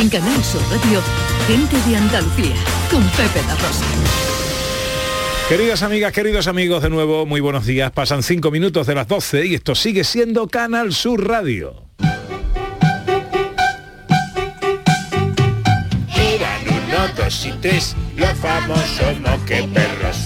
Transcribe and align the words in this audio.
En 0.00 0.08
Canal 0.08 0.44
Sur 0.44 0.62
Radio, 0.70 1.02
gente 1.48 1.76
de 1.90 1.96
Andalucía, 1.96 2.54
con 2.88 3.02
Pepe 3.10 3.44
La 3.48 3.54
Rosa. 3.56 3.84
Queridas 5.48 5.82
amigas, 5.82 6.12
queridos 6.12 6.46
amigos, 6.46 6.84
de 6.84 6.88
nuevo, 6.88 7.26
muy 7.26 7.40
buenos 7.40 7.66
días. 7.66 7.90
Pasan 7.90 8.22
cinco 8.22 8.52
minutos 8.52 8.86
de 8.86 8.94
las 8.94 9.08
12 9.08 9.46
y 9.46 9.54
esto 9.54 9.74
sigue 9.74 10.04
siendo 10.04 10.46
Canal 10.46 10.92
Sur 10.94 11.26
Radio. 11.26 11.82
Eran 16.14 16.60
uno, 16.68 17.08
dos 17.16 17.46
y 17.46 17.52
tres, 17.60 17.96
los 18.16 18.38
famosos 18.38 19.18
moqueperros. 19.20 20.16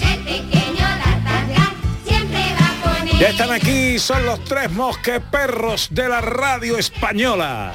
Ya 3.19 3.29
están 3.29 3.51
aquí, 3.51 3.97
son 3.97 4.23
los 4.23 4.43
tres 4.43 4.71
mosqueperros 4.71 5.87
de 5.89 6.09
la 6.09 6.21
radio 6.21 6.77
española. 6.77 7.73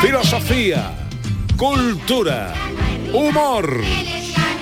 Filosofía, 0.00 0.92
cultura, 1.56 2.54
humor. 3.12 3.80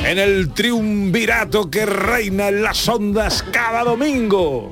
En 0.05 0.19
el 0.19 0.53
triunvirato 0.53 1.71
que 1.71 1.87
reina 1.87 2.49
en 2.49 2.63
las 2.63 2.89
ondas 2.89 3.43
cada 3.53 3.85
domingo. 3.85 4.71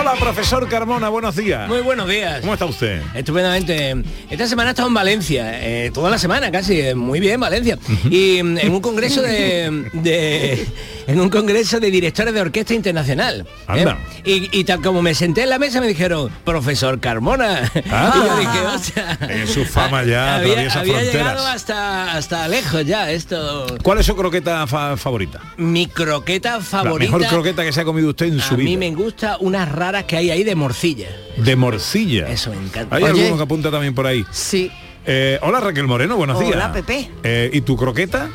Hola, 0.00 0.14
profesor 0.18 0.66
Carmona, 0.68 1.08
buenos 1.10 1.36
días. 1.36 1.68
Muy 1.68 1.80
buenos 1.82 2.08
días. 2.08 2.40
¿Cómo 2.40 2.54
está 2.54 2.64
usted? 2.64 3.02
Estupendamente. 3.14 3.96
Esta 4.30 4.46
semana 4.46 4.70
he 4.70 4.72
estado 4.72 4.88
en 4.88 4.94
Valencia, 4.94 5.60
eh, 5.62 5.90
toda 5.92 6.08
la 6.10 6.16
semana 6.18 6.50
casi, 6.50 6.80
eh, 6.80 6.94
muy 6.94 7.20
bien 7.20 7.38
Valencia. 7.38 7.78
Y 8.08 8.42
mm, 8.42 8.58
en 8.58 8.72
un 8.72 8.80
congreso 8.80 9.20
de, 9.20 9.84
de- 9.92 10.66
en 11.06 11.20
un 11.20 11.28
congreso 11.28 11.80
de 11.80 11.90
directores 11.90 12.32
de 12.32 12.40
orquesta 12.40 12.72
internacional. 12.72 13.40
¿eh? 13.46 13.54
Anda. 13.66 13.98
Y, 14.24 14.48
y 14.58 14.64
tal 14.64 14.80
como 14.80 15.02
me 15.02 15.14
senté 15.14 15.42
en 15.42 15.50
la 15.50 15.58
mesa 15.58 15.80
me 15.80 15.88
dijeron, 15.88 16.30
profesor 16.44 16.98
Carmona. 17.00 17.70
Ah. 17.90 18.12
y 18.16 18.26
yo 18.26 18.36
dije, 18.38 18.60
hostia. 18.74 19.18
En 19.28 19.46
su 19.48 19.64
fama 19.66 20.04
ya 20.04 20.36
había, 20.36 20.52
atraviesa 20.52 20.80
había 20.80 20.94
fronteras. 20.94 21.14
llegado 21.26 21.46
hasta, 21.46 22.12
hasta 22.12 22.48
lejos 22.48 22.86
ya 22.86 23.10
esto. 23.10 23.66
¿Cuál 23.82 23.98
es 23.98 24.06
su 24.06 24.16
croqueta 24.16 24.66
fa- 24.66 24.96
favorita? 24.96 25.40
Mi 25.58 25.86
croqueta 25.88 26.60
favorita. 26.60 27.12
La 27.12 27.18
mejor 27.18 27.30
croqueta 27.34 27.64
que 27.64 27.72
se 27.72 27.80
ha 27.82 27.84
comido 27.84 28.08
usted 28.08 28.26
en 28.26 28.40
a 28.40 28.42
su 28.42 28.56
mí 28.56 28.64
vida. 28.64 28.78
me 28.78 28.90
gusta 28.92 29.36
unas 29.40 29.70
raras 29.90 30.04
que 30.04 30.16
hay 30.16 30.30
ahí 30.30 30.44
de 30.44 30.54
morcilla. 30.54 31.08
De 31.36 31.56
morcilla. 31.56 32.28
Eso 32.28 32.50
me 32.50 32.56
encanta. 32.56 32.94
Hay 32.96 33.02
Oye. 33.02 33.22
alguno 33.22 33.36
que 33.36 33.42
apunta 33.42 33.70
también 33.70 33.94
por 33.94 34.06
ahí. 34.06 34.24
Sí. 34.30 34.70
Eh, 35.06 35.38
hola 35.42 35.60
Raquel 35.60 35.86
Moreno, 35.86 36.16
buenos 36.16 36.36
Hola, 36.36 36.46
días. 36.46 36.68
Pepe. 36.68 37.10
Eh, 37.24 37.50
¿Y 37.52 37.62
tu 37.62 37.76
croqueta? 37.76 38.28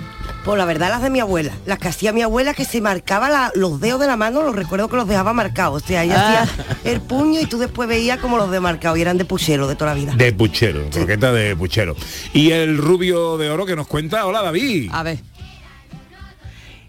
Pues 0.43 0.57
la 0.57 0.65
verdad 0.65 0.89
las 0.89 1.01
de 1.01 1.09
mi 1.09 1.19
abuela, 1.19 1.51
las 1.65 1.79
que 1.79 1.87
hacía 1.87 2.11
mi 2.11 2.21
abuela 2.21 2.53
que 2.53 2.65
se 2.65 2.79
marcaba 2.81 3.29
la- 3.29 3.51
los 3.55 3.79
dedos 3.79 3.99
de 3.99 4.05
la 4.07 4.15
mano, 4.17 4.41
los 4.43 4.55
recuerdo 4.55 4.87
que 4.89 4.95
los 4.95 5.07
dejaba 5.07 5.33
marcados. 5.33 5.81
O 5.83 5.87
sea, 5.87 6.03
ella 6.03 6.15
Ah. 6.17 6.43
hacía 6.43 6.91
el 6.91 7.01
puño 7.01 7.39
y 7.39 7.45
tú 7.45 7.57
después 7.57 7.87
veías 7.89 8.19
como 8.19 8.37
los 8.37 8.51
de 8.51 8.59
marcados 8.59 8.97
y 8.97 9.01
eran 9.01 9.17
de 9.17 9.25
puchero 9.25 9.67
de 9.67 9.75
toda 9.75 9.91
la 9.93 9.99
vida. 9.99 10.13
De 10.15 10.33
puchero, 10.33 10.87
croqueta 10.91 11.31
de 11.31 11.55
puchero. 11.55 11.95
Y 12.33 12.51
el 12.51 12.77
rubio 12.77 13.37
de 13.37 13.49
oro 13.49 13.65
que 13.65 13.75
nos 13.75 13.87
cuenta, 13.87 14.25
hola 14.25 14.41
David. 14.43 14.89
A 14.91 15.03
ver. 15.03 15.19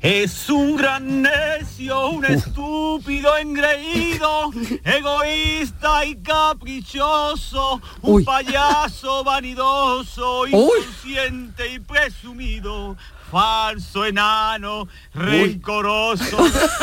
Es 0.01 0.51
un 0.51 0.77
gran 0.77 1.23
necio, 1.23 2.11
un 2.11 2.25
estúpido 2.25 3.37
engreído, 3.37 4.51
egoísta 4.85 6.05
y 6.05 6.17
caprichoso, 6.17 7.81
un 8.03 8.15
Uy. 8.17 8.25
payaso 8.25 9.25
vanidoso, 9.25 10.47
inconsciente 10.47 11.73
y 11.73 11.79
presumido, 11.81 12.97
falso 13.31 14.05
enano, 14.05 14.87
rencoroso, 15.15 16.39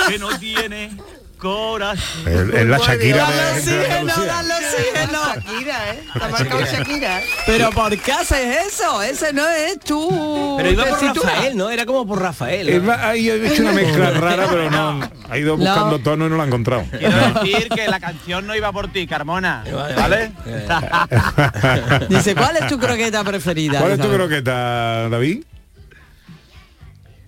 que 0.08 0.18
no 0.18 0.38
tiene 0.40 0.98
corazón. 1.44 2.52
Es 2.56 2.66
la 2.66 2.78
Shakira 2.80 3.28
de, 3.30 3.62
de 3.62 3.92
Andalucía. 3.92 5.10
Shakira, 5.36 5.94
¿eh? 5.94 6.00
Está 6.16 6.28
marcado 6.30 6.66
Shakira, 6.66 7.20
¿eh? 7.22 7.26
Pero 7.46 7.70
¿por 7.72 7.98
qué 8.00 8.12
haces 8.14 8.58
eso? 8.68 9.02
Ese 9.04 9.34
no 9.34 9.48
es 9.48 9.80
tú. 9.82 10.56
Pero 10.58 10.72
iba 10.72 10.86
por. 10.86 11.04
Rafael, 11.04 11.56
¿no? 11.58 11.70
Era 11.70 11.86
como 11.86 12.08
por 12.08 12.22
Rafael. 12.22 12.70
Él 12.70 12.90
va- 12.90 13.08
Ahí 13.10 13.30
ha 13.30 13.36
hecho 13.36 13.62
una 13.62 13.72
mezcla 13.82 14.12
rara, 14.12 14.48
pero 14.50 14.72
no. 14.72 15.02
Ha 15.30 15.38
ido 15.38 15.58
buscando 15.58 16.00
tono 16.00 16.26
y 16.26 16.30
no 16.30 16.38
lo 16.38 16.42
ha 16.44 16.48
encontrado. 16.48 16.86
Quiero 16.98 17.16
decir 17.42 17.68
que 17.70 17.88
la 17.88 18.00
canción 18.00 18.48
no 18.48 18.56
iba 18.56 18.72
por 18.72 18.88
ti, 18.92 19.06
Carmona, 19.06 19.64
¿vale? 19.98 20.32
Dice, 22.10 22.36
¿cuál 22.36 22.58
es 22.58 22.68
tu 22.68 22.80
croqueta 22.80 23.24
preferida? 23.24 23.80
¿Cuál 23.80 23.92
es 23.94 24.00
tu 24.00 24.10
croqueta, 24.10 25.10
David? 25.10 25.44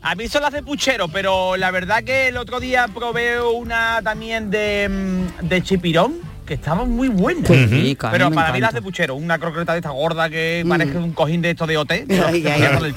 A 0.08 0.14
mí 0.14 0.28
las 0.40 0.54
de 0.54 0.62
puchero, 0.62 1.08
pero 1.08 1.58
la 1.58 1.72
verdad 1.72 2.04
que 2.04 2.28
el 2.28 2.38
otro 2.38 2.60
día 2.60 2.88
probé 2.94 3.42
una 3.42 4.04
también 4.04 4.52
de, 4.52 4.88
mm, 4.88 5.48
de 5.48 5.64
chipirón, 5.64 6.20
que 6.46 6.54
estaban 6.54 6.90
muy 6.90 7.08
buenas. 7.10 7.50
Mí 7.50 7.98
Pero 8.00 8.32
para 8.32 8.54
mí 8.54 8.60
las 8.60 8.74
de 8.74 8.82
puchero, 8.82 9.16
una 9.16 9.40
croqueta 9.40 9.74
de 9.74 9.80
esta 9.80 9.90
gorda 9.90 10.30
que 10.30 10.64
parece 10.68 10.98
un 10.98 11.12
cojín 11.14 11.42
de 11.42 11.52
esto 11.52 11.66
de 11.68 11.78
ay. 11.78 12.06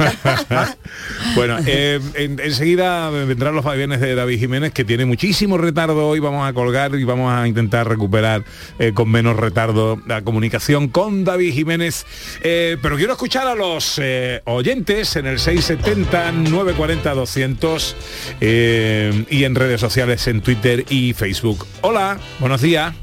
Bueno, 1.34 1.56
eh, 1.66 2.00
en- 2.14 2.38
enseguida 2.40 3.10
vendrán 3.10 3.54
los 3.54 3.64
vaivenes 3.64 4.00
de 4.00 4.14
David 4.14 4.38
Jiménez, 4.38 4.72
que 4.72 4.84
tiene 4.84 5.04
muchísimo 5.04 5.58
retardo 5.58 6.08
hoy. 6.08 6.20
Vamos 6.20 6.48
a 6.48 6.52
colgar 6.52 6.94
y 6.94 7.04
vamos 7.04 7.32
a 7.32 7.46
intentar 7.48 7.88
recuperar 7.88 8.44
eh, 8.78 8.92
con 8.94 9.10
menos 9.10 9.36
retardo 9.36 10.00
la 10.06 10.22
comunicación 10.22 10.88
con 10.88 11.24
David 11.24 11.52
Jiménez. 11.54 12.06
Eh, 12.42 12.76
pero 12.82 12.96
quiero 12.96 13.12
escuchar 13.12 13.46
a 13.46 13.54
los 13.54 13.98
eh, 14.02 14.40
oyentes 14.44 15.16
en 15.16 15.26
el 15.26 15.38
670-940-200 15.38 17.94
eh, 18.40 19.24
y 19.30 19.44
en 19.44 19.54
redes 19.54 19.80
sociales, 19.80 20.26
en 20.28 20.40
Twitter 20.40 20.84
y 20.88 21.12
Facebook. 21.12 21.66
Hola, 21.82 22.18
buenos 22.40 22.60
días. 22.60 22.94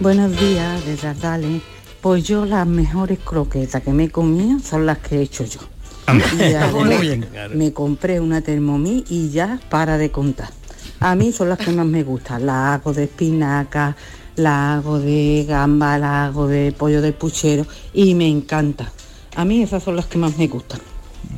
Buenos 0.00 0.38
días, 0.38 0.84
de 0.84 0.96
Dale. 1.14 1.60
Pues 2.00 2.24
yo 2.24 2.44
las 2.44 2.66
mejores 2.66 3.20
croquetas 3.20 3.80
que 3.80 3.92
me 3.92 4.04
he 4.04 4.10
comido 4.10 4.58
son 4.58 4.86
las 4.86 4.98
que 4.98 5.18
he 5.18 5.22
hecho 5.22 5.44
yo. 5.44 5.60
Me 7.54 7.72
compré 7.72 8.20
una 8.20 8.40
Thermomix 8.40 9.10
y 9.10 9.30
ya 9.30 9.60
para 9.70 9.96
de 9.96 10.10
contar. 10.10 10.50
A 10.98 11.14
mí 11.14 11.32
son 11.32 11.48
las 11.48 11.58
que 11.58 11.70
más 11.70 11.86
me 11.86 12.02
gustan. 12.02 12.44
Las 12.44 12.80
hago 12.80 12.92
de 12.92 13.04
espinaca, 13.04 13.96
las 14.36 14.78
hago 14.78 14.98
de 14.98 15.46
gamba, 15.48 15.96
las 15.96 16.28
hago 16.28 16.48
de 16.48 16.72
pollo 16.72 17.00
del 17.00 17.14
puchero 17.14 17.64
y 17.92 18.14
me 18.14 18.28
encanta. 18.28 18.90
A 19.36 19.44
mí 19.44 19.62
esas 19.62 19.82
son 19.82 19.96
las 19.96 20.06
que 20.06 20.18
más 20.18 20.36
me 20.36 20.48
gustan. 20.48 20.80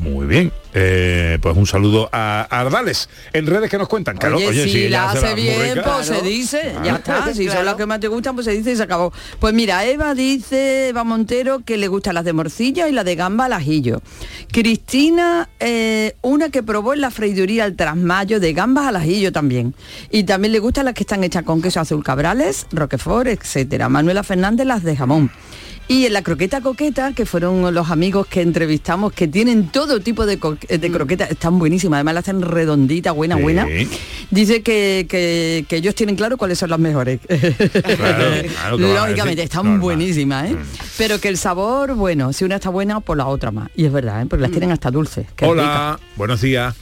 Muy 0.01 0.27
bien. 0.27 0.53
Eh, 0.75 1.39
pues 1.41 1.57
un 1.57 1.67
saludo 1.67 2.09
a 2.13 2.43
Ardales. 2.51 3.09
En 3.33 3.47
redes 3.47 3.71
que 3.71 3.79
nos 3.79 3.89
cuentan. 3.89 4.17
Claro, 4.19 4.37
oye, 4.37 4.49
oye, 4.49 4.69
si 4.69 4.89
la 4.89 5.11
hace 5.11 5.23
las 5.23 5.35
bien, 5.35 5.81
pues 5.83 6.07
se 6.07 6.21
dice, 6.23 6.75
ya 6.85 6.97
está. 6.97 7.33
Si 7.33 7.45
son 7.45 7.53
Claro. 7.53 7.65
las 7.65 7.75
que 7.77 7.87
más 7.87 7.99
te 8.01 8.09
gustan, 8.09 8.35
pues 8.35 8.45
se 8.45 8.53
dice 8.53 8.73
y 8.73 8.77
se 8.77 8.83
acabó. 8.83 9.13
Pues 9.41 9.55
mira, 9.55 9.85
Eva 9.87 10.15
dice, 10.15 10.89
Eva 10.89 11.03
Montero, 11.03 11.61
que 11.65 11.77
le 11.77 11.89
gustan 11.89 12.15
las 12.15 12.25
de 12.25 12.33
morcilla 12.35 12.89
y 12.89 12.93
la 12.93 13.05
de 13.05 13.15
gamba 13.17 13.47
al 13.47 13.55
ajillo. 13.55 14.03
Cristina, 14.53 15.49
eh, 15.61 16.15
una 16.23 16.51
que 16.51 16.63
probó 16.63 16.93
en 16.95 17.01
la 17.01 17.11
freiduría 17.11 17.65
al 17.65 17.77
trasmayo 17.77 18.41
de 18.41 18.53
gambas 18.53 18.87
al 18.87 18.97
ajillo 18.97 19.33
también. 19.33 19.75
Y 20.11 20.25
también 20.25 20.53
le 20.53 20.59
gustan 20.59 20.85
las 20.85 20.95
que 20.95 21.03
están 21.05 21.25
hechas 21.25 21.43
con 21.45 21.63
queso 21.63 21.81
azul 21.81 22.03
cabrales, 22.05 22.67
roquefort, 22.73 23.29
etcétera. 23.29 23.89
Manuela 23.89 24.23
Fernández, 24.23 24.67
las 24.67 24.83
de 24.83 24.97
jamón. 24.97 25.31
Y 25.89 26.05
en 26.05 26.15
la 26.15 26.23
croqueta 26.23 26.61
coqueta, 26.61 27.13
que 27.13 27.27
fueron 27.27 27.73
los 27.73 27.91
amigos 27.91 28.27
que 28.27 28.41
entrevistamos, 28.41 29.13
que 29.13 29.29
tienen 29.29 29.69
todo 29.69 30.01
tipo 30.01 30.27
de, 30.27 30.37
co- 30.41 30.57
de 30.69 30.91
croquetas, 30.91 31.31
están 31.31 31.61
buenísimas, 31.61 31.99
además 31.99 32.15
la 32.15 32.21
hacen 32.21 32.43
redondita, 32.43 33.13
buena, 33.13 33.37
Sí. 33.37 33.43
buena. 33.43 33.69
Dice 34.33 34.63
que, 34.63 35.07
que- 35.09 35.65
que 35.69 35.77
ellos 35.77 35.95
tienen 35.95 36.17
claro 36.17 36.37
cuáles 36.39 36.59
son 36.59 36.71
las 36.71 36.81
mejores. 36.81 37.21
claro, 37.29 38.79
¿qué 38.79 38.83
van 38.85 38.97
a 38.97 39.01
Lógicamente, 39.07 39.45
están 39.45 39.63
Normal. 39.63 39.81
buenísimas, 39.81 40.51
¿eh? 40.51 40.57
Pero 40.99 41.21
que 41.21 41.29
el 41.29 41.39
sabor, 41.39 41.95
bueno, 41.95 42.33
si 42.33 42.45
una 42.45 42.57
está 42.57 42.71
buena, 42.71 42.99
pues 42.99 43.17
la 43.17 43.29
otra 43.29 43.53
más. 43.53 43.71
Y 43.77 43.85
es 43.85 43.93
verdad, 43.93 44.23
¿eh? 44.23 44.27
porque 44.29 44.43
las 44.43 44.51
tienen 44.51 44.73
hasta 44.73 44.91
dulces. 44.91 45.27
Hola, 45.43 46.01
buenos 46.17 46.41
días. 46.41 46.75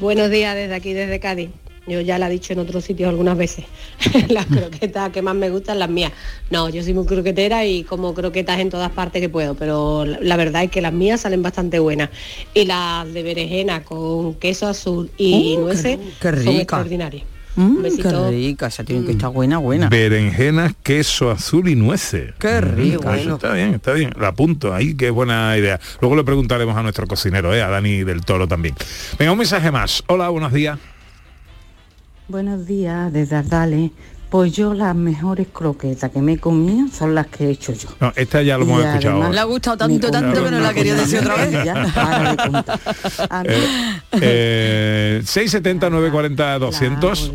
Buenos 0.00 0.28
días 0.30 0.54
desde 0.54 0.74
aquí, 0.74 0.92
desde 0.92 1.18
Cádiz. 1.18 1.48
Yo 1.88 2.00
ya 2.00 2.18
la 2.18 2.28
he 2.28 2.30
dicho 2.32 2.52
en 2.52 2.58
otros 2.58 2.84
sitios 2.84 3.08
algunas 3.08 3.36
veces. 3.36 3.64
las 4.28 4.46
croquetas 4.46 5.10
que 5.10 5.22
más 5.22 5.34
me 5.34 5.50
gustan, 5.50 5.78
las 5.78 5.88
mías. 5.90 6.12
No, 6.50 6.68
yo 6.68 6.82
soy 6.82 6.94
muy 6.94 7.06
croquetera 7.06 7.64
y 7.64 7.82
como 7.84 8.14
croquetas 8.14 8.58
en 8.60 8.70
todas 8.70 8.90
partes 8.90 9.20
que 9.22 9.28
puedo, 9.28 9.54
pero 9.54 10.04
la, 10.04 10.36
verdad 10.36 10.64
es 10.64 10.70
que 10.70 10.80
las 10.80 10.92
mías 10.92 11.20
salen 11.22 11.42
bastante 11.42 11.78
buenas. 11.78 12.10
Y 12.54 12.64
las 12.66 13.12
de 13.12 13.22
berenjena 13.22 13.82
con 13.84 14.34
queso 14.34 14.66
azul 14.68 15.10
y 15.16 15.56
Uh, 15.56 15.60
nueces 15.60 15.98
qué- 15.98 16.04
qué 16.20 16.28
son 16.28 16.46
rica. 16.46 16.60
extraordinarias. 16.62 17.24
Mm, 17.56 17.62
Un 17.62 17.76
qué 17.76 17.82
besito. 17.82 18.30
rica, 18.30 18.66
esa 18.68 18.84
tiene 18.84 19.04
que 19.04 19.12
estar 19.12 19.30
buena, 19.30 19.58
buena. 19.58 19.88
Berenjenas, 19.88 20.74
queso 20.82 21.30
azul 21.30 21.68
y 21.68 21.74
nueces. 21.74 22.32
Qué 22.38 22.60
Mm, 22.60 22.76
rico. 22.76 23.12
está 23.12 23.52
bien, 23.52 23.74
está 23.74 23.92
bien. 23.94 24.12
La 24.20 24.28
apunto 24.28 24.72
ahí, 24.72 24.94
qué 24.94 25.10
buena 25.10 25.56
idea. 25.58 25.80
Luego 26.00 26.14
le 26.14 26.22
preguntaremos 26.22 26.76
a 26.76 26.82
nuestro 26.82 27.06
cocinero, 27.08 27.52
¿eh? 27.54 27.62
a 27.62 27.68
Dani 27.68 28.04
del 28.04 28.24
Toro 28.24 28.46
también. 28.46 28.76
Venga, 29.18 29.32
un 29.32 29.38
mensaje 29.38 29.72
más. 29.72 30.04
Hola, 30.06 30.28
buenos 30.28 30.52
días. 30.52 30.78
Buenos 32.28 32.66
días, 32.66 33.12
de 33.12 33.24
Dale. 33.26 33.90
Pues 34.28 34.52
yo 34.52 34.74
las 34.74 34.94
mejores 34.94 35.46
croquetas 35.50 36.10
que 36.10 36.20
me 36.20 36.34
he 36.34 36.38
comido 36.38 36.86
son 36.92 37.14
las 37.14 37.28
que 37.28 37.46
he 37.46 37.50
hecho 37.50 37.72
yo. 37.72 37.88
No, 37.98 38.12
esta 38.14 38.42
ya 38.42 38.58
lo 38.58 38.64
Y 38.66 38.68
hemos 38.68 38.84
escuchado. 38.84 39.14
además 39.14 39.34
Le 39.34 39.40
ha 39.40 39.44
gustado 39.44 39.76
tanto, 39.78 40.10
tanto 40.10 40.44
que 40.44 40.50
no 40.50 40.60
la 40.60 40.74
quería 40.74 40.94
decir 40.94 41.20
otra 41.20 41.36
vez. 41.36 41.54
Eh, 44.12 45.20
Eh, 45.20 45.22
670 45.24 45.88
940 45.88 46.58
200. 46.58 47.32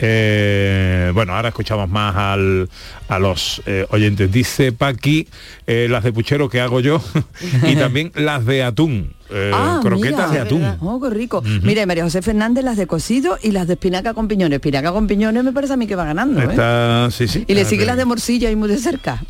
Eh, 0.00 1.12
bueno, 1.14 1.36
ahora 1.36 1.50
escuchamos 1.50 1.88
más 1.88 2.16
al- 2.16 2.68
a 3.08 3.18
los 3.20 3.62
eh, 3.66 3.86
oyentes. 3.90 4.32
Dice 4.32 4.72
Paqui, 4.72 5.28
eh, 5.68 5.86
las 5.88 6.02
de 6.02 6.12
puchero 6.12 6.48
que 6.48 6.60
hago 6.60 6.80
yo 6.80 7.00
y 7.62 7.76
también 7.76 8.10
las 8.16 8.44
de 8.44 8.64
atún. 8.64 9.14
Eh, 9.34 9.50
Ah, 9.52 9.80
croquetas 9.82 10.30
mira. 10.30 10.30
de 10.30 10.38
atún. 10.40 10.76
Oh, 10.80 11.00
qué 11.00 11.10
rico. 11.10 11.42
Mira, 11.62 11.82
y 11.82 11.86
María 11.86 12.04
José 12.04 12.22
Fernández 12.22 12.64
las 12.64 12.76
de 12.76 12.86
cocido 12.86 13.36
y 13.42 13.50
las 13.50 13.66
de 13.66 13.74
espinaca 13.74 14.14
con 14.14 14.28
piñones. 14.28 14.56
Espinaca 14.56 14.92
con 14.92 15.06
piñones 15.06 15.42
me 15.44 15.52
parece 15.52 15.72
a 15.74 15.76
mí 15.76 15.86
que 15.86 15.96
va 15.96 16.04
ganando, 16.04 16.40
¿eh? 16.40 16.46
Está, 16.50 17.08
sí, 17.10 17.26
sí. 17.28 17.44
Y 17.46 17.54
le 17.54 17.62
Ah, 17.62 17.64
sigue 17.64 17.78
bien. 17.78 17.88
las 17.88 17.96
de 17.96 18.04
morcilla 18.04 18.50
y 18.50 18.56
muy 18.56 18.68
de 18.68 18.78
cerca. 18.78 19.22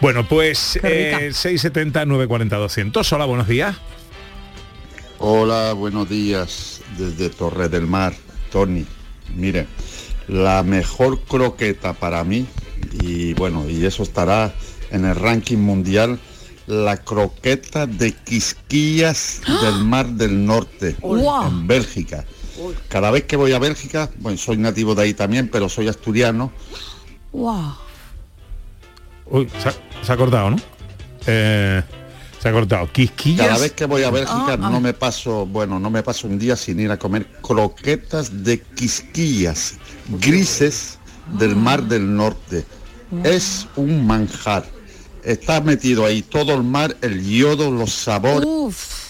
Bueno, 0.00 0.26
pues 0.28 0.78
Qué 0.82 0.88
rica. 0.88 1.24
eh, 1.26 1.32
670 1.32 2.04
940 2.04 2.56
200. 2.56 3.12
Hola, 3.12 3.24
buenos 3.24 3.48
días. 3.48 3.76
Hola, 5.18 5.72
buenos 5.72 6.08
días 6.08 6.80
desde 6.98 7.30
Torre 7.30 7.68
del 7.68 7.86
Mar, 7.86 8.12
Tony. 8.52 8.84
Mire, 9.34 9.66
la 10.28 10.62
mejor 10.62 11.20
croqueta 11.20 11.92
para 11.94 12.24
mí, 12.24 12.46
y 13.02 13.32
bueno, 13.34 13.68
y 13.68 13.84
eso 13.86 14.02
estará 14.02 14.52
en 14.90 15.04
el 15.04 15.14
ranking 15.14 15.58
mundial, 15.58 16.18
la 16.66 16.96
croqueta 16.96 17.86
de 17.86 18.12
Quisquillas 18.12 19.40
del 19.62 19.84
Mar 19.84 20.08
del 20.08 20.44
Norte, 20.44 20.96
en 21.02 21.66
Bélgica. 21.66 22.24
Cada 22.88 23.10
vez 23.10 23.24
que 23.24 23.36
voy 23.36 23.52
a 23.52 23.58
Bélgica, 23.58 24.10
bueno, 24.18 24.38
soy 24.38 24.56
nativo 24.56 24.94
de 24.94 25.02
ahí 25.02 25.14
también, 25.14 25.48
pero 25.48 25.68
soy 25.68 25.88
asturiano, 25.88 26.52
Wow. 27.34 27.74
Uy, 29.26 29.48
se 29.60 29.68
ha, 29.68 29.74
se 30.02 30.12
ha 30.12 30.16
cortado, 30.16 30.50
¿no? 30.50 30.56
Eh, 31.26 31.82
se 32.38 32.48
ha 32.48 32.52
cortado. 32.52 32.90
Quisquillas. 32.92 33.46
Cada 33.46 33.58
vez 33.58 33.72
que 33.72 33.86
voy 33.86 34.04
a 34.04 34.10
Bélgica 34.10 34.52
Ah, 34.52 34.58
ah. 34.62 34.70
no 34.70 34.80
me 34.80 34.92
paso, 34.92 35.44
bueno, 35.44 35.80
no 35.80 35.90
me 35.90 36.02
paso 36.02 36.28
un 36.28 36.38
día 36.38 36.54
sin 36.56 36.78
ir 36.78 36.90
a 36.92 36.98
comer 36.98 37.26
croquetas 37.42 38.44
de 38.44 38.60
quisquillas 38.60 39.74
grises 40.20 40.98
del 41.38 41.56
Mar 41.56 41.82
del 41.82 42.14
Norte. 42.14 42.64
Es 43.24 43.66
un 43.76 44.06
manjar. 44.06 44.64
Está 45.24 45.60
metido 45.60 46.04
ahí 46.04 46.22
todo 46.22 46.54
el 46.54 46.62
mar, 46.62 46.96
el 47.00 47.24
yodo, 47.26 47.70
los 47.70 47.92
sabores. 47.92 48.44
Uf. 48.46 49.04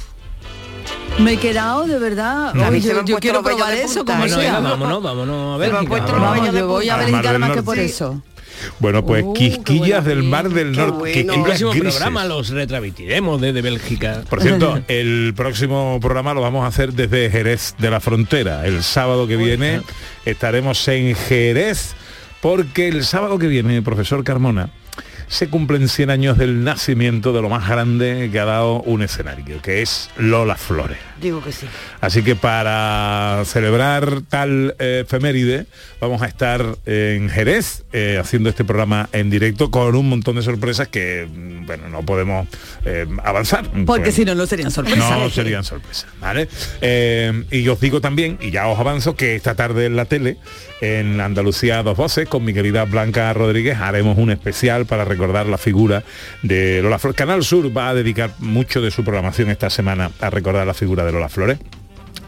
Me 1.19 1.34
he 1.34 1.37
quedado 1.38 1.87
de 1.87 1.99
verdad. 1.99 2.55
Oye, 2.69 2.81
yo, 2.81 3.19
quiero 3.19 3.43
probar 3.43 3.72
eso 3.75 4.05
como 4.05 4.25
¿eh? 4.25 4.28
Bueno, 4.28 4.37
sea. 4.40 4.56
venga, 4.56 4.70
vámonos, 4.70 5.02
vámonos 5.02 5.62
a 5.62 5.66
los 5.69 5.88
Vamos. 5.88 6.52
yo 6.52 6.66
voy 6.69 6.88
a 6.88 6.96
del 6.99 7.38
más 7.38 7.50
que 7.52 7.62
por 7.62 7.76
Sí. 7.76 7.82
eso. 7.82 8.22
Bueno, 8.78 9.05
pues 9.05 9.25
Uh, 9.25 9.32
Quisquillas 9.34 10.05
bueno, 10.05 10.20
del 10.20 10.22
Mar 10.22 10.49
del 10.49 10.72
Norte. 10.72 10.94
bueno. 11.25 11.34
El 11.34 11.43
próximo 11.43 11.70
grises. 11.70 11.94
programa 11.96 12.25
los 12.25 12.49
retransmitiremos 12.50 13.40
desde 13.40 13.62
Bélgica. 13.62 14.22
Por 14.28 14.40
cierto, 14.43 14.81
el 14.88 15.34
próximo 15.37 15.99
programa 16.00 16.34
lo 16.34 16.40
vamos 16.40 16.64
a 16.64 16.69
hacer 16.69 16.93
desde 16.93 17.31
Jerez 17.31 17.75
de 17.78 17.90
la 17.90 18.00
Frontera. 18.00 18.64
El 18.67 18.82
sábado 18.82 19.26
que 19.26 19.37
viene 19.37 19.82
estaremos 20.25 20.87
en 20.88 21.14
Jerez 21.14 21.94
porque 22.40 22.88
el 22.88 23.05
sábado 23.05 23.38
que 23.38 23.46
viene, 23.49 23.82
profesor 23.82 24.22
Carmona, 24.22 24.70
se 25.29 25.49
cumplen 25.49 25.88
100 25.88 26.11
años 26.11 26.38
del 26.38 26.65
nacimiento 26.65 27.32
de 27.32 27.43
lo 27.43 27.49
más 27.49 27.69
grande 27.69 28.29
que 28.31 28.41
ha 28.41 28.44
dado 28.44 28.82
un 28.82 29.03
escenario, 29.03 29.61
que 29.62 29.82
es 29.82 30.11
Lola 30.17 30.56
Flores. 30.56 30.99
Digo 31.21 31.43
que 31.43 31.53
sí. 31.53 31.67
Así 32.00 32.23
que 32.23 32.37
para 32.37 33.43
celebrar 33.47 34.23
tal 34.29 34.75
eh, 34.79 35.03
efeméride, 35.05 35.67
vamos 36.00 36.23
a 36.23 36.26
estar 36.26 36.76
en 36.87 37.29
Jerez 37.31 37.85
eh, 37.93 38.19
haciendo 38.21 38.50
este 38.50 38.65
programa 38.65 39.09
en 39.12 39.31
directo 39.31 39.71
con 39.71 39.94
un 39.94 40.09
montón 40.09 40.37
de 40.37 40.43
sorpresas 40.43 40.88
que, 40.88 41.27
mm, 41.31 41.67
bueno, 41.67 41.88
no 41.88 42.03
podemos 42.03 42.47
eh, 42.85 43.06
avanzar. 43.23 43.65
Porque 43.87 44.12
si 44.12 44.25
no, 44.25 44.35
no 44.35 44.47
serían 44.47 44.70
sorpresas. 44.70 45.19
no 45.19 45.31
serían 45.31 45.65
sorpresas, 45.65 46.06
¿vale? 46.20 46.49
Eh, 46.81 47.44
y 47.50 47.67
os 47.69 47.81
digo 47.81 48.00
también, 48.00 48.38
y 48.41 48.50
ya 48.50 48.67
os 48.69 48.79
avanzo, 48.79 49.17
que 49.17 49.37
esta 49.37 49.55
tarde 49.55 49.87
en 49.87 49.97
la 49.97 50.05
tele, 50.05 50.37
en 50.81 51.20
Andalucía 51.20 51.82
Dos 51.82 51.97
Voces, 51.97 52.29
con 52.29 52.44
mi 52.44 52.53
querida 52.53 52.85
Blanca 52.85 53.32
Rodríguez, 53.32 53.79
haremos 53.79 54.19
un 54.19 54.31
especial 54.31 54.87
para 54.87 55.05
recordar 55.14 55.46
la 55.46 55.58
figura 55.58 56.02
de 56.43 56.81
Lola 56.82 56.99
Flores. 56.99 57.16
Canal 57.16 57.43
Sur 57.44 57.76
va 57.76 57.88
a 57.88 57.94
dedicar 57.94 58.34
mucho 58.38 58.81
de 58.81 58.90
su 58.90 59.05
programación 59.05 59.50
esta 59.50 59.70
semana 59.70 60.11
a 60.20 60.31
recordar 60.31 60.66
la 60.66 60.75
figura 60.75 61.05
de 61.05 61.12
Lola 61.12 61.28
Flores. 61.28 61.58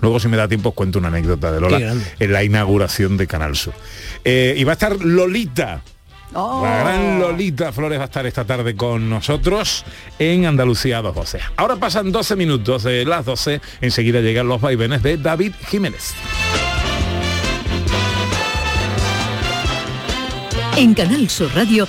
Luego, 0.00 0.20
si 0.20 0.28
me 0.28 0.36
da 0.36 0.46
tiempo, 0.46 0.70
os 0.70 0.74
cuento 0.74 0.98
una 0.98 1.08
anécdota 1.08 1.50
de 1.52 1.60
Lola 1.60 1.94
en 2.18 2.32
la 2.32 2.44
inauguración 2.44 3.16
de 3.16 3.26
Canal 3.26 3.56
Sur. 3.56 3.74
Eh, 4.24 4.54
y 4.56 4.64
va 4.64 4.72
a 4.72 4.74
estar 4.74 4.96
Lolita, 5.04 5.82
Oh. 6.34 6.60
la 6.64 6.80
gran 6.80 7.20
Lolita 7.20 7.72
Flores 7.72 7.98
va 7.98 8.02
a 8.02 8.06
estar 8.06 8.26
esta 8.26 8.44
tarde 8.44 8.74
con 8.74 9.08
nosotros 9.08 9.84
en 10.18 10.44
Andalucía 10.44 11.00
Dos 11.00 11.14
Voces. 11.14 11.40
Ahora 11.56 11.76
pasan 11.76 12.10
12 12.12 12.36
minutos 12.36 12.82
de 12.82 13.04
las 13.04 13.24
12, 13.24 13.60
enseguida 13.80 14.20
llegan 14.20 14.48
los 14.48 14.60
vaivenes 14.60 15.02
de 15.02 15.16
David 15.18 15.54
Jiménez. 15.68 16.14
En 20.76 20.92
Canal 20.94 21.30
Sur 21.30 21.54
Radio, 21.54 21.88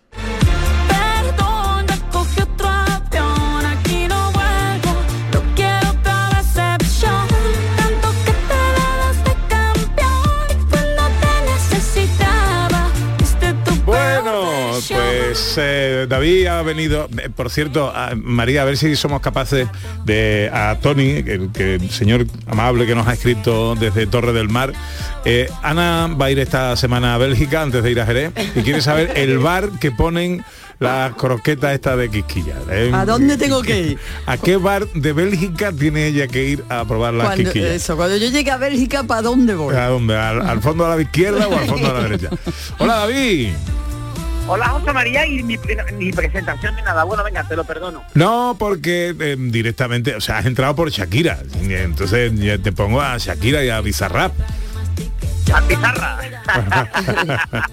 Pues 15.53 15.65
eh, 15.67 16.05
David 16.07 16.45
ha 16.47 16.61
venido, 16.61 17.09
eh, 17.17 17.29
por 17.35 17.49
cierto, 17.49 17.91
a- 17.93 18.11
María, 18.15 18.61
a 18.61 18.65
ver 18.65 18.77
si 18.77 18.95
somos 18.95 19.19
capaces 19.21 19.67
de 20.05 20.49
a 20.53 20.77
Tony, 20.81 21.23
que, 21.23 21.49
que 21.53 21.75
el 21.75 21.89
señor 21.89 22.25
amable 22.47 22.85
que 22.85 22.95
nos 22.95 23.05
ha 23.07 23.13
escrito 23.13 23.75
desde 23.75 24.07
Torre 24.07 24.31
del 24.33 24.47
Mar. 24.49 24.71
eh, 25.25 25.49
Ana 25.61 26.07
va 26.19 26.25
a 26.27 26.31
ir 26.31 26.39
esta 26.39 26.75
semana 26.77 27.15
a 27.15 27.17
Bélgica 27.17 27.61
antes 27.61 27.83
de 27.83 27.91
ir 27.91 27.99
a 27.99 28.05
Jerez 28.05 28.31
y 28.55 28.61
quiere 28.61 28.81
saber 28.81 29.11
el 29.17 29.39
bar 29.39 29.69
que 29.79 29.91
ponen 29.91 30.43
las 30.79 31.13
croquetas 31.15 31.73
esta 31.73 31.95
de 31.97 32.09
Quisquilla. 32.09 32.55
¿eh? 32.69 32.89
¿A 32.93 33.05
dónde 33.05 33.37
tengo 33.37 33.61
que 33.61 33.79
ir? 33.81 33.97
¿A 34.25 34.37
qué 34.37 34.55
bar 34.57 34.87
de 34.93 35.13
Bélgica 35.13 35.71
tiene 35.73 36.07
ella 36.07 36.27
que 36.27 36.43
ir 36.45 36.63
a 36.69 36.85
probar 36.85 37.13
las 37.13 37.27
Cuando, 37.27 37.43
quisquillas? 37.43 37.71
eso, 37.71 37.97
cuando 37.97 38.15
yo 38.17 38.29
llegue 38.29 38.49
a 38.51 38.57
Bélgica, 38.57 39.03
¿para 39.03 39.21
dónde 39.21 39.53
voy? 39.53 39.75
¿A 39.75 39.87
dónde? 39.87 40.15
¿Al, 40.17 40.41
al 40.41 40.61
fondo 40.61 40.85
a 40.85 40.95
la 40.95 41.01
izquierda 41.01 41.47
o 41.47 41.57
al 41.57 41.65
fondo 41.67 41.89
a 41.89 41.93
la 41.93 42.03
derecha? 42.03 42.29
Hola 42.79 42.95
David. 42.99 43.49
Hola 44.53 44.67
José 44.67 44.91
María 44.91 45.25
y 45.25 45.41
mi, 45.43 45.57
mi 45.93 46.11
presentación 46.11 46.75
ni 46.75 46.81
nada. 46.81 47.05
Bueno, 47.05 47.23
venga, 47.23 47.41
te 47.45 47.55
lo 47.55 47.63
perdono. 47.63 48.03
No, 48.15 48.57
porque 48.59 49.15
eh, 49.17 49.37
directamente, 49.39 50.13
o 50.13 50.19
sea, 50.19 50.39
has 50.39 50.45
entrado 50.45 50.75
por 50.75 50.89
Shakira. 50.89 51.39
Entonces 51.61 52.33
ya 52.35 52.57
te 52.57 52.73
pongo 52.73 53.01
a 53.01 53.17
Shakira 53.17 53.63
y 53.63 53.69
a 53.69 53.79
Bizarrap. 53.79 54.33
La 55.47 55.61
pizarra. 55.61 56.19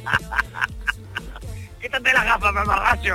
Quítate 1.82 2.12
las 2.12 2.24
gafas, 2.24 2.54
mamarracho. 2.54 3.14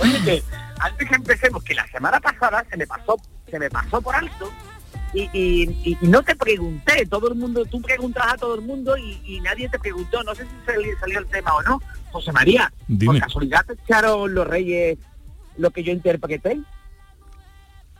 Oye, 0.00 0.24
que 0.24 0.42
antes 0.78 1.08
que 1.10 1.14
empecemos, 1.14 1.62
que 1.62 1.74
la 1.74 1.86
semana 1.88 2.20
pasada 2.20 2.64
se 2.70 2.76
me 2.78 2.86
pasó, 2.86 3.16
se 3.50 3.58
me 3.58 3.68
pasó 3.68 4.00
por 4.00 4.16
alto 4.16 4.50
y, 5.16 5.30
y- 5.32 5.80
y- 5.84 5.98
y 6.00 6.06
no 6.08 6.22
te 6.22 6.36
pregunté, 6.36 7.06
todo 7.06 7.28
el 7.28 7.34
mundo, 7.36 7.64
tú 7.64 7.80
preguntas 7.80 8.24
a 8.32 8.36
todo 8.36 8.54
el 8.54 8.60
mundo 8.60 8.96
y, 8.96 9.20
y 9.24 9.40
nadie 9.40 9.68
te 9.68 9.78
preguntó, 9.78 10.22
no 10.22 10.34
sé 10.34 10.42
si 10.44 10.50
salió, 10.66 10.98
salió 11.00 11.18
el 11.20 11.26
tema 11.26 11.54
o 11.54 11.62
no. 11.62 11.80
José 12.12 12.32
María, 12.32 12.72
Dime. 12.86 13.14
por 13.14 13.20
casualidad 13.22 13.64
te 13.66 13.72
echaron 13.74 14.34
los 14.34 14.46
reyes 14.46 14.98
lo 15.58 15.70
que 15.70 15.82
yo 15.82 15.92
interpreté 15.92 16.60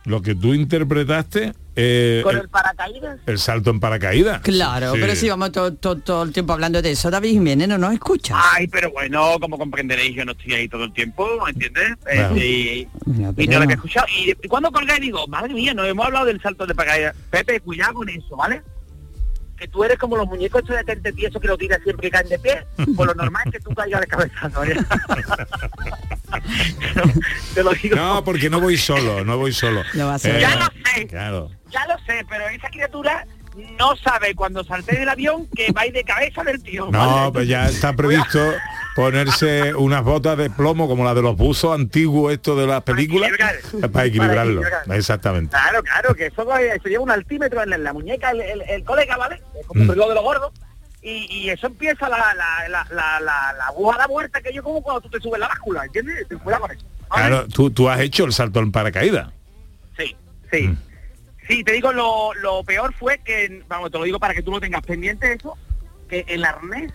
Lo 0.07 0.21
que 0.21 0.35
tú 0.35 0.53
interpretaste, 0.53 1.51
eh, 1.75 2.21
con 2.23 2.33
el, 2.35 2.43
el 2.43 2.47
paracaídas. 2.49 3.19
el 3.25 3.37
salto 3.39 3.71
en 3.71 3.81
paracaídas. 3.81 4.39
Claro, 4.41 4.93
Sí. 4.93 4.99
pero 5.01 5.15
si 5.15 5.27
vamos 5.29 5.51
todo, 5.51 5.73
todo- 5.73 5.97
todo 5.97 6.23
el 6.23 6.31
tiempo 6.31 6.53
hablando 6.53 6.81
de 6.81 6.91
eso, 6.91 7.11
David 7.11 7.31
Jiménez 7.31 7.67
no 7.67 7.77
nos 7.77 7.93
escucha. 7.93 8.35
Ay, 8.53 8.67
pero 8.67 8.89
bueno, 8.91 9.37
como 9.41 9.57
comprenderéis, 9.57 10.15
yo 10.15 10.23
no 10.23 10.31
estoy 10.31 10.53
ahí 10.53 10.69
todo 10.69 10.85
el 10.85 10.93
tiempo, 10.93 11.27
¿entiendes? 11.47 11.89
Eh, 12.09 12.15
Claro. 12.15 12.37
y, 12.37 12.87
no 13.05 13.31
lo 13.57 13.63
había 13.63 13.75
escuchado. 13.75 14.07
Y 14.15 14.33
cuando 14.47 14.71
colgué 14.71 14.97
digo, 15.01 15.27
madre 15.27 15.53
mía, 15.53 15.73
no 15.73 15.83
hemos 15.83 16.05
hablado 16.05 16.25
del 16.25 16.41
salto 16.41 16.65
de 16.65 16.73
paracaídas. 16.73 17.13
Pepe, 17.29 17.59
cuidado 17.59 17.95
con 17.95 18.07
eso, 18.09 18.37
¿vale? 18.37 18.61
Que 19.57 19.67
tú 19.67 19.83
eres 19.83 19.97
como 19.97 20.17
los 20.17 20.27
muñecos 20.27 20.61
estos 20.61 20.75
de 20.77 20.83
tente 20.83 21.11
tieso 21.13 21.39
que 21.39 21.47
lo 21.47 21.57
tiras 21.57 21.79
siempre 21.83 22.07
que 22.07 22.11
caen 22.11 22.29
de 22.29 22.37
pie, 22.39 22.63
pues 22.95 23.07
lo 23.07 23.13
normal 23.15 23.43
es 23.47 23.51
que 23.53 23.59
tú 23.59 23.73
caigas 23.73 24.01
de 24.01 24.07
cabeza. 24.07 24.49
¿no? 24.49 24.61
Te 27.53 27.63
lo 27.63 27.71
digo. 27.73 27.95
No, 27.95 28.23
porque 28.23 28.49
no 28.49 28.59
voy 28.59 28.77
solo, 28.77 29.23
no 29.23 29.37
voy 29.37 29.53
solo. 29.53 29.81
Eh, 29.81 29.85
Ya 29.93 30.05
lo 30.55 30.65
sé, 30.93 31.07
Claro. 31.07 31.49
ya 31.71 31.85
lo 31.87 31.97
sé, 32.05 32.25
pero 32.29 32.47
esa 32.49 32.69
criatura 32.69 33.25
no 33.79 33.95
sabe 33.95 34.35
cuando 34.35 34.63
salte 34.63 34.95
del 34.97 35.09
avión 35.09 35.47
que 35.55 35.71
va 35.71 35.81
a 35.81 35.87
ir 35.87 35.93
de 35.93 36.03
cabeza 36.03 36.43
del 36.43 36.61
tío. 36.61 36.89
No, 36.91 36.99
¿vale? 36.99 37.31
pues 37.31 37.47
ya 37.47 37.67
está 37.67 37.93
previsto 37.93 38.39
ponerse 38.97 39.73
unas 39.75 40.03
botas 40.03 40.37
de 40.37 40.49
plomo 40.49 40.87
como 40.87 41.05
las 41.05 41.15
de 41.15 41.21
los 41.21 41.37
buzos 41.37 41.73
antiguos 41.73 42.33
estos 42.33 42.57
de 42.59 42.67
las 42.67 42.83
películas 42.83 43.29
para 43.93 44.05
equilibrarlo. 44.05 44.61
equilibrar. 44.61 44.97
Exactamente. 44.97 45.51
Claro, 45.51 45.83
claro, 45.83 46.15
que 46.15 46.25
eso, 46.25 46.55
eso 46.57 46.89
lleva 46.89 47.03
un 47.03 47.11
altímetro 47.11 47.63
en 47.63 47.69
la, 47.69 47.77
la 47.77 47.93
muñeca 47.93 48.31
el, 48.31 48.41
el- 48.41 48.61
el 48.67 48.83
colega, 48.83 49.15
¿vale? 49.17 49.41
Es 49.59 49.65
como 49.67 49.81
un 49.81 49.87
Mm. 49.87 49.91
reloj 49.91 50.09
de 50.09 50.15
los 50.15 50.23
gordos. 50.23 50.51
Y, 51.01 51.27
y 51.29 51.49
eso 51.51 51.67
empieza 51.67 52.09
la, 52.09 52.17
la, 52.17 52.67
la, 52.67 52.87
la, 52.89 53.19
la, 53.21 53.53
la 53.57 53.65
aguja 53.67 53.97
da 53.97 54.07
vuelta 54.07 54.41
que 54.41 54.51
yo 54.51 54.61
como 54.63 54.81
cuando 54.81 54.99
tú 55.01 55.09
te 55.09 55.19
subes 55.21 55.39
la 55.39 55.47
báscula, 55.47 55.85
¿entiendes? 55.85 56.25
Cuidado 56.43 56.63
con 56.63 56.71
eso. 56.71 56.85
Claro, 57.09 57.47
tú, 57.47 57.69
tú 57.69 57.87
has 57.89 57.99
hecho 58.01 58.25
el 58.25 58.33
salto 58.33 58.59
en 58.59 58.71
paracaídas. 58.71 59.29
Sí, 59.97 60.15
sí. 60.51 60.75
Sí, 61.47 61.63
te 61.63 61.71
digo, 61.71 61.93
lo, 61.93 62.33
lo 62.33 62.61
peor 62.63 62.93
fue 62.93 63.19
que, 63.19 63.63
vamos, 63.69 63.89
te 63.89 63.97
lo 63.99 64.03
digo 64.03 64.19
para 64.19 64.33
que 64.33 64.41
tú 64.41 64.51
lo 64.51 64.59
tengas 64.59 64.81
pendiente 64.81 65.31
eso, 65.31 65.55
que 66.09 66.25
el 66.27 66.43
arnés, 66.43 66.91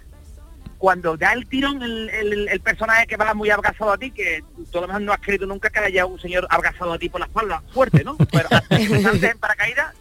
cuando 0.83 1.17
da 1.17 1.33
el 1.33 1.47
tirón 1.47 1.81
el, 1.81 2.11
el- 2.11 2.49
el 2.49 2.61
personaje 2.61 3.07
que 3.07 3.17
va 3.17 3.35
muy 3.35 3.49
abrazado 3.51 3.93
a 3.93 3.99
ti, 3.99 4.11
que 4.11 4.43
tú 4.73 4.79
a 4.79 4.81
lo 4.81 4.89
mejor 4.89 5.03
no 5.03 5.13
has 5.13 5.21
creído 5.21 5.47
nunca 5.47 5.71
que 5.71 5.79
haya 5.79 6.07
un 6.07 6.19
señor 6.19 6.45
abrazado 6.51 6.93
a 6.93 6.99
ti 6.99 7.09
por 7.09 7.21
la 7.21 7.27
espalda, 7.27 7.63
fuerte, 7.73 8.03
¿no? 8.03 8.17
Pero 8.33 8.49
antes 8.51 9.23
en 9.23 9.39
paracaídas, 9.39 9.95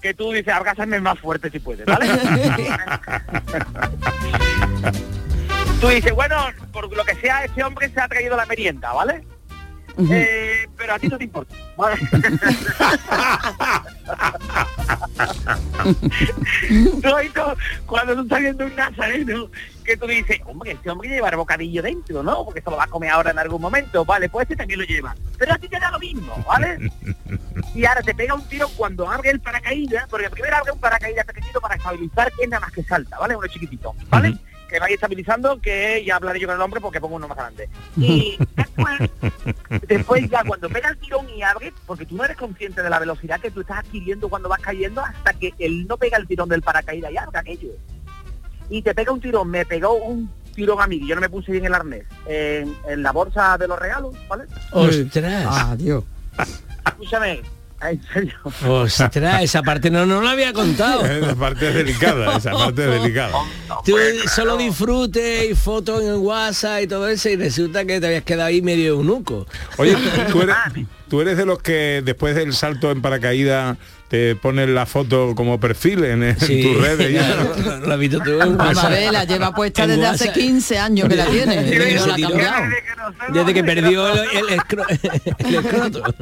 que 0.00 0.14
tú 0.14 0.30
dices, 0.30 0.54
abrázame 0.54 1.00
más 1.00 1.18
fuerte 1.18 1.50
si 1.50 1.58
puedes, 1.58 1.84
¿vale? 1.86 2.06
tú 5.80 5.88
dices, 5.88 6.12
bueno, 6.14 6.36
por 6.72 6.96
lo 6.96 7.04
que 7.04 7.16
sea, 7.16 7.42
este 7.44 7.64
hombre 7.64 7.88
se 7.90 8.00
ha 8.00 8.06
traído 8.06 8.36
la 8.36 8.46
merienda, 8.46 8.92
¿vale? 8.92 9.24
Eh, 9.98 10.68
pero 10.76 10.94
a 10.94 10.98
ti 10.98 11.08
no 11.08 11.18
te 11.18 11.24
importa. 11.24 11.54
has 17.04 17.22
visto 17.22 17.56
cuando 17.86 18.14
tú 18.14 18.22
estás 18.22 18.40
viendo 18.40 18.66
un 18.66 18.76
nazareno 18.76 19.50
que 19.84 19.96
tú 19.96 20.06
dices, 20.06 20.40
hombre, 20.44 20.72
este 20.72 20.90
hombre 20.90 21.08
lleva 21.08 21.30
el 21.30 21.36
bocadillo 21.36 21.82
dentro, 21.82 22.22
¿no? 22.22 22.44
Porque 22.44 22.60
se 22.60 22.70
lo 22.70 22.76
va 22.76 22.84
a 22.84 22.88
comer 22.88 23.10
ahora 23.10 23.30
en 23.30 23.38
algún 23.38 23.60
momento, 23.60 24.04
vale, 24.04 24.28
pues 24.28 24.44
este 24.44 24.56
también 24.56 24.80
lo 24.80 24.86
lleva. 24.86 25.14
Pero 25.38 25.54
a 25.54 25.58
ti 25.58 25.68
te 25.68 25.78
da 25.78 25.90
lo 25.90 25.98
mismo, 25.98 26.44
¿vale? 26.46 26.90
y 27.74 27.84
ahora 27.84 28.02
te 28.02 28.14
pega 28.14 28.34
un 28.34 28.46
tiro 28.48 28.68
cuando 28.76 29.08
abre 29.10 29.30
el 29.30 29.40
paracaídas, 29.40 30.06
porque 30.08 30.28
primero 30.30 30.56
abre 30.56 30.72
un 30.72 30.80
paracaídas 30.80 31.24
pequeñito 31.24 31.60
para 31.60 31.76
estabilizar 31.76 32.30
que 32.32 32.44
es 32.44 32.48
nada 32.50 32.60
más 32.60 32.72
que 32.72 32.82
salta, 32.82 33.18
¿vale? 33.18 33.34
Uno 33.36 33.46
chiquitito, 33.48 33.94
¿vale? 34.10 34.36
Que 34.68 34.78
vaya 34.78 34.94
estabilizando, 34.94 35.60
que 35.60 36.04
ya 36.04 36.16
hablaré 36.16 36.40
yo 36.40 36.46
con 36.46 36.56
el 36.56 36.62
hombre 36.62 36.80
porque 36.80 37.00
pongo 37.00 37.16
uno 37.16 37.28
más 37.28 37.38
grande. 37.38 37.68
Y 37.96 38.38
después, 38.54 39.10
después 39.86 40.30
ya 40.30 40.44
cuando 40.44 40.68
pega 40.68 40.90
el 40.90 40.98
tirón 40.98 41.28
y 41.30 41.42
abre, 41.42 41.72
porque 41.86 42.06
tú 42.06 42.16
no 42.16 42.24
eres 42.24 42.36
consciente 42.36 42.82
de 42.82 42.90
la 42.90 42.98
velocidad 42.98 43.40
que 43.40 43.50
tú 43.50 43.60
estás 43.60 43.78
adquiriendo 43.78 44.28
cuando 44.28 44.48
vas 44.48 44.60
cayendo 44.60 45.00
hasta 45.00 45.32
que 45.32 45.54
él 45.58 45.86
no 45.86 45.96
pega 45.96 46.18
el 46.18 46.26
tirón 46.26 46.48
del 46.48 46.62
paracaídas 46.62 47.10
y 47.12 47.16
abre 47.16 47.38
aquello. 47.38 47.70
Y 48.70 48.82
te 48.82 48.94
pega 48.94 49.12
un 49.12 49.20
tirón, 49.20 49.48
me 49.48 49.64
pegó 49.64 49.94
un 49.94 50.30
tirón 50.54 50.80
a 50.80 50.86
mí, 50.86 51.00
yo 51.06 51.14
no 51.14 51.20
me 51.20 51.30
puse 51.30 51.52
bien 51.52 51.64
el 51.64 51.74
arnés, 51.74 52.04
en, 52.26 52.76
en 52.86 53.02
la 53.02 53.12
bolsa 53.12 53.56
de 53.56 53.68
los 53.68 53.78
regalos, 53.78 54.14
¿vale? 54.28 54.44
Ostras. 54.72 55.02
Adiós. 55.70 56.04
Escúchame, 56.86 57.40
en 57.82 58.02
serio. 58.12 58.34
Ostras, 58.66 59.42
esa 59.42 59.62
parte 59.62 59.90
no, 59.90 60.04
no 60.06 60.20
la 60.20 60.32
había 60.32 60.52
contado. 60.52 61.04
Esa 61.06 61.34
parte 61.34 61.68
es 61.68 61.74
delicada, 61.74 62.36
esa 62.36 62.52
parte 62.52 62.84
es 62.84 63.02
delicada. 63.02 63.32
Tú 63.84 63.96
solo 64.34 64.56
disfrute 64.56 65.46
y 65.46 65.54
fotos 65.54 66.02
en 66.02 66.16
WhatsApp 66.16 66.82
y 66.82 66.86
todo 66.86 67.08
eso 67.08 67.28
y 67.28 67.36
resulta 67.36 67.84
que 67.84 68.00
te 68.00 68.06
habías 68.06 68.24
quedado 68.24 68.48
ahí 68.48 68.62
medio 68.62 68.94
eunuco. 68.94 69.46
Oye, 69.76 69.96
tú 70.30 70.42
eres, 70.42 70.56
tú 71.08 71.20
eres 71.20 71.36
de 71.36 71.46
los 71.46 71.60
que 71.62 72.02
después 72.04 72.34
del 72.34 72.52
salto 72.52 72.90
en 72.90 73.00
paracaídas 73.02 73.76
te 74.08 74.34
pones 74.36 74.68
la 74.70 74.86
foto 74.86 75.34
como 75.34 75.60
perfil 75.60 76.02
en, 76.04 76.22
en 76.22 76.40
Sí. 76.40 76.62
tus 76.62 76.80
redes. 76.80 77.10
y 77.10 77.16
eso? 77.16 77.54
Lo, 77.62 77.76
lo 77.86 77.92
has 77.92 77.98
visto 78.00 78.18
tú 78.20 78.38
ver, 78.88 79.12
la 79.12 79.24
lleva 79.24 79.52
puesta 79.52 79.86
desde 79.86 80.06
hace 80.06 80.24
WhatsApp. 80.28 80.40
15 80.42 80.78
años 80.78 81.08
que 81.10 81.16
la 81.16 81.26
tiene. 81.26 81.68
Se 81.98 82.06
la 82.06 82.14
tiró. 82.14 82.30
Desde 83.32 83.54
que 83.54 83.64
perdió 83.64 84.08
el, 84.08 84.18
el, 84.20 84.58
escro- 84.58 84.86
el 85.38 85.54
escroto. 85.54 86.02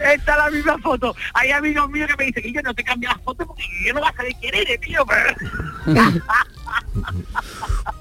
Esta 0.00 0.32
es 0.32 0.38
la 0.38 0.50
misma 0.50 0.78
foto. 0.78 1.14
Hay 1.34 1.52
amigos 1.52 1.88
míos 1.90 2.08
que 2.10 2.16
me 2.16 2.24
dicen 2.26 2.42
que 2.42 2.52
yo 2.52 2.62
no 2.62 2.74
te 2.74 2.82
cambio 2.82 3.10
la 3.10 3.18
foto 3.18 3.46
porque 3.46 3.62
yo 3.86 3.94
no 3.94 4.00
vas 4.00 4.12
a 4.12 4.16
saber 4.16 4.32
quién 4.40 4.54
eres, 4.54 4.80
tío. 4.80 5.04
Pero... 5.06 5.36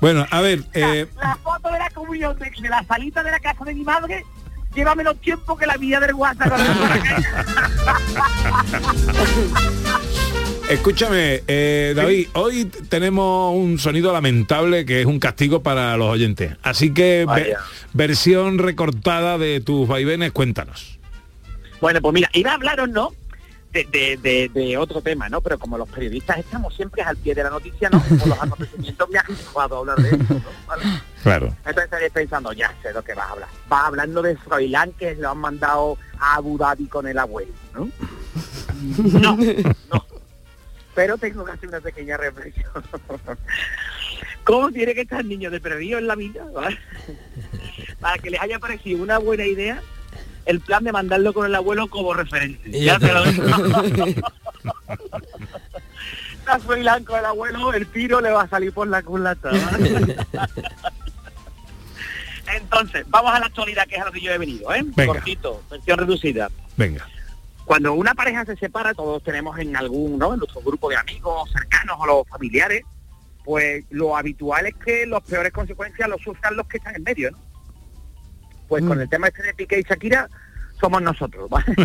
Bueno, 0.01 0.25
a 0.31 0.41
ver, 0.41 0.63
eh, 0.73 1.07
la 1.21 1.35
foto 1.35 1.69
de 1.71 1.79
la 1.79 1.89
comunión 1.91 2.37
de, 2.39 2.51
de 2.61 2.69
la 2.69 2.83
salita 2.85 3.21
de 3.23 3.31
la 3.31 3.39
casa 3.39 3.63
de 3.65 3.73
mi 3.75 3.83
madre 3.83 4.25
lleva 4.75 4.95
menos 4.95 5.19
tiempo 5.19 5.57
que 5.57 5.65
la 5.65 5.77
vida 5.77 5.99
del 5.99 6.13
WhatsApp. 6.13 6.59
escúchame, 10.69 11.41
eh, 11.47 11.93
David, 11.95 12.27
hoy 12.33 12.65
tenemos 12.89 13.55
un 13.55 13.79
sonido 13.79 14.13
lamentable 14.13 14.85
que 14.85 15.01
es 15.01 15.05
un 15.05 15.19
castigo 15.19 15.63
para 15.63 15.97
los 15.97 16.07
oyentes. 16.09 16.55
Así 16.61 16.93
que 16.93 17.25
ve- 17.33 17.55
versión 17.93 18.57
recortada 18.59 19.37
de 19.37 19.59
tus 19.61 19.87
vaivenes, 19.87 20.31
cuéntanos. 20.31 20.99
Bueno, 21.81 22.01
pues 22.01 22.13
mira, 22.13 22.29
iba 22.33 22.51
a 22.51 22.55
hablaros, 22.55 22.89
¿no? 22.89 23.11
De, 23.71 23.83
de, 23.83 24.17
de- 24.17 24.49
de 24.51 24.77
otro 24.77 24.99
tema, 24.99 25.29
¿no? 25.29 25.41
Pero 25.41 25.59
como 25.59 25.77
los 25.77 25.87
periodistas 25.87 26.39
estamos 26.39 26.75
siempre 26.75 27.03
al 27.03 27.15
pie 27.17 27.35
de 27.35 27.43
la 27.43 27.51
noticia, 27.51 27.87
¿no? 27.91 28.03
Los 28.25 28.41
acontecimientos 28.41 29.09
me 29.11 29.19
ha 29.19 29.23
dejado 29.27 29.77
hablar 29.77 29.97
de 29.99 30.09
eso, 30.09 30.17
¿no? 30.33 30.41
¿Vale? 30.67 30.83
Claro. 31.21 31.45
Entonces 31.57 31.83
estaréis 31.83 32.11
pensando, 32.11 32.51
ya 32.53 32.73
sé 32.81 32.91
lo 32.93 33.03
que 33.03 33.13
vas 33.13 33.27
a 33.27 33.31
hablar. 33.33 33.49
Vas 33.67 33.85
hablando 33.85 34.21
de 34.23 34.35
Froilán 34.37 34.91
que 34.93 35.13
lo 35.15 35.29
han 35.29 35.37
mandado 35.37 35.97
a 36.19 36.35
Abu 36.35 36.57
Dhabi 36.57 36.87
con 36.87 37.05
el 37.07 37.17
abuelo, 37.19 37.53
¿no? 37.75 37.89
No, 39.19 39.37
no. 39.37 40.05
Pero 40.95 41.17
tengo 41.17 41.45
que 41.45 41.51
hacer 41.51 41.69
una 41.69 41.81
pequeña 41.81 42.17
reflexión. 42.17 42.71
¿Cómo 44.43 44.71
tiene 44.71 44.95
que 44.95 45.01
estar 45.01 45.23
niño 45.23 45.51
de 45.51 45.59
perdido 45.59 45.99
en 45.99 46.07
la 46.07 46.15
vida? 46.15 46.43
¿vale? 46.53 46.77
Para 47.99 48.17
que 48.17 48.29
les 48.31 48.41
haya 48.41 48.57
parecido 48.57 49.03
una 49.03 49.17
buena 49.19 49.45
idea 49.45 49.81
el 50.49 50.59
plan 50.61 50.83
de 50.83 50.91
mandarlo 50.91 51.31
con 51.31 51.45
el 51.45 51.53
abuelo 51.53 51.87
como 51.87 52.11
referencia. 52.11 52.75
Y 52.75 52.85
Ya 52.85 52.97
te 52.97 53.13
lo 53.13 53.23
digo. 53.23 53.45
Está 56.39 56.57
Froilán 56.57 57.03
con 57.03 57.19
el 57.19 57.25
abuelo, 57.25 57.71
el 57.71 57.85
tiro 57.85 58.19
le 58.19 58.31
va 58.31 58.41
a 58.41 58.49
salir 58.49 58.73
por 58.73 58.87
la 58.87 59.03
culata. 59.03 59.51
¿vale? 59.51 60.17
Entonces, 62.55 63.05
vamos 63.09 63.31
a 63.31 63.39
la 63.39 63.45
actualidad, 63.45 63.85
que 63.85 63.97
es 63.97 64.01
a 64.01 64.05
lo 64.05 64.11
que 64.11 64.21
yo 64.21 64.31
he 64.31 64.39
venido, 64.39 64.73
¿eh? 64.73 64.81
Venga. 64.83 65.13
Cortito, 65.13 65.61
versión 65.69 65.99
reducida. 65.99 66.49
Venga. 66.75 67.07
Cuando 67.65 67.93
una 67.93 68.15
pareja 68.15 68.43
se 68.45 68.55
separa, 68.55 68.95
todos 68.95 69.21
tenemos 69.23 69.59
en 69.59 69.77
algún, 69.77 70.17
¿no? 70.17 70.33
En 70.33 70.39
nuestro 70.39 70.61
grupo 70.61 70.89
de 70.89 70.95
amigos 70.95 71.51
cercanos 71.51 71.97
o 71.99 72.07
los 72.07 72.27
familiares, 72.27 72.83
pues 73.45 73.85
lo 73.91 74.17
habitual 74.17 74.65
es 74.65 74.73
que 74.83 75.05
las 75.05 75.21
peores 75.21 75.53
consecuencias 75.53 76.09
los 76.09 76.19
sufran 76.21 76.55
los 76.55 76.65
que 76.65 76.77
están 76.77 76.95
en 76.95 77.03
medio, 77.03 77.29
¿no? 77.29 77.48
Pues 78.69 78.85
con 78.85 79.01
el 79.01 79.09
tema 79.09 79.27
este 79.27 79.43
de 79.43 79.53
Piqué 79.55 79.79
y 79.79 79.83
Shakira, 79.83 80.29
somos 80.79 81.01
nosotros, 81.01 81.49
¿vale? 81.49 81.65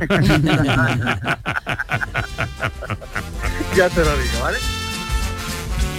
ya 3.74 3.88
te 3.88 4.04
lo 4.04 4.16
digo, 4.18 4.40
¿vale? 4.42 4.58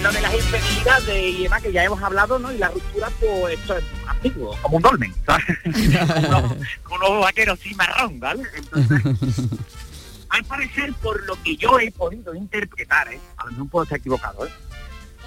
Lo 0.02 0.12
de 0.12 0.20
las 0.20 0.34
infidelidades 0.34 1.34
y 1.34 1.42
demás 1.42 1.62
que 1.62 1.72
ya 1.72 1.82
hemos 1.82 2.00
hablado, 2.00 2.38
¿no? 2.38 2.52
Y 2.52 2.58
la 2.58 2.68
ruptura, 2.68 3.10
pues 3.18 3.58
esto 3.58 3.76
es 3.76 3.84
antiguo, 4.06 4.56
como 4.62 4.76
un 4.76 4.82
dolmen, 4.82 5.12
¿sabes? 5.26 5.44
con, 6.84 7.02
unos, 7.02 7.20
vaqueros 7.20 7.58
cimarrón, 7.58 8.20
¿vale? 8.20 8.44
Entonces, 8.54 9.02
al 10.28 10.44
parecer, 10.44 10.94
por 11.02 11.20
lo 11.26 11.34
que 11.42 11.56
yo 11.56 11.80
he 11.80 11.90
podido 11.90 12.32
interpretar, 12.32 13.12
¿eh? 13.12 13.18
a 13.38 13.46
lo 13.46 13.50
mejor 13.50 13.68
puedo 13.70 13.82
estar 13.82 13.98
equivocado, 13.98 14.46
¿eh? 14.46 14.50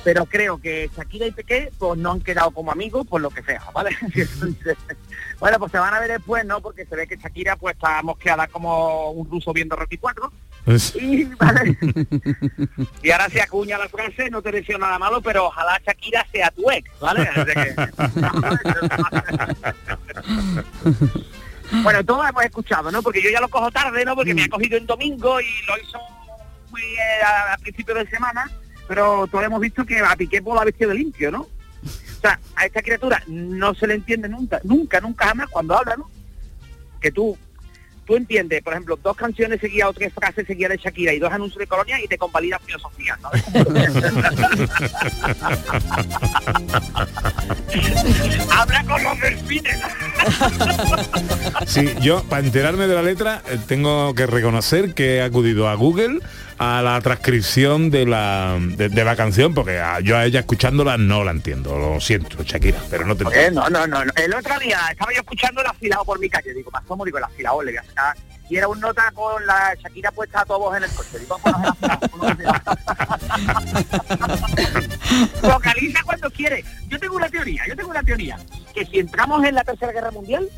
Pero 0.03 0.25
creo 0.25 0.57
que 0.59 0.89
Shakira 0.95 1.25
y 1.27 1.31
Piqué 1.31 1.71
pues 1.77 1.97
no 1.99 2.11
han 2.13 2.21
quedado 2.21 2.51
como 2.51 2.71
amigos 2.71 3.05
por 3.07 3.19
lo 3.21 3.29
que 3.29 3.43
sea, 3.43 3.61
¿vale? 3.73 3.95
Bueno, 5.39 5.59
pues 5.59 5.71
se 5.71 5.77
van 5.77 5.93
a 5.93 5.99
ver 5.99 6.11
después, 6.11 6.45
¿no? 6.45 6.61
Porque 6.61 6.85
se 6.85 6.95
ve 6.95 7.07
que 7.07 7.17
Shakira 7.17 7.55
pues 7.55 7.75
está 7.75 8.01
mosqueada 8.01 8.47
como 8.47 9.11
un 9.11 9.29
ruso 9.29 9.51
viendo 9.53 9.75
Rocky 9.75 9.97
4 9.97 10.31
y, 10.95 11.23
¿vale? 11.25 11.77
y 13.03 13.11
ahora 13.11 13.29
se 13.29 13.41
acuña 13.41 13.77
la 13.77 13.87
frase, 13.89 14.29
no 14.29 14.41
te 14.41 14.51
deseo 14.51 14.77
nada 14.77 14.99
malo, 14.99 15.21
pero 15.21 15.45
ojalá 15.47 15.79
Shakira 15.85 16.25
sea 16.31 16.51
tu 16.51 16.69
ex, 16.71 16.89
¿vale? 16.99 17.27
Que- 17.45 17.75
bueno, 21.83 22.03
todos 22.03 22.27
hemos 22.29 22.43
escuchado, 22.43 22.91
¿no? 22.91 23.01
Porque 23.01 23.21
yo 23.21 23.29
ya 23.29 23.39
lo 23.41 23.47
cojo 23.49 23.71
tarde, 23.71 24.03
¿no? 24.05 24.15
Porque 24.15 24.33
me 24.33 24.43
ha 24.43 24.49
cogido 24.49 24.77
en 24.77 24.85
domingo 24.85 25.39
y 25.41 25.45
lo 25.67 25.77
hizo 25.77 25.99
muy 26.71 26.81
eh, 26.81 27.23
a, 27.25 27.53
a 27.53 27.57
principio 27.57 27.95
de 27.95 28.07
semana, 28.09 28.49
pero 28.89 29.27
todos 29.27 29.45
hemos 29.45 29.61
visto 29.61 29.85
que 29.85 29.99
a 29.99 30.15
Piqué 30.15 30.41
lo 30.41 30.59
ha 30.59 30.65
vestido 30.65 30.89
de 30.89 30.95
limpio, 30.95 31.29
¿no? 31.29 31.41
O 31.41 32.21
sea, 32.21 32.39
a 32.55 32.65
esta 32.65 32.81
criatura 32.81 33.21
no 33.27 33.75
se 33.75 33.85
le 33.85 33.93
entiende 33.93 34.27
nunca, 34.27 34.59
nunca, 34.63 34.99
nunca 34.99 35.27
jamás 35.27 35.47
cuando 35.49 35.77
habla, 35.77 35.95
¿no? 35.95 36.09
Que 36.99 37.11
tú 37.11 37.37
tú 38.09 38.15
entiendes, 38.15 38.61
por 38.63 38.73
ejemplo, 38.73 38.97
dos 39.03 39.15
canciones 39.15 39.61
seguidas 39.61 39.89
o 39.89 39.93
tres 39.93 40.11
frases 40.11 40.47
seguidas 40.47 40.71
de 40.71 40.77
Shakira 40.77 41.13
y 41.13 41.19
dos 41.19 41.31
anuncios 41.31 41.59
de 41.59 41.67
Colonia 41.67 42.03
y 42.03 42.07
te 42.07 42.17
convalida 42.17 42.57
filosofía, 42.57 43.15
¿sabes? 43.21 43.43
Habla 48.51 48.83
con 48.85 49.03
los 49.03 49.21
delfines. 49.21 49.77
Sí, 51.67 51.93
yo 52.01 52.23
para 52.23 52.43
enterarme 52.43 52.87
de 52.87 52.95
la 52.95 53.03
letra 53.03 53.43
eh, 53.47 53.59
tengo 53.67 54.15
que 54.15 54.25
reconocer 54.25 54.95
que 54.95 55.17
he 55.17 55.21
acudido 55.21 55.69
a 55.69 55.75
Google 55.75 56.17
a 56.59 56.81
la 56.81 56.99
transcripción 57.01 57.89
de 57.89 58.05
la 58.05 58.57
de, 58.59 58.89
de 58.89 59.03
la 59.05 59.15
canción 59.15 59.53
porque 59.53 59.79
a- 59.79 60.01
yo 60.01 60.17
a 60.17 60.25
ella 60.25 60.41
escuchándola 60.41 60.97
no 60.97 61.23
la 61.23 61.31
entiendo. 61.31 61.77
Lo 61.79 61.99
siento, 62.01 62.43
Shakira, 62.43 62.79
pero 62.89 63.05
no 63.05 63.15
te 63.15 63.23
no, 63.51 63.69
no, 63.69 63.87
no, 63.87 64.03
no. 64.05 64.11
El 64.15 64.33
otro 64.33 64.59
día 64.59 64.79
estaba 64.91 65.11
yo 65.13 65.19
escuchando 65.21 65.61
el 65.61 65.67
afilado 65.67 66.03
por 66.05 66.19
mi 66.19 66.29
calle. 66.29 66.53
Digo, 66.53 66.69
más 66.71 66.83
digo, 67.05 67.17
el 67.17 67.23
afilado 67.23 67.63
le 67.63 67.71
voy 67.71 67.77
a 67.77 67.83
sacar. 67.83 68.17
Y 68.49 68.57
era 68.57 68.67
un 68.67 68.79
nota 68.79 69.11
con 69.13 69.45
la 69.45 69.75
Shakira 69.75 70.11
puesta 70.11 70.41
a 70.41 70.45
todos 70.45 70.75
en 70.75 70.83
el 70.83 70.89
coche. 70.89 71.19
Digo. 71.19 71.39
Vocaliza 75.41 75.99
cuando 76.03 76.29
quiere. 76.31 76.63
Yo 76.87 76.99
tengo 76.99 77.15
una 77.15 77.29
teoría, 77.29 77.63
yo 77.67 77.75
tengo 77.75 77.89
una 77.91 78.03
teoría. 78.03 78.37
Que 78.73 78.85
si 78.85 78.99
entramos 78.99 79.43
en 79.45 79.55
la 79.55 79.63
Tercera 79.63 79.91
Guerra 79.91 80.11
Mundial, 80.11 80.49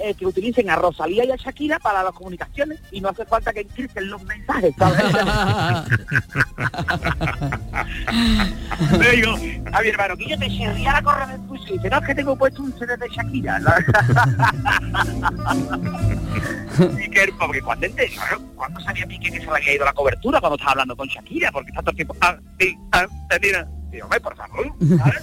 eh, 0.00 0.14
que 0.14 0.26
utilicen 0.26 0.70
a 0.70 0.76
Rosalía 0.76 1.24
y 1.24 1.30
a 1.32 1.36
Shakira 1.36 1.78
para 1.78 2.02
las 2.02 2.12
comunicaciones 2.12 2.80
y 2.90 3.00
no 3.00 3.08
hace 3.08 3.24
falta 3.26 3.52
que 3.52 3.60
encripten 3.60 4.08
los 4.10 4.22
mensajes, 4.24 4.74
¿sabes? 4.78 5.02
Le 8.98 9.10
digo 9.12 9.34
a 9.72 9.80
mi 9.82 9.88
hermano, 9.88 10.16
que 10.16 10.28
yo 10.28 10.38
te 10.38 10.48
chirría 10.48 10.92
la 10.92 11.02
correa 11.02 11.26
del 11.26 11.40
tuyo 11.46 11.62
y 11.68 11.72
dice, 11.74 11.90
no, 11.90 11.98
es 11.98 12.06
que 12.06 12.14
tengo 12.14 12.36
puesto 12.36 12.62
un 12.62 12.72
CD 12.78 12.96
de 12.96 13.08
Shakira. 13.08 13.60
y 17.04 17.10
que 17.10 17.32
porque 17.38 17.60
cuando 17.62 17.86
ente- 17.86 18.10
cuando 18.54 18.80
sabía 18.80 19.06
Piqué 19.06 19.30
que 19.30 19.40
se 19.40 19.46
le 19.46 19.50
había 19.52 19.74
ido 19.74 19.84
la 19.84 19.92
cobertura 19.92 20.40
cuando 20.40 20.56
estaba 20.56 20.72
hablando 20.72 20.96
con 20.96 21.06
Shakira, 21.08 21.50
porque 21.52 21.70
está 21.70 21.80
todo 21.82 21.90
el 21.90 21.96
tiempo, 21.96 22.16
ah, 22.20 22.36
sí, 22.58 22.76
ah, 22.92 23.06
te 23.28 23.40
mira. 23.40 23.68
Digo, 23.90 24.04
"Hombre, 24.04 24.20
por 24.20 24.36
favor, 24.36 24.66
¿sabes? 24.98 25.22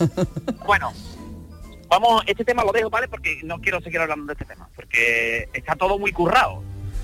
bueno, 0.65 0.91
vamos, 1.99 2.23
este 2.27 2.43
tema 2.43 2.63
lo 2.63 2.71
dejo, 2.71 2.89
¿vale? 2.89 3.07
Porque 3.07 3.39
no 3.43 3.59
quiero 3.59 3.79
seguir 3.81 3.99
hablando 3.99 4.25
de 4.25 4.33
este 4.33 4.45
tema, 4.45 4.69
porque 4.75 5.49
está 5.53 5.75
todo 5.75 5.97
muy 5.97 6.11
currado. 6.11 6.61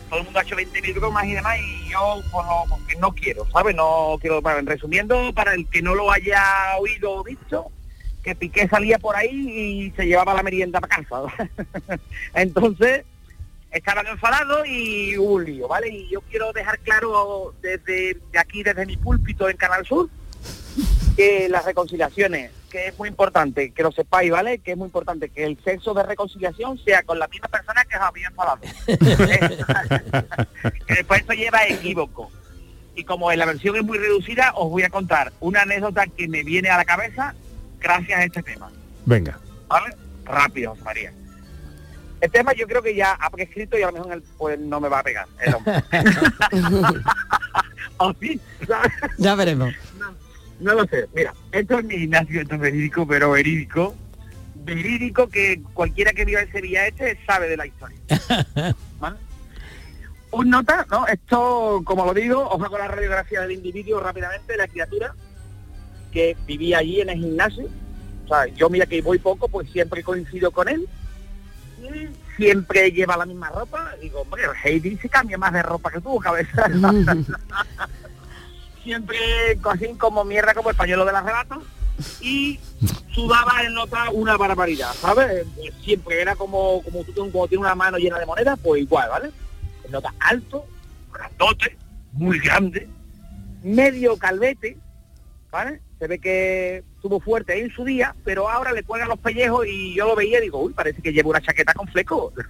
Todo 0.10 0.20
el 0.20 0.26
mundo 0.26 0.40
ha 0.40 0.44
hecho 0.44 0.58
20.000 0.58 0.96
bromas 0.96 1.26
y 1.26 1.34
demás 1.34 1.58
y 1.60 1.90
yo 1.90 2.22
pues, 2.32 3.00
no, 3.00 3.12
quiero, 3.14 3.48
¿sabes? 3.52 3.76
No 3.76 4.18
quiero, 4.20 4.42
bueno, 4.42 4.60
resumiendo, 4.70 5.34
para 5.34 5.54
el 5.54 5.68
que 5.68 5.82
no 5.82 5.96
lo 5.96 6.12
haya 6.12 6.44
oído 6.80 7.14
o 7.14 7.24
visto, 7.24 7.72
que 8.22 8.36
Piqué 8.36 8.68
salía 8.68 9.00
por 9.00 9.16
ahí 9.16 9.30
y 9.30 9.92
se 9.92 10.06
llevaba 10.06 10.34
la 10.34 10.44
merienda 10.44 10.82
para 10.82 10.98
casa. 10.98 11.22
Entonces, 12.34 13.06
estaban 13.72 14.06
enfadados 14.08 14.68
y 14.68 15.18
hubo 15.18 15.36
un 15.36 15.46
lío, 15.46 15.70
¿vale? 15.70 15.88
Y 15.88 16.10
yo 16.10 16.20
quiero 16.22 16.52
dejar 16.52 16.80
claro 16.80 17.56
desde 17.62 18.18
de 18.34 18.40
aquí, 18.40 18.64
desde 18.64 18.86
mi 18.86 18.98
púlpito 18.98 19.48
en 19.48 19.56
Canal 19.56 19.86
Sur, 19.86 20.10
que 21.16 21.50
las 21.50 21.66
reconciliaciones, 21.66 22.52
que 22.70 22.88
es 22.88 22.98
muy 22.98 23.10
importante, 23.10 23.72
que 23.72 23.84
lo 23.84 23.92
sepáis, 23.92 24.32
¿vale? 24.32 24.60
Que 24.60 24.72
es 24.72 24.78
muy 24.78 24.88
importante 24.88 25.30
que 25.30 25.44
el 25.44 25.62
sexo 25.64 25.94
de 25.94 26.04
reconciliación 26.04 26.78
sea 26.84 27.04
con 27.04 27.20
la 27.20 27.28
misma 27.28 27.48
persona 27.48 27.84
que 27.86 27.96
os 27.96 28.02
había 28.02 28.28
enfadado. 28.28 28.60
que 30.88 30.94
después 30.96 31.22
eso 31.22 31.34
lleva 31.34 31.60
a 31.60 31.68
equívoco. 31.68 32.32
Y 32.96 33.04
como 33.04 33.32
en 33.32 33.40
la 33.40 33.46
versión 33.46 33.76
es 33.76 33.84
muy 33.84 33.98
reducida, 33.98 34.54
os 34.56 34.70
voy 34.70 34.84
a 34.84 34.90
contar 34.90 35.32
una 35.40 35.62
anécdota 35.62 36.06
que 36.08 36.28
me 36.28 36.44
viene 36.44 36.70
a 36.70 36.78
la 36.78 36.86
cabeza 36.86 37.34
gracias 37.80 38.20
a 38.20 38.24
este 38.24 38.44
tema. 38.44 38.70
Venga. 39.06 39.40
¿Vale? 39.68 39.96
Rápido, 40.26 40.72
José 40.72 40.84
María. 40.84 41.14
El 42.20 42.30
tema 42.30 42.54
yo 42.54 42.68
creo 42.68 42.84
que 42.84 42.96
ya 42.96 43.14
ha 43.14 43.30
prescrito 43.32 43.78
y 43.80 43.82
a 43.82 43.88
lo 43.88 43.94
mejor 43.94 44.14
el, 44.14 44.22
pues 44.38 44.60
no 44.60 44.80
me 44.80 44.90
va 44.90 45.00
a 45.00 45.04
pegar. 45.04 45.28
el 45.40 45.56
hombre. 45.56 45.84
¿O 47.98 48.14
sí? 48.20 48.40
¿Sabes? 48.68 48.92
Ya 49.18 49.36
veremos. 49.36 49.74
No 50.62 50.76
lo 50.76 50.86
sé. 50.86 51.08
Mira, 51.14 51.34
esto 51.52 51.80
es 51.80 51.86
mi 51.86 51.98
gimnasio, 51.98 52.42
esto 52.42 52.56
es 52.56 52.62
verídico, 52.62 53.08
pero 53.08 53.32
verídico. 53.32 53.96
Verídico 54.56 55.28
que 55.28 55.62
cualquiera 55.74 56.14
que 56.14 56.24
viva 56.24 56.42
en 56.42 56.52
Sevilla 56.52 56.88
este 56.88 57.18
sabe 57.26 57.50
de 57.50 57.58
la 57.58 57.66
historia. 57.66 57.98
¿Vale? 59.00 59.18
Un 60.32 60.50
nota, 60.50 60.86
¿no? 60.90 61.08
Esto, 61.08 61.82
como 61.84 62.06
lo 62.06 62.14
digo, 62.14 62.48
os 62.48 62.62
hago 62.64 62.78
la 62.78 62.88
radiografía 62.88 63.42
del 63.42 63.54
individuo 63.54 64.00
rápidamente, 64.00 64.54
de 64.54 64.58
la 64.60 64.68
criatura 64.68 65.16
que 66.12 66.38
vivía 66.46 66.78
allí 66.78 67.02
en 67.02 67.10
el 67.10 67.18
gimnasio. 67.18 67.68
O 68.26 68.28
sea, 68.28 68.46
yo 68.48 68.70
mira 68.70 68.86
que 68.86 69.02
voy 69.02 69.18
poco, 69.18 69.48
pues 69.48 69.70
siempre 69.72 70.04
coincido 70.04 70.52
con 70.52 70.70
él. 70.70 70.88
Y 71.82 72.08
siempre 72.38 72.92
lleva 72.92 73.18
la 73.18 73.26
misma 73.26 73.50
ropa. 73.50 73.96
Digo, 74.00 74.22
hombre, 74.22 74.44
Heidi 74.64 74.96
se 74.98 75.10
cambia 75.10 75.40
más 75.40 75.54
de 75.54 75.64
ropa 75.64 75.90
que 75.90 76.00
tú, 76.00 76.20
cabeza. 76.20 76.70
siempre 78.84 79.18
así 79.64 79.88
como 79.98 80.24
mierda 80.24 80.54
como 80.54 80.70
el 80.70 80.76
pañuelo 80.76 81.06
del 81.06 81.16
arrebato 81.16 81.62
y 82.20 82.60
sudaba 83.14 83.64
en 83.64 83.74
nota 83.74 84.10
una 84.12 84.38
barbaridad, 84.38 84.94
¿sabes? 84.94 85.46
Pues 85.56 85.74
siempre 85.84 86.22
era 86.22 86.36
como 86.36 86.82
como 86.84 87.04
tú 87.04 87.14
como 87.32 87.48
tienes 87.48 87.66
una 87.66 87.76
mano 87.76 87.98
llena 87.98 88.20
de 88.20 88.26
monedas, 88.26 88.60
pues 88.62 88.82
igual, 88.82 89.10
¿vale? 89.10 89.32
En 89.86 89.92
nota 89.92 90.14
alto, 90.20 90.66
grandote, 91.14 91.78
muy 92.14 92.40
grande, 92.40 92.88
medio 93.64 94.18
calvete, 94.18 94.78
¿vale? 95.52 95.82
Se 96.00 96.08
ve 96.08 96.20
que 96.20 96.84
estuvo 96.96 97.20
fuerte 97.20 97.54
ahí 97.54 97.62
en 97.62 97.72
su 97.72 97.84
día, 97.84 98.16
pero 98.24 98.50
ahora 98.50 98.72
le 98.72 98.84
cuelgan 98.84 99.10
los 99.10 99.20
pellejos 99.20 99.68
y 99.68 99.94
yo 99.94 100.08
lo 100.08 100.16
veía 100.16 100.40
y 100.40 100.44
digo, 100.44 100.60
uy, 100.60 100.74
parece 100.74 101.02
que 101.02 101.14
lleva 101.14 101.30
una 101.30 101.42
chaqueta 101.42 101.74
con 101.74 101.88
fleco. 101.88 102.34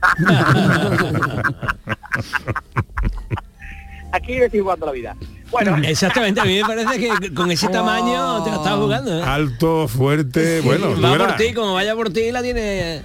Aquí 4.13 4.33
estoy 4.35 4.59
jugando 4.59 4.85
la 4.85 4.91
vida. 4.91 5.15
Bueno, 5.51 5.77
Exactamente, 5.83 6.41
a 6.41 6.45
mí 6.45 6.61
me 6.61 6.65
parece 6.65 6.99
que 6.99 7.33
con 7.33 7.51
ese 7.51 7.67
tamaño 7.67 8.43
te 8.43 8.49
la 8.49 8.55
estás 8.57 8.75
jugando. 8.75 9.19
¿eh? 9.19 9.23
Alto, 9.23 9.87
fuerte, 9.87 10.61
bueno, 10.61 10.93
tú 10.93 11.01
va 11.01 11.17
por 11.17 11.35
ti, 11.35 11.53
como 11.53 11.73
vaya 11.73 11.95
por 11.95 12.11
ti 12.11 12.31
la 12.31 12.41
tiene. 12.41 13.01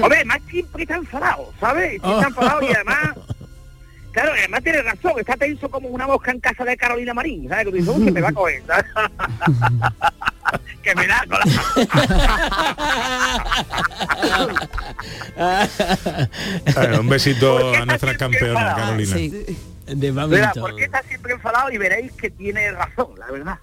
Hombre, 0.00 0.18
además 0.18 0.38
siempre 0.48 0.82
está 0.82 0.96
enfadado, 0.96 1.52
¿sabes? 1.60 1.94
Está 1.94 2.26
enfadado 2.28 2.62
y 2.62 2.72
además, 2.72 3.10
claro, 4.12 4.32
además 4.38 4.62
tiene 4.62 4.82
razón, 4.82 5.12
está 5.18 5.36
tenso 5.36 5.68
como 5.68 5.88
una 5.88 6.06
mosca 6.06 6.30
en 6.30 6.40
casa 6.40 6.64
de 6.64 6.76
Carolina 6.76 7.14
Marín, 7.14 7.48
¿sabes? 7.48 7.66
Que 7.66 8.10
me 8.12 8.20
va 8.20 8.28
a 8.28 8.32
coger, 8.32 8.62
¿sabes? 8.66 8.84
que 10.82 10.94
me 10.94 11.06
da 11.06 11.24
con 11.28 11.38
Eh, 15.34 16.98
un 16.98 17.08
besito 17.08 17.74
a 17.74 17.86
nuestra 17.86 18.16
campeona, 18.16 18.74
Carolina. 18.74 19.16
De 19.86 20.12
la... 20.12 20.26
Mira, 20.26 20.52
¿por 20.52 20.76
qué 20.76 20.84
está 20.84 21.02
siempre 21.02 21.32
enfadado? 21.34 21.70
Y 21.70 21.78
veréis 21.78 22.12
que 22.12 22.30
tiene 22.30 22.70
razón, 22.72 23.10
la 23.18 23.30
verdad. 23.30 23.58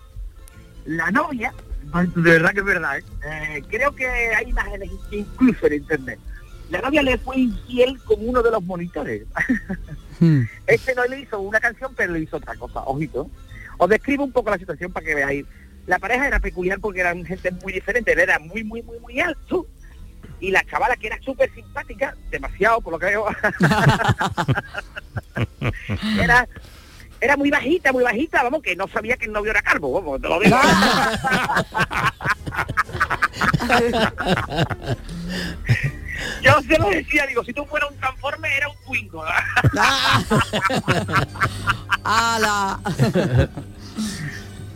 La 0.85 1.11
novia, 1.11 1.53
de 1.93 2.21
verdad 2.21 2.51
que 2.51 2.59
es 2.59 2.65
verdad, 2.65 2.97
¿eh? 2.97 3.03
Eh, 3.25 3.63
creo 3.69 3.93
que 3.95 4.07
hay 4.07 4.49
imágenes 4.49 4.89
incluso 5.11 5.67
en 5.67 5.73
internet. 5.73 6.19
La 6.69 6.81
novia 6.81 7.01
le 7.01 7.17
fue 7.17 7.37
infiel 7.37 7.99
con 8.03 8.17
uno 8.27 8.43
de 8.43 8.51
los 8.51 8.63
monitores. 8.63 9.23
Este 10.67 10.93
no 10.95 11.05
le 11.05 11.21
hizo 11.21 11.39
una 11.39 11.61
canción, 11.61 11.93
pero 11.95 12.11
le 12.11 12.19
hizo 12.19 12.37
otra 12.37 12.53
cosa, 12.55 12.81
ojito. 12.81 13.29
Os 13.77 13.89
describo 13.89 14.25
un 14.25 14.33
poco 14.33 14.49
la 14.49 14.57
situación 14.57 14.91
para 14.91 15.05
que 15.05 15.15
veáis. 15.15 15.45
La 15.87 15.97
pareja 15.97 16.27
era 16.27 16.39
peculiar 16.41 16.79
porque 16.79 16.99
eran 16.99 17.23
gente 17.25 17.51
muy 17.63 17.71
diferente, 17.71 18.11
él 18.11 18.19
era 18.19 18.37
muy, 18.37 18.63
muy, 18.65 18.83
muy, 18.83 18.99
muy 18.99 19.19
alto. 19.21 19.65
Y 20.39 20.51
la 20.51 20.63
chavala 20.65 20.95
que 20.95 21.07
era 21.07 21.19
súper 21.21 21.51
simpática, 21.53 22.15
demasiado 22.29 22.79
por 22.81 22.93
lo 22.93 22.99
que 22.99 23.07
veo, 23.07 23.25
era, 26.21 26.47
era 27.19 27.35
muy 27.35 27.49
bajita, 27.49 27.91
muy 27.91 28.03
bajita, 28.03 28.43
vamos, 28.43 28.61
que 28.61 28.75
no 28.75 28.87
sabía 28.87 29.17
que 29.17 29.25
el 29.25 29.33
novio 29.33 29.51
era 29.51 29.61
calvo, 29.61 29.91
vamos, 29.91 30.21
te 30.21 30.29
lo 30.29 30.39
digo. 30.39 30.57
Yo 36.41 36.61
se 36.61 36.77
lo 36.77 36.89
decía, 36.89 37.25
digo, 37.27 37.43
si 37.43 37.53
tú 37.53 37.65
fueras 37.65 37.91
un 37.91 37.97
transforme 37.97 38.55
era 38.55 38.69
un 38.69 38.75
Twingo. 38.85 39.23
¡Hala! 42.03 42.79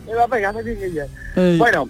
Me 0.06 0.14
va 0.14 0.24
a 0.24 0.28
pegar, 0.28 0.54
me. 0.54 1.08
Bueno, 1.58 1.88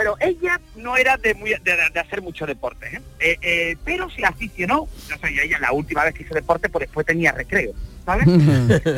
pero 0.00 0.16
ella 0.18 0.58
no 0.76 0.96
era 0.96 1.18
de, 1.18 1.34
muy, 1.34 1.50
de, 1.50 1.76
de 1.92 2.00
hacer 2.00 2.22
mucho 2.22 2.46
deporte, 2.46 2.96
¿eh? 2.96 3.02
Eh, 3.18 3.38
eh, 3.42 3.76
pero 3.84 4.08
se 4.08 4.24
aficionó, 4.24 4.88
no 5.10 5.18
sé, 5.18 5.44
ella 5.44 5.58
la 5.58 5.72
última 5.72 6.04
vez 6.04 6.14
que 6.14 6.22
hizo 6.22 6.32
deporte, 6.32 6.70
pues 6.70 6.86
después 6.86 7.04
tenía 7.04 7.32
recreo, 7.32 7.74
¿sabes? 8.06 8.26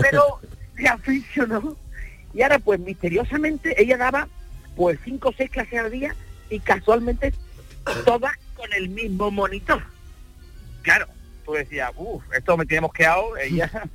pero 0.00 0.38
se 0.76 0.86
aficionó 0.86 1.76
y 2.32 2.42
ahora 2.42 2.60
pues 2.60 2.78
misteriosamente 2.78 3.74
ella 3.82 3.96
daba 3.96 4.28
pues 4.76 4.96
cinco 5.04 5.30
o 5.30 5.32
seis 5.36 5.50
clases 5.50 5.80
al 5.80 5.90
día 5.90 6.14
y 6.50 6.60
casualmente 6.60 7.34
todas 8.04 8.34
con 8.54 8.72
el 8.72 8.88
mismo 8.88 9.32
monitor. 9.32 9.82
Claro, 10.82 11.08
tú 11.44 11.54
decías, 11.54 11.90
uff, 11.96 12.22
esto 12.32 12.56
me 12.56 12.64
tiene 12.64 12.82
mosqueado, 12.82 13.36
ella 13.38 13.68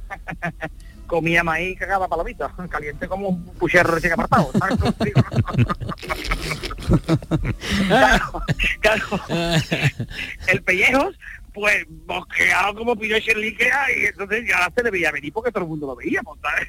comía 1.07 1.43
maíz 1.43 1.71
y 1.71 1.75
cagaba 1.77 2.07
palomitas, 2.07 2.51
caliente 2.69 3.07
como 3.07 3.29
un 3.29 3.43
pucherro 3.55 3.95
recién 3.95 4.13
apartado. 4.13 4.51
¿sabes? 4.59 4.77
claro, 7.87 8.43
claro. 8.81 9.05
El 10.47 10.61
pellejos, 10.63 11.17
pues 11.53 11.85
bosqueado 12.05 12.75
como 12.75 12.95
Pinochet 12.95 13.35
Ikea 13.35 13.85
y 13.97 14.05
entonces 14.05 14.47
ya 14.47 14.71
se 14.75 14.83
le 14.83 14.91
veía 14.91 15.11
venir 15.11 15.33
porque 15.33 15.51
todo 15.51 15.63
el 15.63 15.69
mundo 15.69 15.87
lo 15.87 15.95
veíamos, 15.95 16.37
¿sabes? 16.41 16.67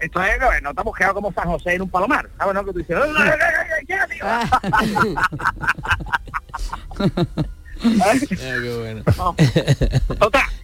Entonces, 0.00 0.40
no, 0.40 0.50
no 0.62 0.70
está 0.70 0.82
bosqueado 0.82 1.14
como 1.14 1.32
San 1.32 1.46
José 1.46 1.74
en 1.74 1.82
un 1.82 1.90
palomar, 1.90 2.28
¿sabes? 2.38 2.54
No? 2.54 2.64
Que 2.64 2.72
tú 2.72 2.78
dices, 2.78 2.96
"Ay, 2.96 3.12
ay, 3.16 3.30
ay, 3.40 3.66
ay, 3.78 3.84
llega, 3.86 4.06
tío". 4.06 4.24
No. 9.16 9.34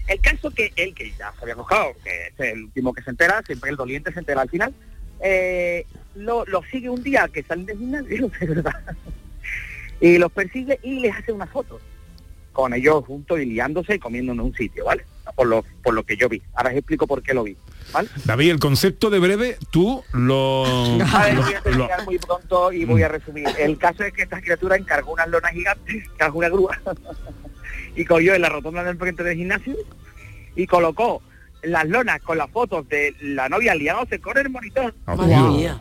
El 0.06 0.20
caso 0.20 0.50
que 0.50 0.72
él 0.76 0.94
que 0.94 1.10
ya 1.18 1.32
se 1.32 1.42
había 1.42 1.54
cojado, 1.56 1.92
que 2.04 2.26
es 2.28 2.52
el 2.52 2.64
último 2.64 2.92
que 2.94 3.02
se 3.02 3.10
entera, 3.10 3.42
siempre 3.46 3.70
el 3.70 3.76
doliente 3.76 4.12
se 4.12 4.20
entera 4.20 4.42
al 4.42 4.48
final, 4.50 4.72
eh, 5.20 5.84
lo, 6.14 6.44
lo 6.46 6.62
sigue 6.70 6.88
un 6.90 7.02
día 7.02 7.28
que 7.28 7.42
salen 7.42 7.66
del 7.66 7.78
gimnasio, 7.78 8.30
de 8.40 8.46
verdad, 8.46 8.74
y 10.00 10.18
los 10.18 10.30
persigue 10.32 10.78
y 10.82 11.00
les 11.00 11.14
hace 11.14 11.32
una 11.32 11.46
foto 11.46 11.80
con 12.52 12.72
ellos 12.72 13.04
juntos 13.04 13.38
y 13.40 13.44
liándose 13.46 13.96
y 13.96 13.98
comiendo 13.98 14.32
en 14.32 14.40
un 14.40 14.54
sitio, 14.54 14.84
¿vale? 14.86 15.04
Por 15.34 15.46
lo, 15.48 15.62
por 15.82 15.92
lo 15.92 16.04
que 16.04 16.16
yo 16.16 16.28
vi. 16.28 16.40
Ahora 16.54 16.70
os 16.70 16.76
explico 16.76 17.06
por 17.06 17.22
qué 17.22 17.34
lo 17.34 17.42
vi, 17.44 17.54
¿vale? 17.92 18.08
David, 18.24 18.52
el 18.52 18.58
concepto 18.60 19.10
de 19.10 19.18
breve, 19.18 19.58
tú 19.70 20.02
lo... 20.12 20.64
A 21.12 21.24
ver, 21.26 21.34
lo- 21.34 21.42
voy 21.42 21.52
a 21.54 21.60
terminar 21.62 22.04
muy 22.06 22.18
pronto 22.18 22.72
y 22.72 22.84
voy 22.86 23.02
a 23.02 23.08
resumir. 23.08 23.46
El 23.58 23.76
caso 23.76 24.04
es 24.04 24.12
que 24.14 24.22
esta 24.22 24.40
criatura 24.40 24.76
encargó 24.76 25.12
unas 25.12 25.28
lonas 25.28 25.52
gigantes, 25.52 26.08
cargó 26.16 26.38
una 26.38 26.48
grúa, 26.48 26.80
y 27.96 28.04
cogió 28.04 28.34
en 28.34 28.42
la 28.42 28.48
rotonda 28.48 28.84
del 28.84 28.98
frente 28.98 29.24
del 29.24 29.36
gimnasio 29.36 29.74
y 30.54 30.66
colocó 30.66 31.22
las 31.62 31.88
lonas 31.88 32.20
con 32.22 32.38
las 32.38 32.50
fotos 32.50 32.88
de 32.88 33.14
la 33.20 33.48
novia 33.48 33.74
liándose 33.74 34.20
con 34.20 34.38
el 34.38 34.50
monitor. 34.50 34.94
Madre 35.06 35.36
mía. 35.36 35.80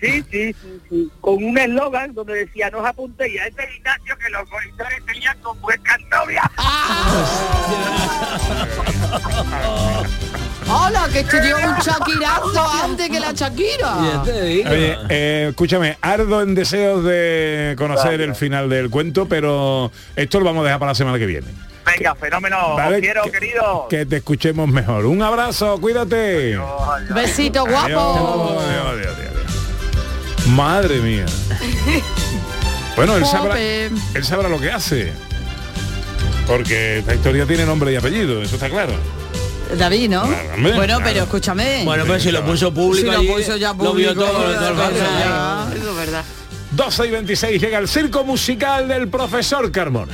Sí, 0.00 0.24
sí, 0.30 0.52
sí, 0.52 0.80
sí. 0.88 1.10
Con 1.20 1.42
un 1.42 1.58
eslogan 1.58 2.14
donde 2.14 2.34
decía, 2.34 2.70
no 2.70 2.78
os 2.78 2.86
apuntéis 2.86 3.40
a 3.40 3.46
este 3.46 3.66
gimnasio 3.68 4.16
que 4.18 4.30
los 4.30 4.48
monitores 4.50 5.04
tenían 5.06 5.38
con 5.40 5.60
vuestras 5.60 6.00
novias. 6.10 6.44
¡Hola! 10.68 11.08
Que 11.12 11.22
te 11.24 11.40
dio 11.42 11.56
un 11.56 11.76
chaquirazo 11.78 12.68
antes 12.82 13.08
que 13.10 13.20
la 13.20 13.32
Shakira. 13.32 14.22
Oye, 14.24 14.96
eh, 15.08 15.46
escúchame, 15.50 15.98
ardo 16.00 16.40
en 16.42 16.54
deseos 16.54 17.04
de 17.04 17.74
conocer 17.76 18.20
el 18.20 18.34
final 18.34 18.68
del 18.68 18.90
cuento, 18.90 19.26
pero 19.26 19.90
esto 20.16 20.38
lo 20.38 20.46
vamos 20.46 20.62
a 20.62 20.64
dejar 20.64 20.80
para 20.80 20.90
la 20.92 20.96
semana 20.96 21.18
que 21.18 21.26
viene. 21.26 21.46
Venga, 21.84 22.14
fenómeno. 22.14 22.76
Vale, 22.76 22.96
os 22.96 23.00
quiero, 23.02 23.22
que- 23.24 23.30
querido. 23.30 23.86
Que 23.90 24.06
te 24.06 24.16
escuchemos 24.16 24.66
mejor. 24.68 25.04
Un 25.04 25.22
abrazo, 25.22 25.78
cuídate. 25.80 26.58
Besito 27.14 27.66
guapo. 27.66 28.58
Adiós, 28.60 28.62
adiós, 28.64 28.86
adiós, 28.94 29.16
adiós. 29.18 30.46
Madre 30.48 30.98
mía. 31.00 31.26
Bueno, 32.96 33.16
él 33.16 33.26
sabrá, 33.26 33.58
él 33.60 33.90
sabrá 34.22 34.48
lo 34.48 34.60
que 34.60 34.70
hace. 34.70 35.12
Porque 36.46 36.98
esta 36.98 37.12
historia 37.12 37.44
tiene 37.44 37.66
nombre 37.66 37.92
y 37.92 37.96
apellido, 37.96 38.40
eso 38.40 38.54
está 38.54 38.70
claro. 38.70 38.92
David, 39.76 40.10
¿no? 40.10 40.22
hombre, 40.22 40.56
bueno, 40.56 40.84
claro. 40.84 41.02
pero 41.04 41.22
escúchame. 41.24 41.82
Bueno, 41.84 42.04
pero 42.06 42.20
si 42.20 42.30
lo 42.30 42.44
puso 42.44 42.72
público 42.72 43.06
Si 43.06 43.12
lo 43.12 43.18
allí, 43.18 43.28
puso 43.28 43.56
ya 43.56 43.68
lo 43.68 43.74
vio 43.74 43.90
público, 43.90 44.14
todo, 44.14 44.54
todo 44.54 44.68
el 44.68 44.74
barrio 44.74 45.02
ya. 45.18 45.68
Eso 45.74 45.90
es 45.90 45.96
verdad. 45.96 46.24
12 46.72 47.06
y 47.06 47.10
26 47.10 47.62
llega 47.62 47.78
el 47.78 47.88
circo 47.88 48.24
musical 48.24 48.88
del 48.88 49.08
profesor 49.08 49.70
Carmona. 49.70 50.12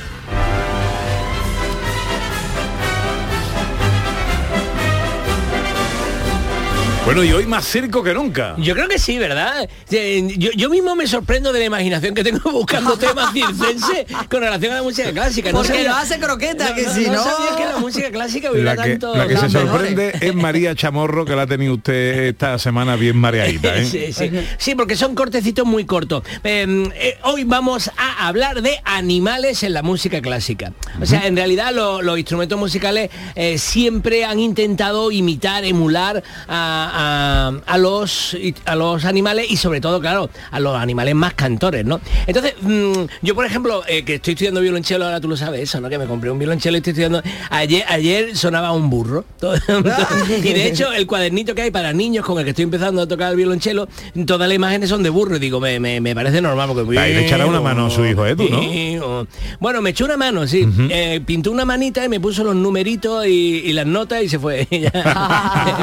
Bueno, 7.03 7.23
y 7.23 7.33
hoy 7.33 7.47
más 7.47 7.65
circo 7.67 8.03
que 8.03 8.13
nunca. 8.13 8.53
Yo 8.59 8.75
creo 8.75 8.87
que 8.87 8.99
sí, 8.99 9.17
¿verdad? 9.17 9.67
Yo, 9.89 10.51
yo 10.55 10.69
mismo 10.69 10.95
me 10.95 11.07
sorprendo 11.07 11.51
de 11.51 11.59
la 11.59 11.65
imaginación 11.65 12.13
que 12.13 12.23
tengo 12.23 12.51
buscando 12.51 12.95
temas 12.95 13.33
circenses 13.33 14.05
con 14.29 14.41
relación 14.41 14.71
a 14.73 14.75
la 14.75 14.83
música 14.83 15.11
clásica. 15.11 15.49
Porque 15.51 15.69
sabía- 15.69 15.89
no 15.89 15.97
hace 15.97 16.19
croqueta, 16.19 16.75
que 16.75 16.85
si 16.87 17.07
no- 17.09 17.23
sabía 17.23 17.57
que 17.57 17.65
la 17.65 17.77
música 17.79 18.11
clásica 18.11 18.51
hubiera 18.51 18.75
La 18.75 18.83
que, 18.83 18.89
tanto... 18.91 19.15
la 19.15 19.27
que 19.27 19.35
se 19.35 19.47
mejores. 19.47 19.69
sorprende 19.71 20.13
es 20.21 20.35
María 20.35 20.75
Chamorro, 20.75 21.25
que 21.25 21.35
la 21.35 21.41
ha 21.41 21.47
tenido 21.47 21.73
usted 21.73 22.25
esta 22.29 22.59
semana 22.59 22.95
bien 22.95 23.17
mareadita. 23.17 23.75
¿eh? 23.77 23.85
Sí, 23.85 24.13
sí. 24.13 24.31
Sí, 24.59 24.75
porque 24.75 24.95
son 24.95 25.15
cortecitos 25.15 25.65
muy 25.65 25.85
cortos. 25.85 26.23
Eh, 26.43 26.87
eh, 26.95 27.17
hoy 27.23 27.43
vamos 27.45 27.89
a 27.97 28.27
hablar 28.27 28.61
de 28.61 28.79
animales 28.85 29.63
en 29.63 29.73
la 29.73 29.81
música 29.81 30.21
clásica. 30.21 30.71
O 31.01 31.05
sea, 31.07 31.25
en 31.25 31.35
realidad 31.35 31.73
lo- 31.73 32.03
los 32.03 32.17
instrumentos 32.19 32.59
musicales 32.59 33.09
eh, 33.35 33.57
siempre 33.57 34.23
han 34.23 34.39
intentado 34.39 35.11
imitar, 35.11 35.65
emular 35.65 36.21
a, 36.47 36.89
a- 36.91 37.51
a 37.65 37.77
los, 37.77 38.35
a 38.65 38.75
los 38.75 39.05
animales 39.05 39.47
y 39.49 39.57
sobre 39.57 39.81
todo, 39.81 39.99
claro, 39.99 40.29
a 40.51 40.59
los 40.59 40.75
animales 40.75 41.15
más 41.15 41.33
cantores, 41.33 41.85
¿no? 41.85 41.99
Entonces, 42.27 42.55
mm, 42.61 42.91
yo 43.21 43.35
por 43.35 43.45
ejemplo, 43.45 43.83
eh, 43.87 44.03
que 44.03 44.15
estoy 44.15 44.33
estudiando 44.33 44.61
violonchelo, 44.61 45.05
ahora 45.05 45.19
tú 45.21 45.27
lo 45.27 45.37
sabes 45.37 45.61
eso, 45.61 45.79
¿no? 45.81 45.89
Que 45.89 45.97
me 45.97 46.05
compré 46.05 46.29
un 46.31 46.39
violonchelo 46.39 46.77
y 46.77 46.79
estoy 46.79 46.91
estudiando. 46.91 47.21
Ayer, 47.49 47.83
ayer 47.87 48.35
sonaba 48.37 48.71
un 48.71 48.89
burro. 48.89 49.25
Todo- 49.39 49.55
y 50.37 50.41
de 50.53 50.67
hecho, 50.67 50.91
el 50.91 51.07
cuadernito 51.07 51.55
que 51.55 51.63
hay 51.63 51.71
para 51.71 51.93
niños 51.93 52.25
con 52.25 52.37
el 52.37 52.43
que 52.43 52.51
estoy 52.51 52.63
empezando 52.63 53.01
a 53.01 53.07
tocar 53.07 53.31
el 53.31 53.37
violonchelo, 53.37 53.87
todas 54.25 54.47
las 54.47 54.55
imágenes 54.55 54.89
son 54.89 55.03
de 55.03 55.09
burro. 55.09 55.35
Y 55.35 55.39
digo, 55.39 55.59
me, 55.59 55.79
me- 55.79 56.01
me 56.01 56.13
parece 56.15 56.41
normal 56.41 56.69
porque 56.73 56.97
Ahí 56.99 57.13
le 57.13 57.25
echará 57.25 57.45
una 57.45 57.61
mano 57.61 57.85
a 57.87 57.89
su 57.89 58.05
hijo, 58.05 58.25
¿eh? 58.25 58.35
Tú, 58.35 58.47
¿no? 58.49 58.61
Sí, 58.61 58.97
o- 59.01 59.27
Bueno, 59.59 59.81
me 59.81 59.91
echó 59.91 60.05
una 60.05 60.17
mano, 60.17 60.45
sí. 60.47 60.67
Eh, 60.89 61.21
pintó 61.25 61.51
una 61.51 61.65
manita 61.65 62.03
y 62.03 62.09
me 62.09 62.19
puso 62.19 62.43
los 62.43 62.55
numeritos 62.55 63.25
y, 63.25 63.61
y 63.65 63.73
las 63.73 63.85
notas 63.85 64.23
y 64.23 64.29
se 64.29 64.39
fue. 64.39 64.67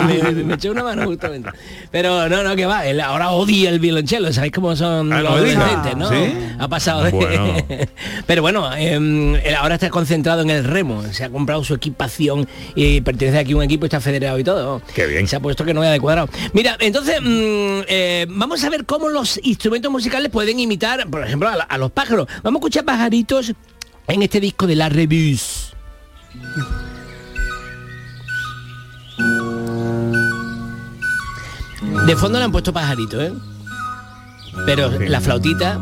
Me, 0.07 0.23
me- 0.33 0.45
me 0.45 0.55
echó 0.55 0.71
una 0.71 0.83
mano 0.85 0.98
justamente. 1.07 1.51
Pero 1.91 2.29
no, 2.29 2.43
no, 2.43 2.57
que 2.57 2.67
va. 2.67 2.87
Él 2.87 3.01
ahora 3.01 3.31
odia 3.31 3.71
el 3.71 3.79
violonchelo. 3.79 4.33
¿Sabéis 4.33 4.53
cómo 4.53 4.75
son 4.77 5.13
Ah, 5.13 5.23
los 5.23 5.33
adolescentes, 5.33 5.97
no? 5.97 6.09
¿Sí? 6.11 6.17
Ha 6.59 6.69
pasado 6.69 7.03
de... 7.05 7.11
Bueno. 7.19 7.55
Pero 8.27 8.43
bueno, 8.43 8.75
em, 8.77 9.35
él 9.37 9.55
ahora 9.57 9.75
está 9.77 9.91
concentrado 9.91 10.43
en 10.43 10.51
el 10.51 10.65
remo. 10.65 11.03
Se 11.13 11.25
ha 11.25 11.31
comprado 11.31 11.65
su 11.65 11.75
equipación 11.75 12.47
y 12.75 13.01
pertenece 13.01 13.39
aquí 13.39 13.53
a 13.53 13.57
un 13.57 13.63
equipo 13.63 13.85
está 13.87 14.01
federado 14.01 14.39
y 14.39 14.45
todo. 14.45 14.83
Qué 14.95 15.07
bien. 15.07 15.27
Se 15.29 15.37
ha 15.37 15.41
puesto 15.41 15.65
que 15.65 15.75
no 15.75 15.81
vaya 15.81 15.93
de 15.93 16.01
cuadrado. 16.01 16.29
Mira, 16.53 16.77
entonces 16.81 17.21
mm, 17.21 17.81
eh, 17.89 18.27
vamos 18.29 18.63
a 18.65 18.71
ver 18.71 18.85
cómo 18.85 19.09
los 19.09 19.41
instrumentos 19.43 19.91
musicales 19.91 20.31
pueden 20.31 20.59
imitar, 20.61 21.09
por 21.09 21.25
ejemplo, 21.25 21.49
a, 21.49 21.57
la- 21.57 21.65
a 21.65 21.79
los 21.79 21.91
pájaros. 21.91 22.27
Vamos 22.43 22.59
a 22.59 22.61
escuchar 22.61 22.85
pajaritos 22.85 23.53
en 24.07 24.23
este 24.23 24.41
disco 24.41 24.67
de 24.67 24.77
la 24.77 24.89
Rebus. 24.89 25.75
De 32.07 32.17
fondo 32.17 32.39
le 32.39 32.45
han 32.45 32.53
puesto 32.53 32.73
pajaritos, 32.73 33.23
¿eh? 33.23 33.33
Pero 34.67 34.91
la 34.99 35.21
flautita 35.21 35.79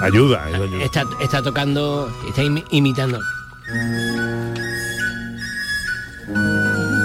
Ayuda, 0.00 0.48
eso 0.48 0.62
ayuda. 0.62 0.84
está, 0.84 1.04
está 1.20 1.42
tocando, 1.42 2.08
está 2.28 2.42
imi- 2.42 2.64
imitando. 2.70 3.18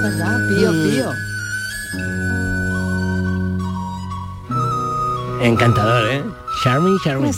¿Verdad? 0.02 0.40
Pío, 0.50 0.72
pío. 0.72 1.12
Encantador, 5.42 6.10
¿eh? 6.10 6.24
Charming, 6.64 6.98
charming. 7.04 7.32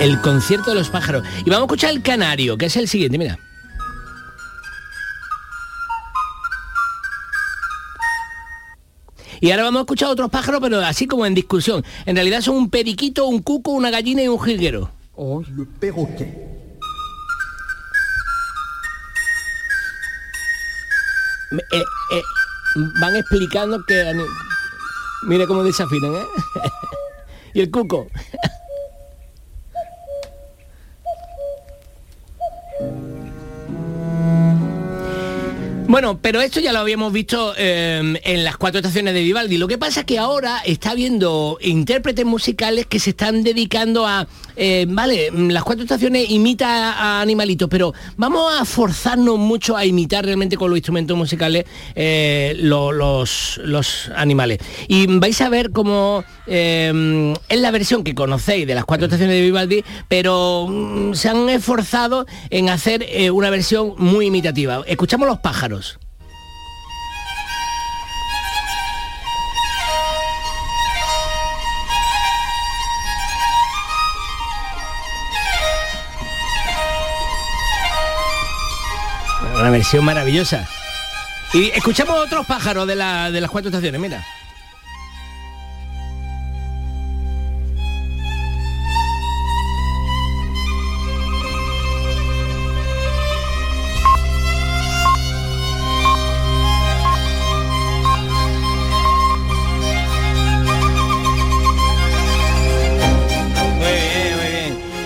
El 0.00 0.18
concierto 0.22 0.70
de 0.70 0.76
los 0.76 0.88
pájaros. 0.88 1.24
Y 1.44 1.50
vamos 1.50 1.62
a 1.62 1.66
escuchar 1.66 1.90
el 1.90 2.02
canario, 2.02 2.56
que 2.56 2.66
es 2.66 2.76
el 2.76 2.88
siguiente, 2.88 3.18
mira. 3.18 3.38
Y 9.40 9.50
ahora 9.50 9.64
vamos 9.64 9.80
a 9.80 9.82
escuchar 9.82 10.10
otros 10.10 10.30
pájaros, 10.30 10.60
pero 10.60 10.78
así 10.80 11.06
como 11.06 11.24
en 11.24 11.34
discusión. 11.34 11.84
En 12.06 12.16
realidad 12.16 12.42
son 12.42 12.56
un 12.56 12.70
periquito, 12.70 13.26
un 13.26 13.42
cuco, 13.42 13.72
una 13.72 13.90
gallina 13.90 14.22
y 14.22 14.28
un 14.28 14.40
jilguero. 14.40 14.90
Le 15.56 15.66
perroquet. 15.78 16.60
Eh, 21.52 21.82
eh, 22.12 22.22
van 23.00 23.16
explicando 23.16 23.84
que... 23.84 24.14
Mira 25.26 25.46
cómo 25.46 25.62
desafinan, 25.62 26.14
¿eh? 26.14 26.24
y 27.54 27.60
el 27.60 27.70
cuco. 27.70 28.06
Bueno, 35.90 36.20
pero 36.22 36.40
esto 36.40 36.60
ya 36.60 36.72
lo 36.72 36.78
habíamos 36.78 37.12
visto 37.12 37.52
eh, 37.58 38.14
en 38.22 38.44
las 38.44 38.56
cuatro 38.56 38.78
estaciones 38.78 39.12
de 39.12 39.22
Vivaldi. 39.24 39.58
Lo 39.58 39.66
que 39.66 39.76
pasa 39.76 40.00
es 40.00 40.06
que 40.06 40.20
ahora 40.20 40.58
está 40.64 40.92
habiendo 40.92 41.58
intérpretes 41.60 42.24
musicales 42.24 42.86
que 42.86 43.00
se 43.00 43.10
están 43.10 43.42
dedicando 43.42 44.06
a, 44.06 44.28
eh, 44.54 44.86
vale, 44.88 45.30
las 45.32 45.64
cuatro 45.64 45.82
estaciones 45.82 46.30
imita 46.30 46.92
a, 46.92 47.20
animalitos, 47.20 47.68
pero 47.68 47.92
vamos 48.16 48.52
a 48.56 48.64
forzarnos 48.64 49.36
mucho 49.36 49.76
a 49.76 49.84
imitar 49.84 50.24
realmente 50.24 50.56
con 50.56 50.70
los 50.70 50.78
instrumentos 50.78 51.16
musicales 51.16 51.64
eh, 51.96 52.54
lo- 52.60 52.92
los, 52.92 53.60
los 53.64 54.12
animales. 54.14 54.58
Y 54.86 55.08
vais 55.08 55.40
a 55.40 55.48
ver 55.48 55.72
cómo 55.72 56.22
eh, 56.46 57.34
es 57.48 57.60
la 57.60 57.72
versión 57.72 58.04
que 58.04 58.14
conocéis 58.14 58.64
de 58.64 58.76
las 58.76 58.84
cuatro 58.84 59.06
estaciones 59.06 59.34
de 59.34 59.42
Vivaldi, 59.42 59.82
pero 60.06 60.68
mm, 60.70 61.14
se 61.14 61.30
han 61.30 61.48
esforzado 61.48 62.26
en 62.50 62.68
hacer 62.68 63.04
eh, 63.08 63.32
una 63.32 63.50
versión 63.50 63.94
muy 63.98 64.26
imitativa. 64.26 64.84
Escuchamos 64.86 65.26
los 65.26 65.40
pájaros. 65.40 65.79
Versión 79.70 80.04
maravillosa. 80.04 80.68
Y 81.52 81.70
escuchamos 81.70 82.16
otros 82.18 82.46
pájaros 82.46 82.86
de, 82.86 82.96
la- 82.96 83.30
de 83.30 83.40
las 83.40 83.50
cuatro 83.50 83.68
estaciones, 83.70 84.00
mira. 84.00 84.24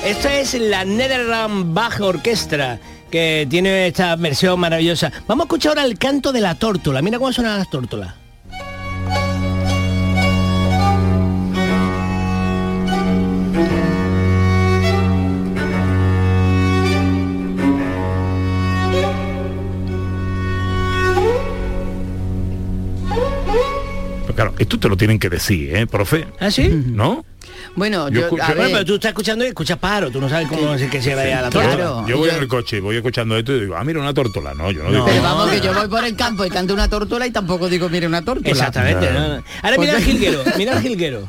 Esto 0.04 0.28
es 0.28 0.54
la 0.54 0.84
Netherland 0.84 1.72
Bach 1.74 1.98
Orchestra 2.00 2.78
que 3.14 3.46
tiene 3.48 3.86
esta 3.86 4.16
versión 4.16 4.58
maravillosa. 4.58 5.12
Vamos 5.28 5.44
a 5.44 5.46
escuchar 5.46 5.78
ahora 5.78 5.84
el 5.84 5.96
canto 5.96 6.32
de 6.32 6.40
la 6.40 6.56
tórtola. 6.56 7.00
Mira 7.00 7.16
cómo 7.18 7.32
suenan 7.32 7.58
las 7.58 7.70
tórtolas. 7.70 8.12
Pero 24.22 24.34
claro, 24.34 24.54
esto 24.58 24.80
te 24.80 24.88
lo 24.88 24.96
tienen 24.96 25.20
que 25.20 25.30
decir, 25.30 25.76
¿eh, 25.76 25.86
profe? 25.86 26.26
¿Ah, 26.40 26.50
sí? 26.50 26.68
¿No? 26.68 27.24
Bueno, 27.76 28.08
Yo 28.08 28.14
yo, 28.14 28.20
escucho- 28.26 28.42
a 28.42 28.46
Bueno, 28.46 28.48
ver, 28.48 28.56
Bueno, 28.70 28.72
pero 28.78 28.84
tú 28.86 28.94
estás 28.94 29.08
escuchando 29.10 29.44
y 29.44 29.48
escuchas 29.48 29.78
pájaro. 29.78 30.10
Tú 30.10 30.20
no 30.20 30.28
sabes 30.28 30.48
cómo 30.48 30.74
es 30.74 30.90
que 30.90 31.02
se 31.02 31.14
vaya 31.14 31.40
a 31.40 31.42
la 31.42 31.50
Claro. 31.50 32.06
Yo 32.06 32.18
voy 32.18 32.28
yo- 32.30 32.36
en 32.36 32.42
el 32.42 32.48
coche, 32.48 32.80
voy 32.80 32.96
escuchando 32.96 33.36
esto 33.36 33.52
y 33.52 33.60
digo, 33.60 33.76
ah, 33.76 33.84
mira, 33.84 34.00
una 34.00 34.14
tórtola. 34.14 34.54
No, 34.54 34.70
yo 34.70 34.84
no, 34.84 34.90
digo. 34.90 35.04
pero 35.06 35.22
vamos 35.22 35.50
que 35.50 35.60
yo 35.60 35.74
voy 35.74 35.88
por 35.88 36.04
el 36.04 36.14
campo 36.16 36.44
y 36.44 36.50
canto 36.50 36.72
una 36.74 36.88
tórtola 36.88 37.26
y 37.26 37.30
tampoco 37.30 37.68
digo, 37.68 37.88
mire, 37.88 38.06
una 38.06 38.24
tórtola. 38.24 38.50
Exactamente. 38.50 39.10
no, 39.12 39.28
no. 39.36 39.44
Ahora 39.62 39.76
mira 39.78 39.92
el 39.92 39.98
Porque- 39.98 40.02
jilguero. 40.04 40.42
Mira 40.56 40.72
el 40.74 40.80
jilguero. 40.82 41.28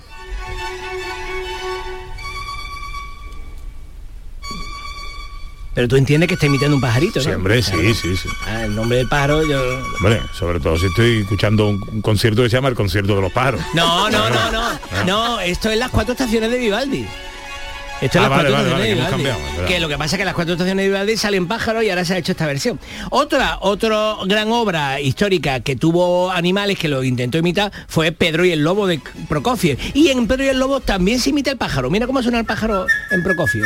Pero 5.76 5.88
tú 5.90 5.98
entiendes 5.98 6.28
que 6.30 6.34
está 6.36 6.46
imitando 6.48 6.76
un 6.76 6.82
pajarito, 6.82 7.20
¿no? 7.20 7.26
Sí, 7.26 7.30
hombre, 7.32 7.62
sí, 7.62 7.94
sí, 7.94 8.16
sí. 8.16 8.30
Ah, 8.48 8.64
el 8.64 8.74
nombre 8.76 8.98
del 9.00 9.08
pájaro, 9.10 9.46
yo... 9.46 9.62
Hombre, 10.00 10.22
sobre 10.34 10.60
todo 10.60 10.78
si 10.80 10.86
estoy 10.88 11.20
escuchando 11.20 11.68
un, 11.68 11.84
un 11.92 12.02
concierto 12.02 12.42
que 12.44 12.50
se 12.50 12.56
llama 12.56 12.70
el 12.70 12.76
concierto 12.76 13.14
de 13.16 13.22
los 13.22 13.32
pájaros. 13.34 13.62
No, 13.74 14.10
no, 14.10 14.30
no, 14.30 14.52
no. 14.52 14.70
No, 15.06 15.40
esto 15.42 15.70
es 15.70 15.78
las 15.78 15.92
cuatro 15.92 16.14
estaciones 16.14 16.50
de 16.50 16.58
Vivaldi. 16.58 17.06
Esto 18.02 18.20
es 18.20 18.26
Ah, 18.26 18.30
las 18.30 18.30
vale, 18.30 18.50
cuatro 18.50 18.72
vale, 18.72 18.92
estaciones 18.92 19.12
vale, 19.12 19.24
de 19.24 19.32
Vivaldi. 19.52 19.74
que 19.74 19.80
lo 19.80 19.88
que 19.90 19.98
pasa 19.98 20.16
es 20.16 20.20
que 20.20 20.26
las 20.26 20.34
cuatro 20.34 20.54
estaciones 20.54 20.84
de 20.84 20.90
Vivaldi 20.90 21.18
salen 21.18 21.48
pájaros 21.48 21.84
y 21.84 21.90
ahora 21.90 22.04
se 22.06 22.14
ha 22.14 22.18
hecho 22.18 22.32
esta 22.34 22.46
versión. 22.46 22.80
Otra, 23.10 23.58
otra 23.62 24.16
gran 24.26 24.52
obra 24.52 25.00
histórica 25.02 25.60
que 25.62 25.76
tuvo 25.76 26.32
animales 26.32 26.78
que 26.80 26.88
lo 26.90 27.04
intentó 27.04 27.38
imitar 27.38 27.72
fue 27.88 28.12
Pedro 28.12 28.44
y 28.46 28.52
el 28.52 28.64
Lobo 28.64 28.88
de 28.88 29.00
Prokofiev. 29.30 29.78
Y 29.94 30.08
en 30.10 30.28
Pedro 30.28 30.44
y 30.46 30.48
el 30.48 30.60
Lobo 30.60 30.80
también 30.82 31.20
se 31.20 31.32
imita 31.32 31.52
el 31.52 31.58
pájaro. 31.58 31.90
Mira 31.90 32.06
cómo 32.08 32.22
suena 32.22 32.40
el 32.40 32.46
pájaro 32.46 32.86
en 33.12 33.24
Prokofiev. 33.24 33.66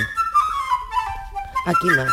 Aquí 1.69 1.87
no. 1.87 2.05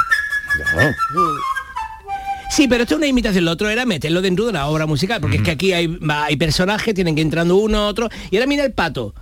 Sí, 2.51 2.69
pero 2.69 2.83
esto 2.85 2.95
es 2.95 2.99
una 2.99 3.07
imitación. 3.07 3.45
Lo 3.45 3.51
otro 3.53 3.69
era 3.69 3.85
meterlo 3.85 4.23
dentro 4.23 4.45
de 4.45 4.51
una 4.51 4.67
obra 4.67 4.87
musical, 4.87 5.21
porque 5.21 5.37
es 5.39 5.43
que 5.43 5.51
aquí 5.51 5.73
hay, 5.73 5.99
hay 6.09 6.37
personajes, 6.37 6.95
tienen 6.95 7.15
que 7.15 7.21
ir 7.21 7.27
entrando 7.27 7.57
uno, 7.57 7.87
otro. 7.87 8.09
Y 8.31 8.37
ahora 8.37 8.47
mira 8.47 8.65
el 8.65 8.73
pato. 8.73 9.15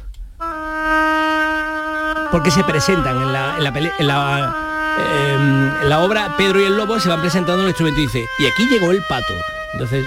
Porque 2.30 2.50
se 2.50 2.62
presentan 2.64 3.16
en 3.22 3.32
la, 3.32 3.54
en 3.56 3.64
la, 3.64 3.72
peli- 3.72 3.92
en 3.98 4.06
la, 4.06 4.96
eh, 4.98 5.34
en 5.82 5.88
la 5.88 6.00
obra 6.00 6.36
Pedro 6.36 6.60
y 6.60 6.64
el 6.64 6.76
Lobo, 6.76 6.98
se 6.98 7.08
van 7.08 7.20
presentando 7.20 7.62
el 7.62 7.68
instrumento 7.68 8.00
y 8.00 8.04
dice, 8.04 8.24
y 8.38 8.46
aquí 8.46 8.66
llegó 8.68 8.90
el 8.90 9.02
pato. 9.08 9.32
Entonces... 9.72 10.04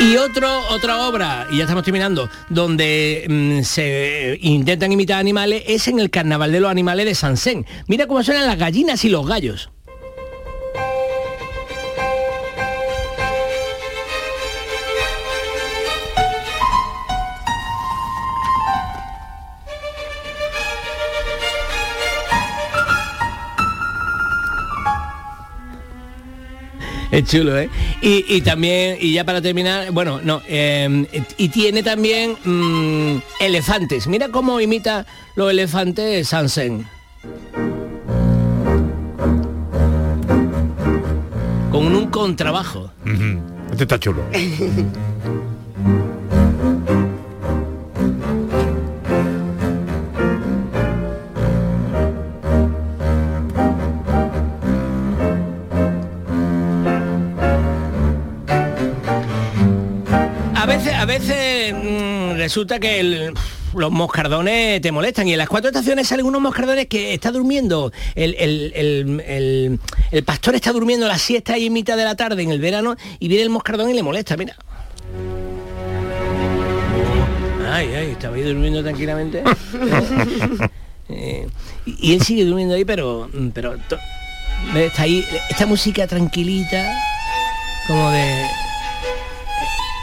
Y 0.00 0.16
otro, 0.16 0.60
otra 0.70 1.08
obra, 1.08 1.48
y 1.50 1.56
ya 1.56 1.64
estamos 1.64 1.82
terminando, 1.82 2.30
donde 2.48 3.26
mm, 3.28 3.62
se 3.64 4.38
intentan 4.42 4.92
imitar 4.92 5.18
animales, 5.18 5.64
es 5.66 5.88
en 5.88 5.98
el 5.98 6.08
Carnaval 6.08 6.52
de 6.52 6.60
los 6.60 6.70
Animales 6.70 7.04
de 7.04 7.16
Sansén. 7.16 7.66
Mira 7.88 8.06
cómo 8.06 8.22
suenan 8.22 8.46
las 8.46 8.58
gallinas 8.58 9.04
y 9.04 9.08
los 9.08 9.26
gallos. 9.26 9.70
Es 27.18 27.24
chulo, 27.24 27.58
¿eh? 27.58 27.68
Y, 28.00 28.36
y 28.36 28.40
también, 28.42 28.96
y 29.00 29.12
ya 29.12 29.24
para 29.24 29.42
terminar, 29.42 29.90
bueno, 29.90 30.20
no, 30.22 30.40
eh, 30.46 31.04
y 31.36 31.48
tiene 31.48 31.82
también 31.82 32.36
mm, 32.44 33.16
elefantes. 33.40 34.06
Mira 34.06 34.28
cómo 34.28 34.60
imita 34.60 35.04
los 35.34 35.50
elefantes 35.50 36.28
Sansen. 36.28 36.86
Con 41.72 41.96
un 41.96 42.06
contrabajo. 42.06 42.92
Este 43.72 43.82
está 43.82 43.98
chulo. 43.98 44.22
resulta 62.58 62.80
que 62.80 62.98
el- 62.98 63.34
los 63.76 63.92
moscardones 63.92 64.80
te 64.80 64.90
molestan 64.90 65.28
y 65.28 65.32
en 65.32 65.38
las 65.38 65.48
cuatro 65.48 65.68
estaciones 65.70 66.08
salen 66.08 66.26
unos 66.26 66.40
moscardones 66.40 66.86
que 66.88 67.14
está 67.14 67.30
durmiendo, 67.30 67.92
el, 68.16 68.34
el- 68.36 69.78
el- 70.10 70.24
pastor 70.24 70.56
está 70.56 70.72
durmiendo 70.72 71.06
la 71.06 71.18
siesta 71.18 71.52
ahí 71.54 71.66
en 71.66 71.72
mitad 71.72 71.96
de 71.96 72.02
la 72.04 72.16
tarde 72.16 72.42
en 72.42 72.50
el 72.50 72.58
verano 72.58 72.96
y 73.20 73.28
viene 73.28 73.44
el 73.44 73.50
moscardón 73.50 73.90
y 73.90 73.94
le 73.94 74.02
molesta, 74.02 74.36
mira. 74.36 74.56
Ay, 77.70 77.86
ay, 77.94 78.10
estaba 78.10 78.34
ahí 78.34 78.42
durmiendo 78.42 78.82
tranquilamente. 78.82 79.42
Eh, 81.10 81.46
y 81.86 82.10
y 82.10 82.14
él 82.14 82.20
sigue 82.20 82.44
durmiendo 82.44 82.74
ahí, 82.74 82.84
pero, 82.84 83.30
pero 83.54 83.78
está 84.74 85.04
ahí, 85.04 85.24
esta 85.48 85.64
música 85.64 86.06
tranquilita, 86.06 86.86
como 87.86 88.10
de 88.10 88.44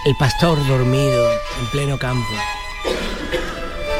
el 0.06 0.16
pastor 0.18 0.58
dormido 0.68 1.32
en 1.60 1.68
pleno 1.72 1.98
campo. 1.98 2.28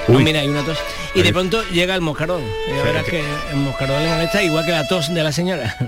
Uy. 0.08 0.16
Oh, 0.16 0.20
mira, 0.20 0.40
hay 0.42 0.48
una 0.50 0.64
tos. 0.64 0.78
Y 1.16 1.22
de 1.24 1.34
pronto 1.34 1.64
llega 1.70 1.96
el 1.96 2.02
moscardón. 2.02 2.44
Y 2.44 2.72
Sí, 2.72 2.76
verás 2.84 3.06
sí. 3.06 3.12
que 3.12 3.24
el 3.52 3.56
moscardón 3.58 4.04
le 4.04 4.10
molesta 4.10 4.44
igual 4.44 4.66
que 4.66 4.72
la 4.72 4.88
tos 4.88 5.14
de 5.14 5.24
la 5.24 5.32
señora. 5.32 5.76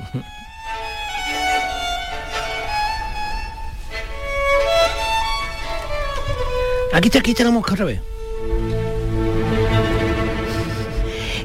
Aquí 6.94 7.08
está, 7.10 7.20
aquí 7.20 7.32
está 7.32 7.44
la 7.44 7.52
mosca 7.52 7.74
otra 7.74 7.86
vez. 7.86 8.02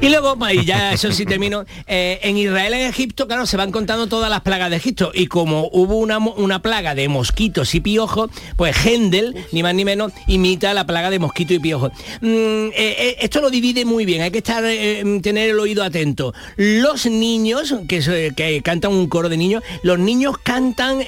Y 0.03 0.09
luego, 0.09 0.37
y 0.49 0.65
ya 0.65 0.91
eso 0.91 1.13
sí 1.13 1.25
termino, 1.25 1.63
eh, 1.87 2.19
en 2.23 2.35
Israel, 2.35 2.73
en 2.73 2.81
Egipto, 2.81 3.25
claro, 3.25 3.45
se 3.45 3.55
van 3.55 3.71
contando 3.71 4.07
todas 4.07 4.29
las 4.29 4.41
plagas 4.41 4.69
de 4.69 4.75
Egipto. 4.75 5.11
Y 5.13 5.27
como 5.27 5.69
hubo 5.71 5.95
una, 5.95 6.17
una 6.17 6.61
plaga 6.61 6.93
de 6.93 7.07
mosquitos 7.07 7.73
y 7.73 7.79
piojos, 7.79 8.29
pues 8.57 8.75
Händel, 8.85 9.33
ni 9.53 9.63
más 9.63 9.73
ni 9.73 9.85
menos, 9.85 10.11
imita 10.27 10.73
la 10.73 10.85
plaga 10.85 11.09
de 11.09 11.19
mosquito 11.19 11.53
y 11.53 11.59
piojos. 11.59 11.93
Mm, 12.19 12.25
eh, 12.25 12.73
eh, 12.75 13.15
esto 13.21 13.39
lo 13.39 13.49
divide 13.49 13.85
muy 13.85 14.03
bien, 14.03 14.23
hay 14.23 14.31
que 14.31 14.39
estar, 14.39 14.65
eh, 14.65 15.21
tener 15.23 15.51
el 15.51 15.57
oído 15.57 15.85
atento. 15.85 16.33
Los 16.57 17.05
niños, 17.05 17.73
que, 17.87 18.33
que 18.35 18.61
cantan 18.61 18.91
un 18.91 19.07
coro 19.07 19.29
de 19.29 19.37
niños, 19.37 19.63
los 19.83 19.99
niños 19.99 20.37
cantan 20.37 20.99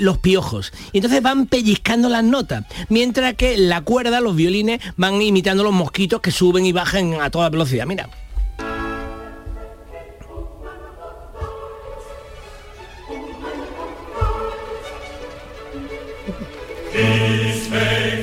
los 0.00 0.18
piojos. 0.18 0.72
Y 0.92 0.98
entonces 0.98 1.22
van 1.22 1.46
pellizcando 1.46 2.08
las 2.08 2.24
notas. 2.24 2.64
Mientras 2.88 3.34
que 3.34 3.56
la 3.56 3.82
cuerda, 3.82 4.20
los 4.20 4.34
violines, 4.34 4.80
van 4.96 5.22
imitando 5.22 5.62
los 5.62 5.72
mosquitos 5.72 6.20
que 6.20 6.32
suben 6.32 6.66
y 6.66 6.72
bajan 6.72 7.20
a 7.20 7.30
toda 7.30 7.48
velocidad. 7.48 7.86
Mira. 7.86 8.08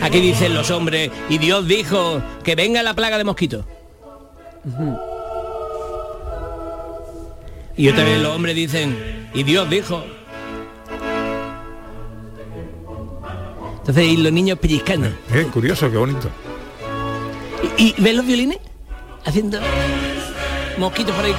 Aquí 0.02 0.20
dicen 0.20 0.54
los 0.54 0.72
hombres, 0.72 1.12
y 1.30 1.38
Dios 1.38 1.68
dijo 1.68 2.22
que 2.44 2.56
venga 2.56 2.84
la 2.84 2.94
plaga 2.94 3.18
de 3.18 3.24
mosquitos. 3.24 3.66
Y 7.76 7.88
otra 7.90 8.04
vez 8.04 8.22
los 8.22 8.36
hombres 8.36 8.56
dicen, 8.56 9.30
y 9.34 9.44
Dios 9.44 9.70
dijo. 9.70 10.04
Entonces, 13.80 14.04
y 14.04 14.18
los 14.18 14.32
niños 14.32 14.60
pellizcando. 14.60 15.08
Eh, 15.34 15.48
curioso, 15.52 15.90
qué 15.90 15.98
bonito. 15.98 16.30
¿Y, 17.78 17.84
y 17.84 17.96
ven 17.98 18.18
los 18.18 18.26
violines? 18.26 18.60
Haciendo 19.26 19.60
mosquitos 20.78 21.16
por 21.16 21.26
ahí. 21.26 21.34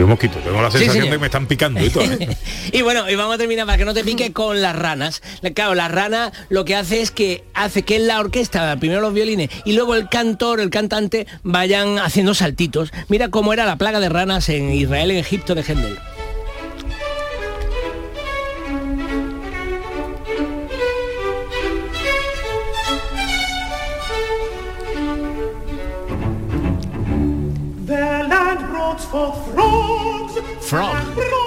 Uy, 0.00 0.04
un 0.04 0.10
mosquito, 0.10 0.38
tengo 0.38 0.62
la 0.62 0.70
sensación 0.70 1.04
de 1.04 1.10
que 1.10 1.18
me 1.18 1.26
están 1.26 1.46
picando 1.46 1.84
y 1.84 1.90
todo, 1.90 2.04
¿eh? 2.04 2.36
y 2.72 2.80
bueno, 2.80 3.10
y 3.10 3.16
vamos 3.16 3.34
a 3.34 3.38
terminar 3.38 3.66
para 3.66 3.76
que 3.76 3.84
no 3.84 3.92
te 3.92 4.02
pique 4.02 4.32
con 4.32 4.62
las 4.62 4.74
ranas. 4.74 5.20
Claro, 5.54 5.74
la 5.74 5.88
rana 5.88 6.32
lo 6.48 6.64
que 6.64 6.74
hace 6.74 7.02
es 7.02 7.10
que 7.10 7.44
hace 7.52 7.82
que 7.82 7.96
en 7.96 8.06
la 8.06 8.18
orquesta, 8.18 8.74
primero 8.76 9.02
los 9.02 9.12
violines 9.12 9.50
y 9.66 9.74
luego 9.74 9.94
el 9.94 10.08
cantor, 10.08 10.60
el 10.60 10.70
cantante, 10.70 11.26
vayan 11.42 11.98
haciendo 11.98 12.32
saltitos. 12.34 12.92
Mira 13.08 13.28
cómo 13.28 13.52
era 13.52 13.66
la 13.66 13.76
plaga 13.76 14.00
de 14.00 14.08
ranas 14.08 14.48
en 14.48 14.72
Israel, 14.72 15.10
en 15.10 15.18
Egipto 15.18 15.54
de 15.54 15.62
Händel. 15.62 15.98
Frog, 30.70 30.94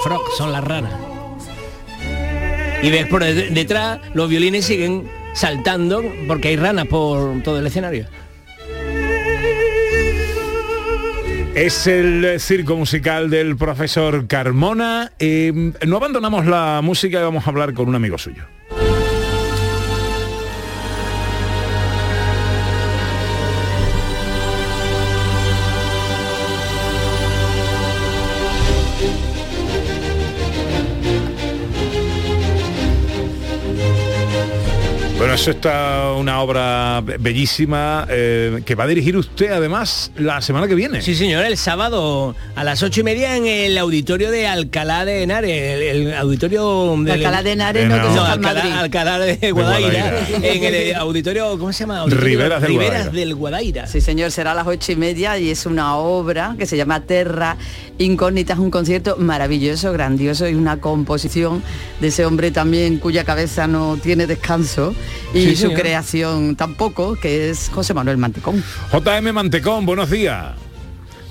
frog, 0.04 0.22
son 0.38 0.52
las 0.52 0.62
ranas. 0.62 0.92
Y 2.82 2.90
ves 2.92 3.08
por 3.08 3.24
de- 3.24 3.52
detrás 3.52 4.00
los 4.14 4.28
violines 4.30 4.66
siguen 4.66 5.10
saltando 5.34 6.04
porque 6.28 6.50
hay 6.50 6.58
ranas 6.58 6.88
por 6.88 7.42
todo 7.42 7.58
el 7.60 7.68
escenario. 7.68 8.06
Es 11.56 11.88
el 11.88 12.38
circo 12.42 12.76
musical 12.76 13.30
del 13.30 13.56
profesor 13.56 14.28
Carmona. 14.28 15.14
Eh, 15.20 15.72
no 15.88 15.96
abandonamos 15.98 16.46
la 16.46 16.82
música 16.84 17.20
y 17.20 17.24
vamos 17.24 17.48
a 17.48 17.50
hablar 17.50 17.74
con 17.74 17.88
un 17.88 17.96
amigo 17.96 18.18
suyo. 18.18 18.44
Bueno, 35.34 35.41
eso 35.41 35.50
está 35.50 36.12
una 36.15 36.41
obra 36.41 37.02
be- 37.02 37.17
bellísima 37.17 38.06
eh, 38.08 38.62
que 38.67 38.76
va 38.76 38.84
a 38.84 38.88
dirigir 38.88 39.17
usted 39.17 39.52
además 39.52 40.12
la 40.15 40.39
semana 40.41 40.67
que 40.67 40.76
viene. 40.76 41.02
Sí, 41.02 41.15
señor, 41.15 41.43
el 41.43 41.58
sábado 41.58 42.36
a 42.56 42.63
las 42.63 42.84
ocho 42.84 43.00
y 43.00 43.04
media 43.04 43.36
en 43.36 43.48
el 43.48 43.76
auditorio 43.80 44.30
de 44.30 44.46
Alcalá 44.46 45.06
de 45.06 45.24
Henares, 45.24 45.50
el, 45.52 45.82
el 46.06 46.13
auditorio 46.13 46.96
de 47.04 47.13
Alcalá 47.13 47.41
de 47.41 47.52
Henares, 47.54 47.89
no, 47.89 47.96
no, 47.98 48.04
en 48.12 48.32
Alcalá, 48.32 48.38
Madrid. 48.63 48.72
Alcalá 48.78 49.17
de 49.19 49.52
Guadaira, 49.52 49.89
Guadaira. 50.12 50.28
en 50.54 50.63
el 50.65 50.76
eh, 50.76 50.96
auditorio, 50.96 51.58
¿cómo 51.58 51.74
se 51.74 51.80
llama? 51.80 52.02
Auditorio 52.02 52.26
Riberas 52.28 52.62
del 52.62 52.74
Guadaira. 52.74 53.06
del 53.10 53.34
Guadaira. 53.36 53.88
Sí, 53.88 54.02
señor, 54.02 54.30
será 54.30 54.52
a 54.52 54.56
las 54.56 54.67
ocho 54.67 54.91
y 54.91 54.98
media 54.98 55.39
y 55.39 55.50
es 55.50 55.65
una 55.65 55.96
obra 55.98 56.54
que 56.60 56.67
se 56.67 56.78
llama 56.78 57.00
Terra 57.08 57.58
Incógnita. 57.98 58.54
Es 58.54 58.60
un 58.60 58.69
concierto 58.69 59.17
maravilloso, 59.17 59.91
grandioso 59.93 60.48
y 60.48 60.54
una 60.54 60.80
composición 60.80 61.63
de 62.00 62.10
ese 62.10 62.24
hombre 62.24 62.52
también 62.52 63.00
cuya 63.00 63.24
cabeza 63.24 63.65
no 63.65 63.98
tiene 63.98 64.28
descanso 64.28 64.93
y 65.34 65.41
Sí, 65.46 65.56
su 65.56 65.62
señor. 65.67 65.80
creación 65.82 66.56
tampoco, 66.56 67.15
que 67.15 67.50
es 67.50 67.69
José 67.74 67.93
Manuel 67.93 68.17
Mantecón. 68.17 68.63
JM 68.91 69.34
Mantecón, 69.34 69.86
buenos 69.86 70.10
días. 70.10 70.54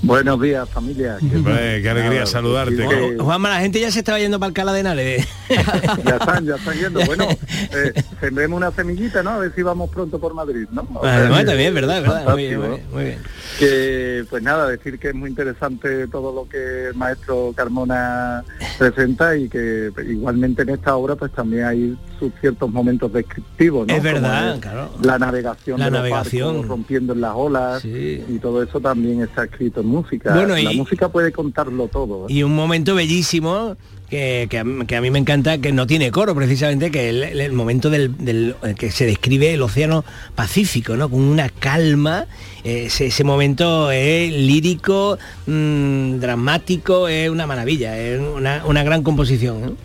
Buenos 0.02 0.40
días, 0.40 0.68
familia. 0.68 1.16
Hombre, 1.22 1.80
qué 1.80 1.88
alegría 1.88 2.26
saludarte. 2.26 2.74
Que- 2.76 3.16
Juanma, 3.20 3.50
la 3.50 3.60
gente 3.60 3.78
ya 3.80 3.88
se 3.92 4.00
estaba 4.00 4.18
yendo 4.18 4.40
para 4.40 4.48
Alcalá 4.48 4.72
de 4.72 4.80
Henares. 4.80 5.28
ya 5.48 6.16
están, 6.16 6.44
ya 6.44 6.56
están 6.56 6.74
yendo. 6.76 7.00
Bueno, 7.06 7.28
eh, 7.72 8.02
sembremos 8.20 8.56
una 8.56 8.72
semillita, 8.72 9.22
¿no? 9.22 9.30
A 9.30 9.38
ver 9.38 9.52
si 9.54 9.62
vamos 9.62 9.90
pronto 9.90 10.18
por 10.18 10.34
Madrid, 10.34 10.66
¿no? 10.72 10.88
O 10.94 11.02
sea, 11.04 11.18
Además, 11.18 11.40
que- 11.40 11.46
también 11.46 11.74
verdad. 11.74 12.02
Muy 12.02 12.42
bien, 12.42 12.58
muy 12.58 12.68
fantástico. 12.68 12.68
bien, 12.68 12.90
muy 12.92 13.04
bien. 13.04 13.18
Que, 13.60 14.24
pues 14.28 14.42
nada, 14.42 14.66
decir 14.66 14.98
que 14.98 15.10
es 15.10 15.14
muy 15.14 15.30
interesante 15.30 16.08
todo 16.08 16.32
lo 16.34 16.48
que 16.48 16.88
el 16.88 16.94
maestro 16.94 17.52
Carmona 17.54 18.42
presenta 18.78 19.36
y 19.36 19.48
que 19.48 19.92
igualmente 20.08 20.62
en 20.62 20.70
esta 20.70 20.96
obra 20.96 21.14
pues 21.14 21.30
también 21.32 21.64
hay 21.64 21.96
sus 22.18 22.32
ciertos 22.40 22.68
momentos 22.70 23.12
descriptivos, 23.12 23.86
¿no? 23.86 23.94
Es 23.94 24.02
verdad, 24.02 24.58
claro. 24.58 24.90
La 25.02 25.18
navegación 25.18 25.78
La 25.78 25.84
de 25.86 25.90
los 25.92 26.00
navegación. 26.00 26.48
barcos 26.54 26.68
rompiendo 26.68 27.12
en 27.12 27.20
las 27.20 27.34
olas 27.36 27.84
y 27.84 28.38
todo 28.40 28.62
eso 28.64 28.80
también 28.80 29.22
está 29.22 29.44
escrito 29.44 29.80
en 29.80 29.91
música. 29.92 30.34
Bueno, 30.34 30.54
la 30.56 30.72
y- 30.72 30.76
música 30.76 31.08
puede 31.08 31.30
contarlo 31.32 31.88
todo. 31.88 32.26
¿eh? 32.28 32.32
Y 32.32 32.42
un 32.42 32.54
momento 32.54 32.94
bellísimo 32.94 33.76
que, 34.10 34.46
que 34.50 34.58
a, 34.58 34.64
mí- 34.64 34.84
que 34.86 34.96
a 34.96 35.00
mí 35.00 35.10
me 35.10 35.18
encanta, 35.18 35.58
que 35.58 35.72
no 35.72 35.86
tiene 35.86 36.10
coro 36.10 36.34
precisamente, 36.34 36.90
que 36.90 37.08
el, 37.10 37.22
el- 37.22 37.52
momento 37.52 37.88
del, 37.90 38.16
del- 38.18 38.56
eh, 38.62 38.74
que 38.76 38.90
se 38.90 39.06
describe 39.06 39.54
el 39.54 39.62
océano 39.62 40.04
Pacífico, 40.34 40.96
¿no? 40.96 41.08
Con 41.08 41.20
una 41.20 41.48
calma. 41.48 42.26
eh, 42.64 42.84
Ese, 42.86 43.06
ese 43.06 43.24
momento 43.24 43.90
es 43.90 44.32
lírico, 44.32 45.18
mm, 45.46 46.18
dramático, 46.18 47.08
es 47.08 47.30
una 47.30 47.46
maravilla, 47.46 47.98
es 47.98 48.20
una, 48.20 48.62
una 48.66 48.82
gran 48.82 49.02
composición. 49.02 49.76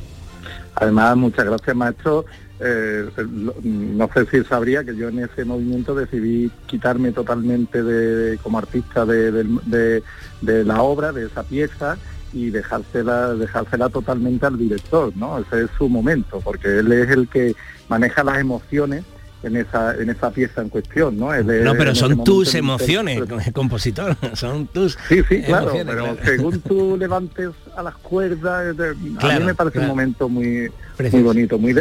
Además, 0.76 1.16
muchas 1.18 1.46
gracias, 1.46 1.76
maestro. 1.76 2.26
Eh, 2.60 3.08
lo- 3.18 3.56
no 3.64 4.10
sé 4.14 4.26
si 4.32 4.44
sabría 4.44 4.84
que 4.84 4.96
yo 4.96 5.10
en 5.10 5.20
ese 5.20 5.46
movimiento 5.46 5.94
decidí 5.94 6.50
quitarme 6.66 7.12
totalmente 7.12 7.84
de, 7.84 8.38
como 8.40 8.58
artista 8.58 9.06
de- 9.06 10.02
de 10.42 10.64
la 10.64 10.82
obra, 10.82 11.12
de 11.12 11.26
esa 11.28 11.44
pieza 11.44 11.98
y 12.34 12.50
dejársela, 12.50 13.36
dejársela 13.36 13.90
totalmente 13.90 14.46
al 14.46 14.58
director, 14.58 15.12
¿no? 15.16 15.40
Ese 15.40 15.64
es 15.66 15.70
su 15.78 15.88
momento, 15.88 16.42
porque 16.44 16.80
él 16.80 16.92
es 16.92 17.10
el 17.12 17.28
que 17.28 17.56
maneja 17.90 18.24
las 18.24 18.40
emociones 18.40 19.04
en 19.48 19.58
esa, 19.58 19.96
en 19.96 20.10
esa 20.10 20.30
pieza 20.32 20.62
en 20.62 20.70
cuestión, 20.70 21.18
¿no? 21.18 21.34
Es 21.34 21.46
No, 21.46 21.74
pero 21.76 21.96
son 21.96 22.24
tus 22.24 22.54
el 22.54 22.60
emociones, 22.60 23.18
intérprete. 23.18 23.52
compositor, 23.54 24.16
son 24.34 24.68
tus 24.68 24.98
Sí, 25.10 25.22
sí, 25.28 25.42
claro, 25.42 25.72
pero 25.74 25.86
claro. 25.86 26.18
según 26.24 26.62
tú 26.62 26.98
levantes 26.98 27.50
a 27.76 27.84
las 27.84 27.96
cuerdas, 27.96 28.76
a 28.80 28.94
mí 28.94 29.46
me 29.46 29.56
parece 29.56 29.80
claro. 29.80 29.82
un 29.82 29.88
momento 29.88 30.30
muy, 30.30 30.72
muy 31.12 31.22
bonito, 31.22 31.58
muy 31.58 31.76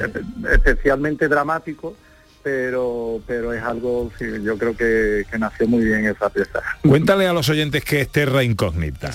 especialmente 0.53 1.29
dramático, 1.29 1.95
pero 2.43 3.21
pero 3.27 3.53
es 3.53 3.63
algo, 3.63 4.11
sí, 4.19 4.25
yo 4.43 4.57
creo 4.57 4.77
que, 4.77 5.25
que 5.31 5.39
nació 5.39 5.67
muy 5.67 5.85
bien 5.85 6.07
esa 6.07 6.31
pieza. 6.31 6.63
Cuéntale 6.83 7.27
a 7.27 7.33
los 7.33 7.49
oyentes 7.49 7.85
que 7.85 8.01
es 8.01 8.09
Terra 8.09 8.43
Incógnita. 8.43 9.11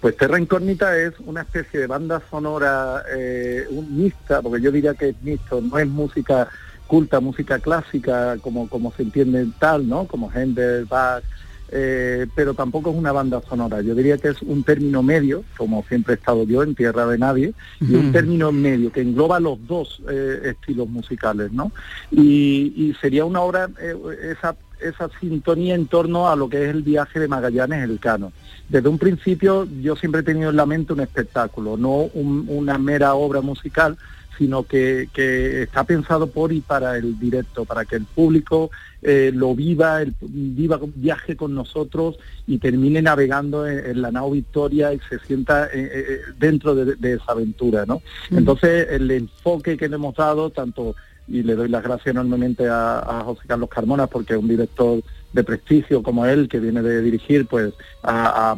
Pues 0.00 0.16
Terra 0.16 0.38
Incógnita 0.38 0.96
es 0.96 1.14
una 1.20 1.42
especie 1.42 1.80
de 1.80 1.86
banda 1.88 2.22
sonora 2.30 3.02
eh, 3.16 3.66
un 3.70 3.96
mixta, 3.96 4.40
porque 4.42 4.62
yo 4.62 4.70
diría 4.70 4.94
que 4.94 5.08
es 5.08 5.16
mixto, 5.22 5.60
no 5.60 5.78
es 5.78 5.88
música 5.88 6.48
culta, 6.88 7.20
música 7.20 7.60
clásica, 7.60 8.36
como, 8.40 8.68
como 8.68 8.90
se 8.92 9.02
entiende 9.04 9.46
tal, 9.60 9.86
¿no? 9.88 10.06
Como 10.06 10.28
Händel, 10.32 10.86
Bach, 10.86 11.22
eh, 11.70 12.26
pero 12.34 12.54
tampoco 12.54 12.90
es 12.90 12.96
una 12.96 13.12
banda 13.12 13.42
sonora. 13.46 13.82
Yo 13.82 13.94
diría 13.94 14.16
que 14.16 14.28
es 14.28 14.40
un 14.42 14.64
término 14.64 15.02
medio, 15.02 15.44
como 15.58 15.84
siempre 15.86 16.14
he 16.14 16.16
estado 16.16 16.44
yo 16.44 16.62
en 16.62 16.74
Tierra 16.74 17.06
de 17.06 17.18
Nadie, 17.18 17.52
y 17.80 17.94
un 17.94 18.10
término 18.10 18.50
medio 18.52 18.90
que 18.90 19.02
engloba 19.02 19.38
los 19.38 19.58
dos 19.66 20.02
eh, 20.10 20.40
estilos 20.44 20.88
musicales, 20.88 21.52
¿no? 21.52 21.70
Y, 22.10 22.72
y 22.74 22.94
sería 23.00 23.26
una 23.26 23.42
obra, 23.42 23.68
eh, 23.80 23.94
esa, 24.32 24.56
esa 24.80 25.10
sintonía 25.20 25.74
en 25.74 25.86
torno 25.88 26.28
a 26.30 26.36
lo 26.36 26.48
que 26.48 26.64
es 26.64 26.70
el 26.70 26.82
viaje 26.82 27.20
de 27.20 27.28
Magallanes 27.28 27.84
el 27.84 28.00
Cano. 28.00 28.32
Desde 28.70 28.88
un 28.88 28.98
principio 28.98 29.66
yo 29.82 29.94
siempre 29.96 30.22
he 30.22 30.24
tenido 30.24 30.48
en 30.50 30.56
la 30.56 30.64
mente 30.66 30.92
un 30.94 31.00
espectáculo, 31.00 31.76
no 31.76 32.08
un- 32.14 32.46
una 32.48 32.78
mera 32.78 33.12
obra 33.14 33.40
musical, 33.42 33.96
sino 34.38 34.62
que, 34.62 35.08
que 35.12 35.64
está 35.64 35.84
pensado 35.84 36.28
por 36.28 36.52
y 36.52 36.60
para 36.60 36.96
el 36.96 37.18
directo, 37.18 37.64
para 37.64 37.84
que 37.84 37.96
el 37.96 38.04
público 38.04 38.70
eh, 39.02 39.32
lo 39.34 39.54
viva, 39.54 40.00
el, 40.00 40.14
viva, 40.20 40.78
viaje 40.94 41.36
con 41.36 41.54
nosotros 41.54 42.18
y 42.46 42.58
termine 42.58 43.02
navegando 43.02 43.66
en, 43.66 43.84
en 43.84 44.02
la 44.02 44.12
nao 44.12 44.30
Victoria 44.30 44.92
y 44.94 45.00
se 45.08 45.18
sienta 45.18 45.66
eh, 45.66 45.70
eh, 45.74 46.20
dentro 46.38 46.74
de, 46.74 46.94
de 46.94 47.14
esa 47.14 47.32
aventura, 47.32 47.84
¿no? 47.84 47.96
Ujú. 47.96 48.38
Entonces 48.38 48.86
el 48.90 49.10
enfoque 49.10 49.76
que 49.76 49.88
le 49.88 49.96
hemos 49.96 50.14
dado, 50.14 50.50
tanto 50.50 50.94
y 51.26 51.42
le 51.42 51.54
doy 51.54 51.68
las 51.68 51.82
gracias 51.82 52.08
enormemente 52.08 52.68
a, 52.68 53.00
a 53.00 53.24
José 53.24 53.42
Carlos 53.46 53.68
Carmona 53.68 54.06
porque 54.06 54.32
es 54.34 54.38
un 54.38 54.48
director 54.48 55.02
de 55.32 55.44
prestigio 55.44 56.02
como 56.02 56.24
él 56.24 56.48
que 56.48 56.58
viene 56.58 56.80
de 56.82 57.02
dirigir 57.02 57.46
pues 57.46 57.74
a, 58.02 58.50
a 58.50 58.54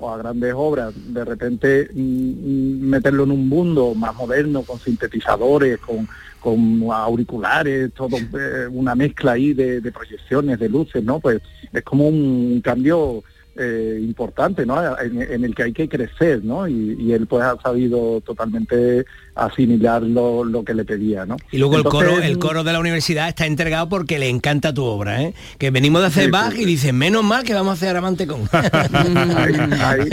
o 0.00 0.10
a 0.10 0.16
grandes 0.16 0.52
obras, 0.56 0.92
de 0.96 1.24
repente 1.24 1.90
mm, 1.92 2.00
mm, 2.00 2.80
meterlo 2.88 3.24
en 3.24 3.32
un 3.32 3.48
mundo 3.48 3.94
más 3.94 4.14
moderno, 4.14 4.62
con 4.62 4.78
sintetizadores, 4.78 5.78
con, 5.78 6.08
con 6.40 6.82
auriculares, 6.90 7.92
todo 7.92 8.16
eh, 8.16 8.66
una 8.70 8.94
mezcla 8.94 9.32
ahí 9.32 9.52
de, 9.52 9.80
de 9.80 9.92
proyecciones, 9.92 10.58
de 10.58 10.68
luces, 10.68 11.04
¿no? 11.04 11.20
Pues 11.20 11.40
es 11.72 11.82
como 11.82 12.08
un 12.08 12.60
cambio 12.62 13.22
eh, 13.56 13.98
importante, 14.02 14.64
¿no? 14.64 14.76
En, 14.98 15.20
en 15.20 15.44
el 15.44 15.54
que 15.54 15.64
hay 15.64 15.72
que 15.72 15.88
crecer, 15.88 16.44
¿no? 16.44 16.66
Y, 16.68 16.96
y 17.00 17.12
él 17.12 17.26
pues 17.26 17.42
ha 17.44 17.56
sabido 17.60 18.20
totalmente 18.20 19.04
asimilar 19.34 20.02
lo, 20.02 20.44
lo 20.44 20.64
que 20.64 20.74
le 20.74 20.84
pedía, 20.84 21.24
¿no? 21.26 21.36
Y 21.50 21.58
luego 21.58 21.76
el 21.76 21.84
coro, 21.84 22.18
el 22.18 22.38
coro 22.38 22.62
de 22.64 22.72
la 22.72 22.80
universidad 22.80 23.28
está 23.28 23.46
entregado 23.46 23.88
porque 23.88 24.18
le 24.18 24.28
encanta 24.28 24.72
tu 24.74 24.84
obra, 24.84 25.22
¿eh? 25.22 25.34
Que 25.58 25.70
venimos 25.70 26.00
de 26.02 26.08
hacer 26.08 26.20
Sí, 26.24 26.26
sí, 26.26 26.32
Bach 26.32 26.54
y 26.56 26.64
dicen, 26.64 26.96
menos 26.96 27.24
mal 27.24 27.42
que 27.44 27.54
vamos 27.54 27.70
a 27.70 27.72
hacer 27.74 27.96
Amante 27.96 28.26
con. 28.26 28.40
ahí, 28.52 29.54
ahí- 29.80 30.08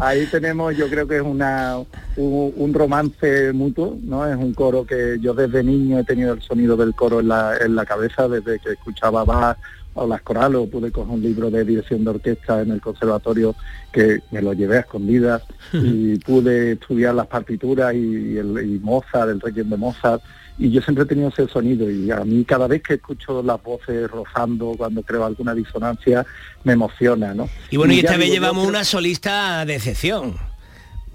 ahí 0.00 0.26
tenemos 0.30 0.76
yo 0.76 0.88
creo 0.88 1.06
que 1.06 1.16
es 1.16 1.22
una 1.22 1.76
un, 2.16 2.52
un 2.56 2.74
romance 2.74 3.52
mutuo, 3.52 3.98
¿no? 4.02 4.26
Es 4.26 4.36
un 4.36 4.54
coro 4.54 4.84
que 4.86 5.16
yo 5.20 5.34
desde 5.34 5.62
niño 5.62 5.98
he 5.98 6.04
tenido 6.04 6.34
el 6.34 6.42
sonido 6.42 6.76
del 6.76 6.94
coro 6.94 7.20
en 7.20 7.28
la, 7.28 7.56
en 7.58 7.74
la 7.74 7.84
cabeza, 7.84 8.28
desde 8.28 8.58
que 8.60 8.72
escuchaba 8.72 9.24
Bach 9.24 9.56
o 9.98 10.06
las 10.06 10.22
corales, 10.22 10.56
o 10.58 10.66
pude 10.68 10.90
coger 10.90 11.12
un 11.14 11.22
libro 11.22 11.50
de 11.50 11.64
dirección 11.64 12.04
de 12.04 12.10
orquesta 12.10 12.62
en 12.62 12.70
el 12.72 12.80
conservatorio 12.80 13.54
que 13.92 14.20
me 14.30 14.40
lo 14.42 14.52
llevé 14.52 14.76
a 14.78 14.80
escondidas 14.80 15.42
y 15.72 16.16
pude 16.18 16.72
estudiar 16.72 17.14
las 17.14 17.26
partituras 17.26 17.94
y, 17.94 18.36
el, 18.38 18.58
y 18.64 18.78
Mozart, 18.78 19.30
el 19.30 19.40
Requiem 19.40 19.68
de 19.70 19.76
Mozart, 19.76 20.22
y 20.60 20.70
yo 20.72 20.80
siempre 20.82 21.04
he 21.04 21.06
tenido 21.06 21.28
ese 21.28 21.46
sonido 21.46 21.88
y 21.88 22.10
a 22.10 22.24
mí 22.24 22.44
cada 22.44 22.66
vez 22.66 22.82
que 22.82 22.94
escucho 22.94 23.42
las 23.42 23.62
voces 23.62 24.10
rozando, 24.10 24.74
cuando 24.76 25.02
creo 25.02 25.24
alguna 25.24 25.54
disonancia, 25.54 26.26
me 26.64 26.72
emociona, 26.72 27.32
¿no? 27.32 27.48
Y 27.70 27.76
bueno, 27.76 27.92
y 27.94 28.00
esta 28.00 28.16
vez 28.16 28.30
llevamos 28.30 28.64
creo- 28.64 28.68
una 28.70 28.82
solista 28.84 29.64
de 29.64 29.76
excepción. 29.76 30.34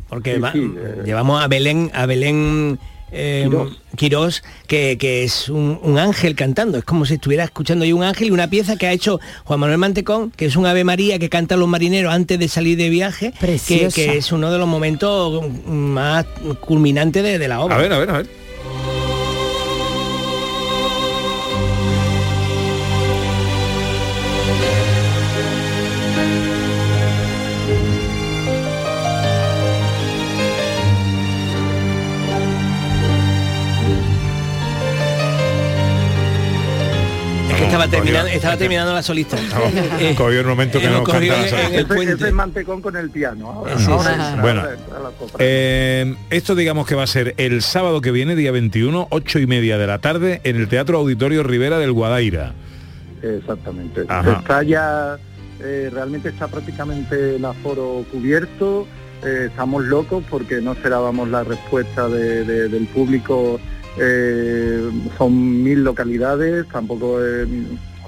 Porque 0.07 0.35
Sí, 0.35 0.39
va- 0.39 0.51
sí, 0.53 0.73
eh. 0.77 1.01
llevamos 1.05 1.43
a 1.43 1.47
Belén, 1.47 1.91
a 1.93 2.05
Belén 2.05 2.79
eh, 3.13 3.43
Quirós. 3.43 3.77
Quirós, 3.95 4.43
que, 4.67 4.97
que 4.97 5.23
es 5.23 5.49
un, 5.49 5.79
un 5.81 5.97
ángel 5.97 6.35
cantando. 6.35 6.77
Es 6.77 6.83
como 6.83 7.05
si 7.05 7.15
estuviera 7.15 7.43
escuchando 7.43 7.85
yo 7.85 7.95
un 7.95 8.03
ángel 8.03 8.27
y 8.27 8.31
una 8.31 8.49
pieza 8.49 8.75
que 8.75 8.87
ha 8.87 8.91
hecho 8.91 9.19
Juan 9.45 9.59
Manuel 9.59 9.77
Mantecón, 9.77 10.31
que 10.31 10.45
es 10.45 10.55
un 10.55 10.65
Ave 10.65 10.83
María 10.83 11.19
que 11.19 11.29
cantan 11.29 11.59
los 11.59 11.69
marineros 11.69 12.13
antes 12.13 12.39
de 12.39 12.47
salir 12.47 12.77
de 12.77 12.89
viaje, 12.89 13.33
que, 13.67 14.17
es 14.17 14.31
uno 14.31 14.51
de 14.51 14.57
los 14.57 14.67
momentos 14.67 15.43
más 15.65 16.25
culminantes 16.59 17.23
de, 17.23 17.39
de 17.39 17.47
la 17.47 17.61
obra. 17.61 17.75
A 17.75 17.79
ver, 17.79 17.93
a 17.93 17.99
ver, 17.99 18.09
a 18.09 18.17
ver. 18.17 18.42
Estaba 37.73 37.87
terminando, 37.87 38.29
estaba 38.31 38.57
terminando 38.57 38.93
la 38.93 39.03
solista. 39.03 39.37
Eh, 39.99 40.13
Cogió 40.17 40.39
el 40.41 40.45
momento 40.47 40.79
que 40.79 40.85
canta 40.85 41.19
la 41.19 41.47
solista. 41.49 42.27
el 42.27 42.33
mantecón 42.33 42.81
con 42.81 42.95
el 42.95 43.09
piano. 43.09 43.49
Ahora, 43.51 43.77
Sí, 43.77 43.91
ahora 43.91 44.03
sí, 44.03 44.09
entra, 44.13 44.33
sí. 44.35 44.39
Bueno. 44.41 44.63
Eh, 45.39 46.15
esto 46.29 46.55
digamos 46.55 46.87
que 46.87 46.95
va 46.95 47.03
a 47.03 47.07
ser 47.07 47.33
el 47.37 47.61
sábado 47.61 48.01
que 48.01 48.11
viene, 48.11 48.35
día 48.35 48.51
21, 48.51 49.07
ocho 49.09 49.39
y 49.39 49.47
media 49.47 49.77
de 49.77 49.87
la 49.87 49.99
tarde, 49.99 50.41
en 50.43 50.55
el 50.57 50.67
Teatro 50.67 50.97
Auditorio 50.99 51.43
Rivera 51.43 51.77
del 51.79 51.91
Guadaira. 51.91 52.53
Exactamente. 53.21 54.03
Ajá. 54.07 54.39
Está 54.39 54.63
ya, 54.63 55.17
eh, 55.61 55.89
realmente 55.91 56.29
está 56.29 56.47
prácticamente 56.47 57.35
el 57.37 57.45
aforo 57.45 58.05
cubierto. 58.11 58.87
eh, 59.25 59.45
estamos 59.47 59.85
locos 59.85 60.21
porque 60.29 60.59
no 60.59 60.73
esperábamos 60.73 61.29
la 61.29 61.45
respuesta 61.45 62.09
de- 62.09 62.43
de- 62.43 62.67
del 62.67 62.85
público. 62.87 63.57
Eh, 63.97 64.89
son 65.17 65.63
mil 65.63 65.83
localidades, 65.83 66.67
tampoco 66.69 67.23
eh, 67.23 67.45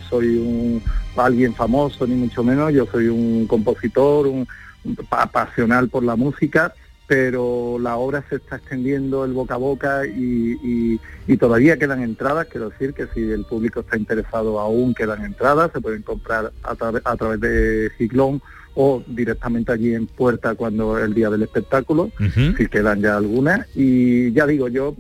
soy 0.10 0.38
un 0.38 0.82
alguien 1.16 1.54
famoso 1.54 2.06
ni 2.08 2.16
mucho 2.16 2.44
menos. 2.44 2.74
Yo 2.74 2.86
soy 2.92 3.08
un 3.08 3.46
compositor, 3.48 4.28
un, 4.28 4.48
un 4.84 4.96
pa- 5.10 5.28
pasional 5.28 5.90
por 5.90 6.04
la 6.04 6.16
música 6.16 6.74
pero 7.08 7.78
la 7.80 7.98
obra 7.98 8.26
se 8.28 8.38
está 8.38 8.56
extendiendo 8.56 9.26
el 9.26 9.32
boca 9.34 9.54
a 9.54 9.58
boca 9.58 10.08
y, 10.08 10.58
y- 10.64 11.00
y 11.28 11.38
todavía 11.38 11.78
quedan 11.78 12.02
entradas, 12.02 12.48
quiero 12.50 12.72
decir 12.72 12.96
que 12.96 13.06
si 13.14 13.22
el 13.32 13.46
público 13.46 13.82
está 13.82 13.96
interesado 13.96 14.60
aún 14.60 14.96
quedan 14.96 15.24
entradas, 15.24 15.70
se 15.72 15.82
pueden 15.82 16.02
comprar 16.02 16.52
a, 16.64 16.74
tra- 16.76 17.04
a 17.06 17.16
través 17.16 17.40
de 17.42 17.92
Ciclón 18.00 18.42
o 18.74 19.04
directamente 19.06 19.72
allí 19.72 19.94
en 19.94 20.08
puerta 20.08 20.56
cuando 20.56 20.98
el 20.98 21.14
día 21.14 21.30
del 21.30 21.44
espectáculo, 21.44 22.10
si 22.58 22.66
quedan 22.66 23.02
ya 23.02 23.18
algunas. 23.18 23.68
Y 23.76 24.32
ya 24.32 24.48
digo, 24.48 24.68
yo, 24.68 24.96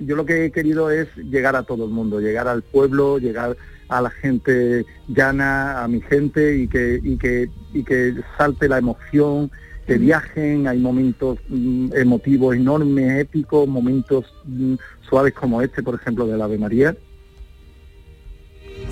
yo 0.00 0.16
lo 0.16 0.24
que 0.24 0.46
he 0.46 0.50
querido 0.50 0.90
es 0.90 1.08
llegar 1.16 1.56
a 1.56 1.62
todo 1.62 1.84
el 1.84 1.90
mundo, 1.90 2.20
llegar 2.20 2.48
al 2.48 2.62
pueblo, 2.62 3.18
llegar 3.18 3.56
a 3.88 4.00
la 4.00 4.10
gente 4.10 4.86
llana, 5.08 5.82
a 5.82 5.88
mi 5.88 6.00
gente 6.00 6.56
y 6.56 6.68
que, 6.68 7.00
y 7.02 7.16
que, 7.16 7.50
y 7.72 7.84
que 7.84 8.14
salte 8.38 8.68
la 8.68 8.78
emoción, 8.78 9.50
que 9.86 9.98
viajen, 9.98 10.68
hay 10.68 10.78
momentos 10.78 11.38
mm, 11.48 11.94
emotivos 11.96 12.54
enormes, 12.54 13.20
épicos, 13.20 13.66
momentos 13.68 14.26
mm, 14.44 14.74
suaves 15.08 15.34
como 15.34 15.60
este, 15.62 15.82
por 15.82 15.96
ejemplo, 15.96 16.26
del 16.26 16.40
Ave 16.40 16.58
María. 16.58 16.96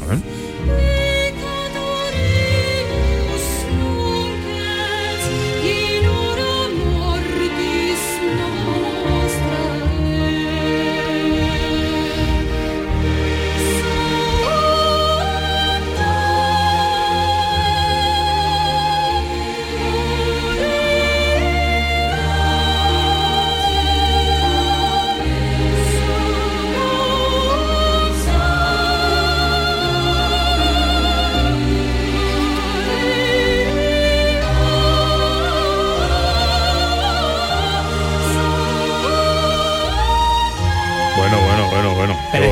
Bueno, 0.06 0.22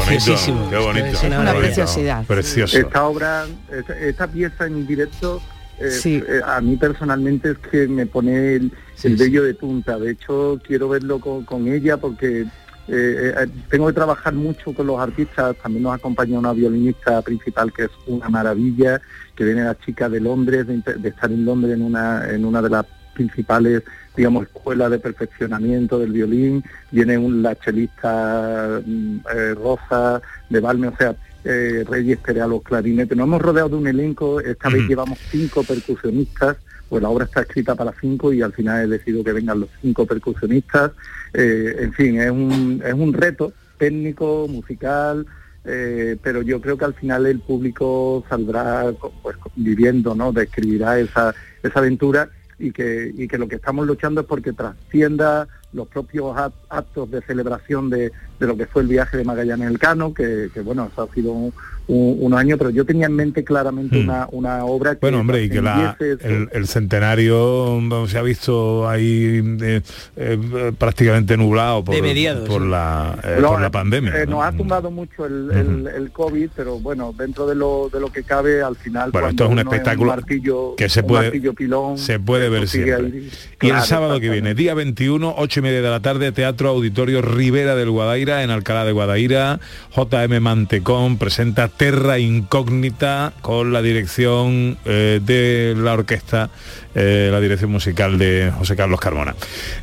Preciosísimo. 0.05 0.59
bonito. 0.59 0.71
Qué 0.79 0.85
bonito. 0.85 1.07
Es 1.07 1.23
una 1.25 1.55
preciosidad. 1.55 2.25
Precioso. 2.27 2.79
Esta 2.79 3.05
obra, 3.07 3.45
esta, 3.73 3.99
esta 3.99 4.27
pieza 4.27 4.67
en 4.67 4.87
directo, 4.87 5.41
eh, 5.79 5.91
Sí. 5.91 6.23
eh, 6.27 6.41
a 6.45 6.61
mí 6.61 6.77
personalmente 6.77 7.51
es 7.53 7.59
que 7.59 7.87
me 7.89 8.07
pone 8.07 8.55
el, 8.57 8.73
Sí, 8.95 9.09
el 9.09 9.19
sí. 9.19 9.25
vello 9.25 9.43
de 9.45 9.55
punta. 9.55 9.99
De 9.99 10.11
hecho, 10.13 10.59
quiero 10.67 10.89
verlo 10.89 11.21
con, 11.21 11.45
con 11.45 11.67
ella 11.69 11.97
porque 11.97 12.43
eh, 12.89 13.35
eh, 13.37 13.47
tengo 13.69 13.89
que 13.89 13.93
trabajar 13.93 14.33
mucho 14.33 14.73
con 14.73 14.87
los 14.87 14.99
artistas. 15.01 15.57
También 15.63 15.83
nos 15.83 15.95
acompaña 15.95 16.39
una 16.39 16.53
violinista 16.53 17.21
principal 17.23 17.73
que 17.73 17.85
es 17.85 17.91
una 18.07 18.29
maravilla, 18.29 19.01
que 19.35 19.45
viene 19.45 19.65
la 19.65 19.77
chica 19.79 20.09
de 20.09 20.21
Londres, 20.21 20.67
de, 20.67 20.81
de 20.95 21.09
estar 21.09 21.31
en 21.31 21.45
Londres 21.45 21.75
en 21.75 21.83
una, 21.83 22.27
en 22.31 22.45
una 22.45 22.63
de 22.63 22.71
las 22.71 22.87
principales 23.17 23.83
digamos 24.17 24.45
escuelas 24.45 24.91
de 24.91 24.99
perfeccionamiento 24.99 25.99
del 25.99 26.13
violín 26.13 26.63
viene 26.91 27.19
un 27.19 27.43
la 27.43 27.57
chelista 27.57 28.81
mm, 28.85 29.17
eh, 29.35 29.55
Rosa 29.55 30.23
de 30.49 30.61
Balme 30.61 30.89
o 30.89 30.97
sea 30.97 31.17
eh, 31.45 31.85
Reyes 31.89 32.19
Pérez 32.19 32.43
a 32.43 32.49
los 32.49 32.61
clarinetes. 32.63 33.17
Nos 33.17 33.29
hemos 33.29 33.41
rodeado 33.41 33.69
de 33.69 33.77
un 33.77 33.87
elenco 33.87 34.41
esta 34.41 34.69
vez 34.69 34.83
llevamos 34.89 35.19
cinco 35.31 35.63
percusionistas 35.63 36.57
pues 36.89 37.03
la 37.03 37.09
obra 37.09 37.25
está 37.25 37.41
escrita 37.41 37.75
para 37.75 37.93
cinco 38.01 38.33
y 38.33 38.43
al 38.43 38.53
final 38.53 38.85
he 38.85 38.99
decidido 38.99 39.25
que 39.25 39.33
vengan 39.33 39.61
los 39.61 39.71
cinco 39.81 40.07
percusionistas. 40.07 40.93
Eh, 41.35 41.77
en 41.81 41.93
fin 41.93 42.21
es 42.21 42.31
un 42.31 42.83
es 42.85 42.95
un 42.95 43.13
reto 43.13 43.53
técnico 43.79 44.47
musical 44.49 45.27
eh, 45.69 46.17
pero 46.23 46.43
yo 46.43 46.61
creo 46.61 46.79
que 46.79 46.85
al 46.85 46.95
final 46.95 47.27
el 47.27 47.41
público 47.41 48.25
saldrá 48.29 48.93
pues, 49.23 49.37
viviendo, 49.57 50.15
¿no? 50.15 50.33
Describirá 50.33 50.99
esa, 51.01 51.35
esa 51.61 51.79
aventura 51.81 52.31
y 52.59 52.73
que, 52.73 53.13
y 53.15 53.29
que 53.29 53.39
lo 53.39 53.49
que 53.49 53.57
estamos 53.57 53.87
luchando 53.87 54.23
es 54.23 54.27
porque 54.27 54.53
trascienda 54.53 55.47
los 55.73 55.89
propios 55.89 56.35
act- 56.37 56.55
actos 56.71 57.11
de 57.11 57.21
celebración 57.23 57.91
de, 57.91 58.13
de 58.41 58.47
lo 58.47 58.57
que 58.57 58.67
fue 58.67 58.83
el 58.83 58.89
viaje 58.89 59.17
de 59.19 59.25
Magallanes 59.25 59.69
Elcano, 59.71 60.15
que, 60.15 60.49
que 60.55 60.61
bueno, 60.63 60.89
eso 60.91 61.03
ha 61.03 61.15
sido 61.15 61.33
un, 61.33 61.53
un- 61.89 62.17
un 62.21 62.35
año, 62.35 62.57
pero 62.59 62.71
yo 62.71 62.85
tenía 62.85 63.07
en 63.07 63.15
mente 63.15 63.45
claramente 63.45 63.97
Hmm. 63.97 64.05
una, 64.09 64.29
una 64.33 64.65
obra 64.65 64.95
que 64.95 65.01
Bueno, 65.01 65.21
hombre, 65.21 65.45
y 65.45 65.49
que 65.49 65.63
la, 65.63 65.97
el, 66.01 66.49
el 66.53 66.67
centenario 66.67 67.79
mm, 67.81 68.07
se 68.09 68.19
ha 68.19 68.23
visto 68.23 68.89
ahí 68.89 69.43
eh, 69.63 69.81
eh, 70.17 70.73
prácticamente 70.79 71.37
nublado 71.37 71.85
por, 71.85 71.95
De 71.95 72.03
mediados, 72.03 72.49
por, 72.49 72.63
sí. 72.63 72.69
la, 72.69 73.19
eh, 73.23 73.39
Lo- 73.41 73.49
por 73.51 73.61
la 73.61 73.71
pandemia. 73.71 74.23
eh, 74.23 74.25
¿no? 74.27 74.37
nos 74.37 74.45
ha 74.45 74.53
tumbado 74.53 74.91
mucho 74.91 75.27
el, 75.27 75.51
el- 75.53 75.87
el 75.95 76.11
COVID, 76.11 76.49
pero 76.57 76.79
bueno, 76.79 77.15
dentro 77.17 77.47
de 77.47 77.55
lo, 77.55 77.89
de 77.93 78.01
lo 78.01 78.11
que 78.11 78.23
cabe, 78.23 78.63
al 78.63 78.77
final... 78.77 79.11
Bueno, 79.13 79.29
esto 79.29 79.45
es 79.45 79.51
un 79.51 79.59
espectáculo 79.59 80.13
martillo- 80.17 80.75
que 80.77 80.89
se 80.89 81.03
puede- 81.03 81.31
pilón, 81.53 81.97
se 81.99 82.19
puede 82.19 82.49
ver 82.49 82.69
siempre. 82.69 82.95
ahí. 82.97 83.31
Y 83.63 83.69
el 83.71 83.81
sábado 83.83 84.21
que 84.21 84.29
viene, 84.29 84.55
día 84.55 84.75
21, 84.75 85.35
8 85.39 85.61
y 85.61 85.63
media 85.63 85.83
de 85.83 85.89
la 85.91 86.01
tarde, 86.01 86.33
Teatro 86.33 86.69
Auditorio 86.71 87.23
Rivera 87.23 87.75
del 87.77 87.91
Guadaira, 87.91 88.43
en 88.43 88.51
Alcalá 88.51 88.85
de 88.85 88.93
Guadaira. 88.93 89.61
JM 89.95 90.41
Mantecón 90.41 91.17
presenta 91.19 91.69
terra 91.77 92.19
incógnita 92.19 93.33
con 93.43 93.73
la 93.73 93.83
dirección 93.83 94.79
eh, 94.85 95.21
de 95.23 95.75
la 95.77 95.93
orquesta, 95.93 96.51
eh, 96.95 97.29
la 97.31 97.41
dirección 97.41 97.71
musical 97.71 98.19
de 98.19 98.53
José 98.57 98.77
Carlos 98.77 99.01
Carmona. 99.01 99.35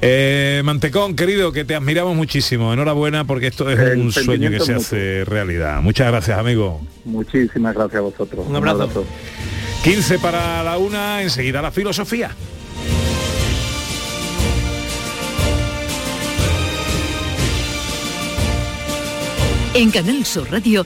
Eh, 0.01 0.61
Mantecón, 0.63 1.15
querido, 1.15 1.51
que 1.51 1.65
te 1.65 1.75
admiramos 1.75 2.15
muchísimo. 2.15 2.73
Enhorabuena 2.73 3.25
porque 3.25 3.47
esto 3.47 3.69
es 3.69 3.97
un 3.97 4.11
sueño 4.11 4.49
que 4.49 4.59
se 4.59 4.73
hace 4.73 5.25
realidad. 5.25 5.81
Muchas 5.81 6.07
gracias, 6.07 6.37
amigo. 6.37 6.81
Muchísimas 7.05 7.75
gracias 7.75 7.99
a 7.99 8.01
vosotros. 8.01 8.45
Un 8.47 8.55
abrazo. 8.55 9.01
Un 9.01 9.07
15 9.83 10.19
para 10.19 10.63
la 10.63 10.77
una, 10.77 11.21
enseguida 11.21 11.61
la 11.61 11.71
filosofía. 11.71 12.31
En 19.75 19.89
Canal 19.89 20.23
Sur 20.23 20.51
Radio 20.51 20.85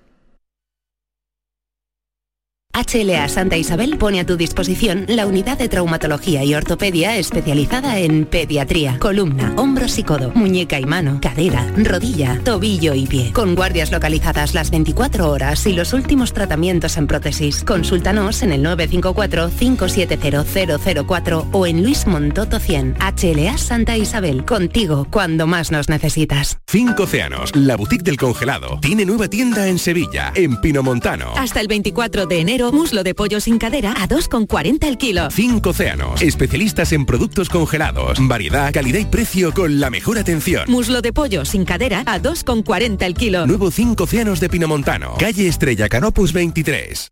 HLA 2.73 3.27
Santa 3.27 3.57
Isabel 3.57 3.97
pone 3.97 4.19
a 4.19 4.25
tu 4.25 4.37
disposición 4.37 5.05
la 5.07 5.27
unidad 5.27 5.57
de 5.57 5.67
traumatología 5.69 6.43
y 6.43 6.53
ortopedia 6.55 7.17
especializada 7.17 7.99
en 7.99 8.25
pediatría, 8.25 8.97
columna, 8.99 9.53
hombros 9.57 9.97
y 9.99 10.03
codo, 10.03 10.31
muñeca 10.33 10.79
y 10.79 10.85
mano, 10.85 11.19
cadera, 11.21 11.69
rodilla, 11.75 12.39
tobillo 12.43 12.93
y 12.93 13.07
pie. 13.07 13.31
Con 13.33 13.55
guardias 13.55 13.91
localizadas 13.91 14.53
las 14.53 14.71
24 14.71 15.29
horas 15.29 15.67
y 15.67 15.73
los 15.73 15.91
últimos 15.93 16.31
tratamientos 16.33 16.95
en 16.97 17.07
prótesis. 17.07 17.63
Consúltanos 17.63 18.41
en 18.41 18.53
el 18.53 18.63
954-570004 18.65 21.49
o 21.51 21.67
en 21.67 21.83
Luis 21.83 22.07
Montoto 22.07 22.59
100. 22.59 22.95
HLA 22.99 23.57
Santa 23.57 23.97
Isabel, 23.97 24.45
contigo 24.45 25.07
cuando 25.11 25.45
más 25.45 25.71
nos 25.71 25.89
necesitas. 25.89 26.57
Cinco 26.67 27.03
Océanos, 27.03 27.53
la 27.55 27.75
boutique 27.75 28.03
del 28.03 28.17
congelado, 28.17 28.79
tiene 28.81 29.05
nueva 29.05 29.27
tienda 29.27 29.67
en 29.67 29.77
Sevilla, 29.77 30.31
en 30.35 30.61
Pinomontano. 30.61 31.33
Hasta 31.35 31.59
el 31.59 31.67
24 31.67 32.27
de 32.27 32.39
enero, 32.39 32.60
muslo 32.71 33.03
de 33.03 33.15
pollo 33.15 33.39
sin 33.39 33.57
cadera 33.57 33.93
a 33.97 34.07
2,40 34.07 34.85
el 34.87 34.97
kilo. 34.97 35.31
Cinco 35.31 35.69
Océanos, 35.69 36.21
especialistas 36.21 36.91
en 36.91 37.05
productos 37.05 37.49
congelados, 37.49 38.19
variedad, 38.27 38.71
calidad 38.71 38.99
y 38.99 39.05
precio 39.05 39.53
con 39.53 39.79
la 39.79 39.89
mejor 39.89 40.19
atención. 40.19 40.65
Muslo 40.67 41.01
de 41.01 41.13
pollo 41.13 41.45
sin 41.45 41.65
cadera 41.65 42.03
a 42.05 42.19
2,40 42.19 43.03
el 43.03 43.13
kilo. 43.15 43.47
Nuevo 43.47 43.71
Cinco 43.71 44.03
Océanos 44.03 44.39
de 44.39 44.49
Pinomontano, 44.49 45.15
calle 45.17 45.47
Estrella 45.47 45.89
Canopus 45.89 46.33
23. 46.33 47.11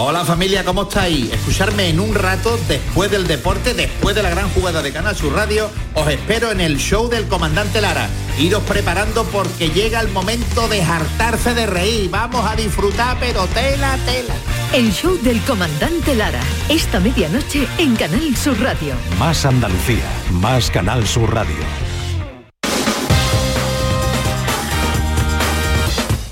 Hola 0.00 0.24
familia, 0.24 0.64
¿cómo 0.64 0.82
estáis? 0.82 1.32
Escucharme 1.32 1.88
en 1.88 1.98
un 1.98 2.14
rato 2.14 2.56
después 2.68 3.10
del 3.10 3.26
deporte, 3.26 3.74
después 3.74 4.14
de 4.14 4.22
la 4.22 4.30
gran 4.30 4.48
jugada 4.50 4.80
de 4.80 4.92
Canal 4.92 5.16
Sur 5.16 5.32
Radio. 5.32 5.68
Os 5.96 6.06
espero 6.06 6.52
en 6.52 6.60
el 6.60 6.78
show 6.78 7.08
del 7.08 7.26
comandante 7.26 7.80
Lara. 7.80 8.08
Iros 8.38 8.62
preparando 8.62 9.24
porque 9.24 9.70
llega 9.70 10.00
el 10.00 10.06
momento 10.10 10.68
de 10.68 10.84
hartarse 10.84 11.52
de 11.52 11.66
reír. 11.66 12.10
Vamos 12.10 12.48
a 12.48 12.54
disfrutar, 12.54 13.16
pero 13.18 13.44
tela, 13.48 13.98
tela. 14.06 14.34
El 14.72 14.92
show 14.92 15.18
del 15.20 15.40
comandante 15.40 16.14
Lara. 16.14 16.42
Esta 16.68 17.00
medianoche 17.00 17.66
en 17.78 17.96
Canal 17.96 18.36
Sur 18.36 18.56
Radio. 18.60 18.94
Más 19.18 19.44
Andalucía, 19.44 20.06
más 20.30 20.70
Canal 20.70 21.08
Sur 21.08 21.34
Radio. 21.34 21.56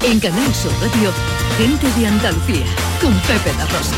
En 0.04 0.20
Canal 0.20 0.54
Sur 0.54 0.70
Radio, 0.80 1.10
gente 1.58 2.00
de 2.00 2.06
Andalucía 2.06 2.95
con 3.00 3.12
Pepe 3.20 3.52
da 3.56 3.66
Rosa. 3.66 3.94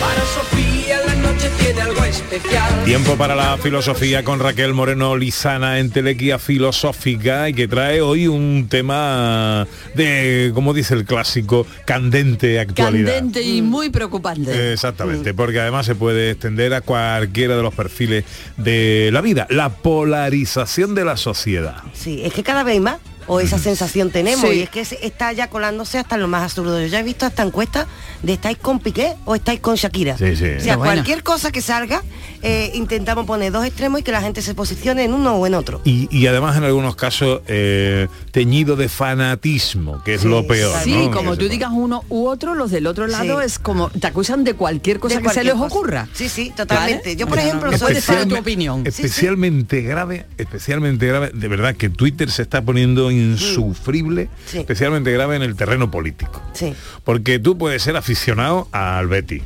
Para 0.00 0.20
Sofía 0.26 1.00
la 1.06 1.14
noche 1.14 1.50
tiene 1.58 1.80
algo 1.80 2.04
especial. 2.04 2.84
Tiempo 2.84 3.16
para 3.16 3.34
la 3.34 3.56
filosofía 3.56 4.24
con 4.24 4.40
Raquel 4.40 4.74
Moreno 4.74 5.16
Lizana 5.16 5.78
en 5.78 5.90
Telequia 5.90 6.38
Filosófica 6.38 7.48
y 7.48 7.54
que 7.54 7.66
trae 7.66 8.02
hoy 8.02 8.26
un 8.26 8.66
tema 8.68 9.66
de, 9.94 10.52
como 10.54 10.74
dice 10.74 10.94
el 10.94 11.06
clásico, 11.06 11.66
candente 11.86 12.60
actualidad. 12.60 13.14
Candente 13.14 13.42
y 13.42 13.62
muy 13.62 13.88
preocupante. 13.88 14.72
Exactamente, 14.72 15.32
porque 15.32 15.60
además 15.60 15.86
se 15.86 15.94
puede 15.94 16.32
extender 16.32 16.74
a 16.74 16.82
cualquiera 16.82 17.56
de 17.56 17.62
los 17.62 17.74
perfiles 17.74 18.24
de 18.58 19.08
la 19.12 19.22
vida, 19.22 19.46
la 19.48 19.70
polarización 19.70 20.94
de 20.94 21.04
la 21.04 21.16
sociedad. 21.16 21.82
Sí, 21.94 22.20
es 22.22 22.34
que 22.34 22.42
cada 22.42 22.64
vez 22.64 22.80
más, 22.80 22.98
o 23.26 23.40
esa 23.40 23.58
sensación 23.58 24.10
tenemos, 24.10 24.48
Sí. 24.50 24.56
y 24.58 24.62
es 24.62 24.70
que 24.70 24.84
se- 24.84 25.04
está 25.06 25.32
ya 25.32 25.48
colándose 25.48 25.98
hasta 25.98 26.16
lo 26.16 26.28
más 26.28 26.42
absurdo. 26.44 26.80
Yo 26.80 26.86
ya 26.86 27.00
he 27.00 27.02
visto 27.02 27.26
hasta 27.26 27.42
encuestas 27.42 27.86
de 28.22 28.32
estáis 28.34 28.58
con 28.58 28.78
Piqué 28.80 29.14
o 29.24 29.34
estáis 29.34 29.60
con 29.60 29.74
Shakira. 29.76 30.16
Sí, 30.16 30.36
sí. 30.36 30.44
O 30.58 30.60
sea, 30.60 30.76
cualquier 30.76 31.22
cosa 31.22 31.50
que 31.52 31.60
salga, 31.60 32.02
eh, 32.42 32.70
intentamos 32.74 33.26
poner 33.26 33.52
dos 33.52 33.64
extremos 33.64 34.00
y 34.00 34.02
que 34.02 34.12
la 34.12 34.20
gente 34.20 34.42
se 34.42 34.54
posicione 34.54 35.04
en 35.04 35.14
uno 35.14 35.34
o 35.36 35.46
en 35.46 35.54
otro. 35.54 35.80
Y, 35.84 36.08
y 36.16 36.26
además 36.26 36.56
en 36.56 36.64
algunos 36.64 36.96
casos 36.96 37.40
eh, 37.48 38.08
teñido 38.32 38.76
de 38.76 38.88
fanatismo, 38.88 40.02
que 40.04 40.14
es 40.14 40.24
lo 40.24 40.46
peor. 40.46 40.76
Sí, 40.82 40.94
¿no? 41.06 41.10
como 41.10 41.32
Que 41.32 41.38
tú 41.38 41.48
digas 41.48 41.70
uno 41.72 42.04
u 42.08 42.26
otro, 42.26 42.54
los 42.54 42.70
del 42.70 42.86
otro 42.86 43.06
lado 43.06 43.40
Sí. 43.40 43.46
es 43.46 43.58
como 43.58 43.90
te 43.90 44.06
acusan 44.06 44.44
de 44.44 44.54
cualquier 44.54 44.98
cosa 45.00 45.16
De 45.16 45.22
que 45.22 45.28
se 45.30 45.44
les 45.44 45.54
cosa. 45.54 45.66
ocurra. 45.66 46.08
Sí, 46.12 46.28
sí, 46.28 46.52
totalmente. 46.56 47.02
¿Vale? 47.04 47.16
Yo, 47.16 47.26
por 47.26 47.38
ejemplo, 47.38 47.70
no 47.70 47.78
soy 47.78 47.94
tu 47.94 48.00
Especialme- 48.00 48.38
opinión. 48.40 48.86
Especialmente 48.86 49.82
grave, 49.82 50.26
especialmente 50.38 51.06
grave, 51.06 51.30
de 51.34 51.48
verdad 51.48 51.74
que 51.74 51.88
Twitter 51.90 52.30
se 52.30 52.42
está 52.42 52.62
poniendo 52.62 53.10
insufrible, 53.10 54.28
Sí. 54.46 54.58
especialmente 54.58 55.10
grave 55.12 55.36
en 55.36 55.42
el 55.42 55.56
terreno 55.56 55.90
político. 55.90 56.40
Sí. 56.52 56.74
Porque 57.04 57.38
tú 57.38 57.56
puedes 57.58 57.82
ser 57.82 57.96
aficionado 57.96 58.68
al 58.72 59.06
Betty, 59.08 59.42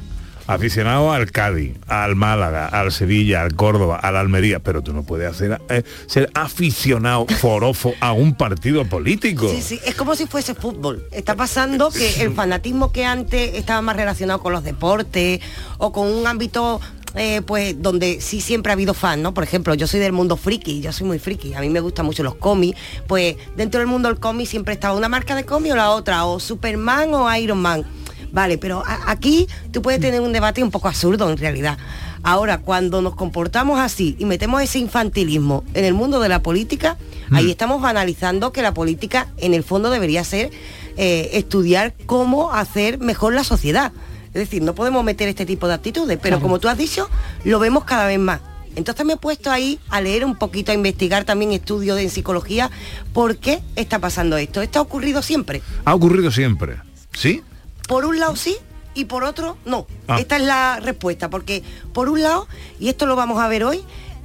aficionado 0.55 1.13
al 1.13 1.31
Cádiz, 1.31 1.77
al 1.87 2.17
Málaga, 2.17 2.67
al 2.67 2.93
Sevilla, 2.93 3.43
al 3.43 3.55
Córdoba, 3.55 3.97
al 3.97 4.17
Almería, 4.17 4.59
pero 4.59 4.83
tú 4.83 4.93
no 4.93 5.03
puedes 5.03 5.31
hacer 5.31 5.61
eh, 5.69 5.83
ser 6.07 6.31
aficionado 6.35 7.27
forofo 7.27 7.95
a 8.01 8.13
un 8.13 8.35
partido 8.35 8.85
político. 8.85 9.49
Sí, 9.51 9.63
sí, 9.63 9.81
es 9.85 9.95
como 9.95 10.17
si 10.17 10.27
fuese 10.27 10.55
fútbol. 10.55 11.07
Está 11.13 11.37
pasando 11.37 11.91
que 11.91 12.23
el 12.23 12.33
fanatismo 12.33 12.93
que 12.93 13.05
antes 13.05 13.55
estaba 13.55 13.81
más 13.81 13.97
relacionado 13.97 14.41
con 14.41 14.53
los 14.53 14.65
deportes 14.65 15.41
o 15.79 15.93
con 15.93 16.09
un 16.09 16.27
ámbito 16.27 16.81
eh, 17.15 17.43
pues 17.45 17.81
donde 17.81 18.21
sí 18.21 18.41
siempre 18.41 18.71
ha 18.71 18.75
habido 18.75 18.95
fan, 18.95 19.21
¿no? 19.23 19.35
Por 19.35 19.43
ejemplo, 19.43 19.75
yo 19.75 19.87
soy 19.87 19.99
del 19.99 20.13
mundo 20.13 20.37
friki, 20.37 20.81
yo 20.81 20.93
soy 20.93 21.07
muy 21.07 21.19
friki, 21.19 21.55
a 21.55 21.61
mí 21.61 21.69
me 21.69 21.81
gustan 21.81 22.07
mucho 22.07 22.23
los 22.23 22.37
cómics, 22.37 22.79
pues 23.09 23.37
dentro 23.57 23.81
del 23.81 23.89
mundo 23.89 24.09
del 24.09 24.21
cómic 24.21 24.47
siempre 24.47 24.75
estaba 24.75 24.97
una 24.97 25.09
marca 25.09 25.35
de 25.35 25.45
cómic 25.45 25.73
o 25.73 25.77
la 25.77 25.91
otra, 25.91 26.25
o 26.25 26.39
Superman 26.39 27.13
o 27.15 27.35
Iron 27.37 27.61
Man. 27.61 27.85
Vale, 28.33 28.59
pero 28.59 28.83
aquí 28.87 29.49
tú 29.73 29.83
puedes 29.83 30.01
tener 30.01 30.21
un 30.21 30.33
debate 30.33 30.63
un 30.63 30.71
poco 30.71 30.89
absurdo 30.89 31.31
en 31.31 31.37
realidad. 31.37 31.79
Ahora, 32.23 32.59
cuando 32.59 33.01
nos 33.03 33.15
comportamos 33.15 33.81
así 33.81 34.15
y 34.19 34.25
metemos 34.25 34.63
ese 34.63 34.79
infantilismo 34.79 35.65
en 35.75 35.85
el 35.85 35.95
mundo 35.95 36.21
de 36.21 36.29
la 36.29 36.43
política, 36.43 36.97
ahí 37.33 37.51
estamos 37.51 37.83
analizando 37.85 38.53
que 38.53 38.63
la 38.63 38.75
política 38.75 39.29
en 39.39 39.55
el 39.55 39.65
fondo 39.65 39.91
debería 39.91 40.23
ser 40.23 40.51
eh, 40.97 41.31
estudiar 41.35 41.95
cómo 42.07 42.53
hacer 42.53 42.99
mejor 42.99 43.33
la 43.35 43.43
sociedad. 43.45 43.93
Es 44.29 44.35
decir, 44.35 44.63
no 44.63 44.75
podemos 44.75 45.03
meter 45.03 45.29
este 45.29 45.47
tipo 45.47 45.67
de 45.67 45.75
actitudes, 45.75 46.19
pero 46.23 46.37
Claro. 46.37 46.43
como 46.43 46.59
tú 46.61 46.69
has 46.69 46.79
dicho, 46.79 47.09
lo 47.45 47.59
vemos 47.59 47.85
cada 47.85 48.07
vez 48.07 48.19
más. 48.19 48.41
Entonces 48.77 49.05
me 49.05 49.15
he 49.15 49.17
puesto 49.17 49.51
ahí 49.51 49.81
a 49.89 50.01
leer 50.01 50.25
un 50.25 50.37
poquito, 50.37 50.71
a 50.71 50.75
investigar 50.75 51.25
también 51.25 51.53
estudios 51.53 51.97
de 51.97 52.05
en 52.05 52.11
psicología, 52.11 52.71
por 53.13 53.39
qué 53.39 53.61
está 53.75 53.99
pasando 53.99 54.37
esto. 54.37 54.63
Esto 54.63 54.79
ha 54.79 54.83
ocurrido 54.83 55.23
siempre. 55.23 55.63
Ha 55.85 55.95
ocurrido 55.95 56.31
siempre, 56.31 56.77
¿sí? 57.13 57.43
Por 57.91 58.05
un 58.05 58.21
lado 58.21 58.37
sí 58.37 58.57
y 58.95 59.07
por 59.07 59.25
otro 59.25 59.57
no. 59.65 59.85
Ah. 60.07 60.21
Esta 60.21 60.37
es 60.37 60.43
la 60.43 60.79
respuesta, 60.79 61.29
porque 61.29 61.65
por 61.93 62.09
un 62.09 62.23
lado, 62.23 62.47
y 62.79 62.89
esto 62.89 63.05
lo 63.05 63.17
vamos 63.17 63.41
a 63.41 63.49
ver 63.49 63.65
hoy, 63.65 63.83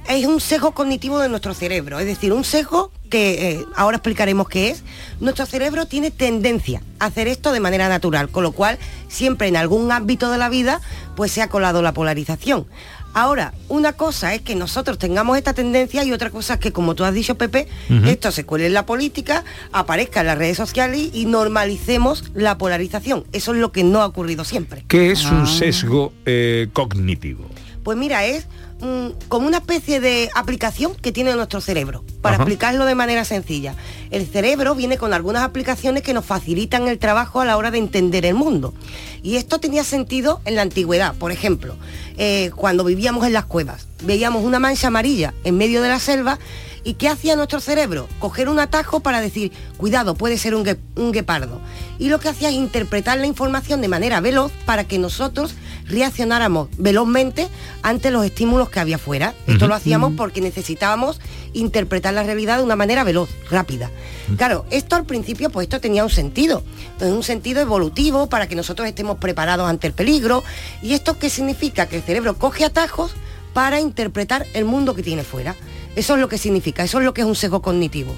es 0.08 0.24
un 0.24 0.40
sesgo 0.40 0.70
cognitivo 0.70 1.18
de 1.18 1.28
nuestro 1.28 1.52
cerebro, 1.52 1.98
es 1.98 2.06
decir, 2.06 2.32
un 2.32 2.44
sesgo 2.44 2.92
que 3.10 3.50
eh, 3.50 3.66
ahora 3.74 3.96
explicaremos 3.96 4.48
qué 4.48 4.70
es. 4.70 4.84
Nuestro 5.18 5.46
cerebro 5.46 5.86
tiene 5.86 6.12
tendencia 6.12 6.80
a 7.00 7.06
hacer 7.06 7.26
esto 7.26 7.50
de 7.50 7.58
manera 7.58 7.88
natural, 7.88 8.28
con 8.28 8.44
lo 8.44 8.52
cual 8.52 8.78
siempre 9.08 9.48
en 9.48 9.56
algún 9.56 9.90
ámbito 9.90 10.30
de 10.30 10.38
la 10.38 10.48
vida 10.48 10.80
pues 11.16 11.32
se 11.32 11.42
ha 11.42 11.48
colado 11.48 11.82
la 11.82 11.92
polarización. 11.92 12.68
Ahora, 13.16 13.54
una 13.70 13.94
cosa 13.94 14.34
es 14.34 14.42
que 14.42 14.54
nosotros 14.54 14.98
tengamos 14.98 15.38
esta 15.38 15.54
tendencia 15.54 16.04
y 16.04 16.12
otra 16.12 16.28
cosa 16.28 16.54
es 16.54 16.60
que, 16.60 16.70
como 16.70 16.94
tú 16.94 17.02
has 17.02 17.14
dicho, 17.14 17.38
Pepe, 17.38 17.66
esto 18.04 18.30
se 18.30 18.44
cuele 18.44 18.66
en 18.66 18.74
la 18.74 18.84
política, 18.84 19.42
aparezca 19.72 20.20
en 20.20 20.26
las 20.26 20.36
redes 20.36 20.58
sociales 20.58 21.08
y 21.14 21.24
normalicemos 21.24 22.24
la 22.34 22.58
polarización. 22.58 23.24
Eso 23.32 23.54
es 23.54 23.58
lo 23.58 23.72
que 23.72 23.84
no 23.84 24.02
ha 24.02 24.06
ocurrido 24.06 24.44
siempre. 24.44 24.84
¿Qué 24.86 25.12
es 25.12 25.24
un 25.24 25.46
sesgo 25.46 26.12
eh, 26.26 26.68
cognitivo? 26.74 27.46
Pues 27.86 27.96
mira, 27.96 28.26
es 28.26 28.48
mm, 28.80 29.28
como 29.28 29.46
una 29.46 29.58
especie 29.58 30.00
de 30.00 30.28
aplicación 30.34 30.94
que 30.94 31.10
tiene 31.10 31.32
nuestro 31.34 31.62
cerebro. 31.62 32.04
Para 32.20 32.34
Ajá. 32.34 32.42
explicarlo 32.42 32.84
de 32.84 32.96
manera 32.96 33.24
sencilla. 33.24 33.76
El 34.10 34.26
cerebro 34.26 34.74
viene 34.74 34.98
con 34.98 35.14
algunas 35.14 35.42
aplicaciones 35.42 36.02
que 36.02 36.12
nos 36.12 36.26
facilitan 36.26 36.86
el 36.88 36.98
trabajo 36.98 37.40
a 37.40 37.44
la 37.44 37.56
hora 37.56 37.70
de 37.70 37.78
entender 37.78 38.26
el 38.26 38.34
mundo. 38.34 38.74
Y 39.22 39.36
esto 39.36 39.58
tenía 39.58 39.84
sentido 39.84 40.40
en 40.44 40.56
la 40.56 40.62
antigüedad. 40.62 41.14
Por 41.14 41.32
ejemplo, 41.32 41.76
eh, 42.16 42.50
cuando 42.54 42.84
vivíamos 42.84 43.26
en 43.26 43.32
las 43.32 43.44
cuevas, 43.44 43.86
veíamos 44.02 44.44
una 44.44 44.58
mancha 44.58 44.88
amarilla 44.88 45.34
en 45.44 45.56
medio 45.56 45.82
de 45.82 45.88
la 45.88 45.98
selva 45.98 46.38
¿Y 46.86 46.94
qué 46.94 47.08
hacía 47.08 47.34
nuestro 47.34 47.58
cerebro? 47.58 48.06
Coger 48.20 48.48
un 48.48 48.60
atajo 48.60 49.00
para 49.00 49.20
decir, 49.20 49.50
cuidado, 49.76 50.14
puede 50.14 50.38
ser 50.38 50.54
un, 50.54 50.64
un 50.94 51.10
guepardo. 51.10 51.60
Y 51.98 52.10
lo 52.10 52.20
que 52.20 52.28
hacía 52.28 52.50
es 52.50 52.54
interpretar 52.54 53.18
la 53.18 53.26
información 53.26 53.80
de 53.80 53.88
manera 53.88 54.20
veloz 54.20 54.52
para 54.66 54.84
que 54.84 54.96
nosotros 55.00 55.56
reaccionáramos 55.88 56.68
velozmente 56.78 57.48
ante 57.82 58.12
los 58.12 58.24
estímulos 58.24 58.70
que 58.70 58.78
había 58.78 58.98
fuera. 58.98 59.34
Esto 59.48 59.66
lo 59.66 59.74
hacíamos 59.74 60.12
porque 60.16 60.40
necesitábamos 60.40 61.20
interpretar 61.54 62.14
la 62.14 62.22
realidad 62.22 62.58
de 62.58 62.64
una 62.64 62.76
manera 62.76 63.02
veloz, 63.02 63.30
rápida. 63.50 63.90
Claro, 64.36 64.66
esto 64.70 64.96
al 64.96 65.06
principio, 65.06 65.50
pues 65.50 65.64
esto 65.64 65.80
tenía 65.80 66.04
un 66.04 66.10
sentido, 66.10 66.64
un 67.00 67.22
sentido 67.22 67.60
evolutivo 67.60 68.28
para 68.28 68.48
que 68.48 68.56
nosotros 68.56 68.88
estemos 68.88 69.05
preparados 69.14 69.68
ante 69.68 69.86
el 69.86 69.92
peligro. 69.92 70.44
¿Y 70.82 70.94
esto 70.94 71.18
qué 71.18 71.30
significa? 71.30 71.86
Que 71.86 71.96
el 71.96 72.02
cerebro 72.02 72.36
coge 72.36 72.64
atajos 72.64 73.14
para 73.52 73.80
interpretar 73.80 74.46
el 74.52 74.64
mundo 74.64 74.94
que 74.94 75.02
tiene 75.02 75.24
fuera. 75.24 75.54
Eso 75.94 76.14
es 76.14 76.20
lo 76.20 76.28
que 76.28 76.36
significa, 76.36 76.84
eso 76.84 76.98
es 76.98 77.04
lo 77.04 77.14
que 77.14 77.22
es 77.22 77.26
un 77.26 77.34
sesgo 77.34 77.62
cognitivo. 77.62 78.14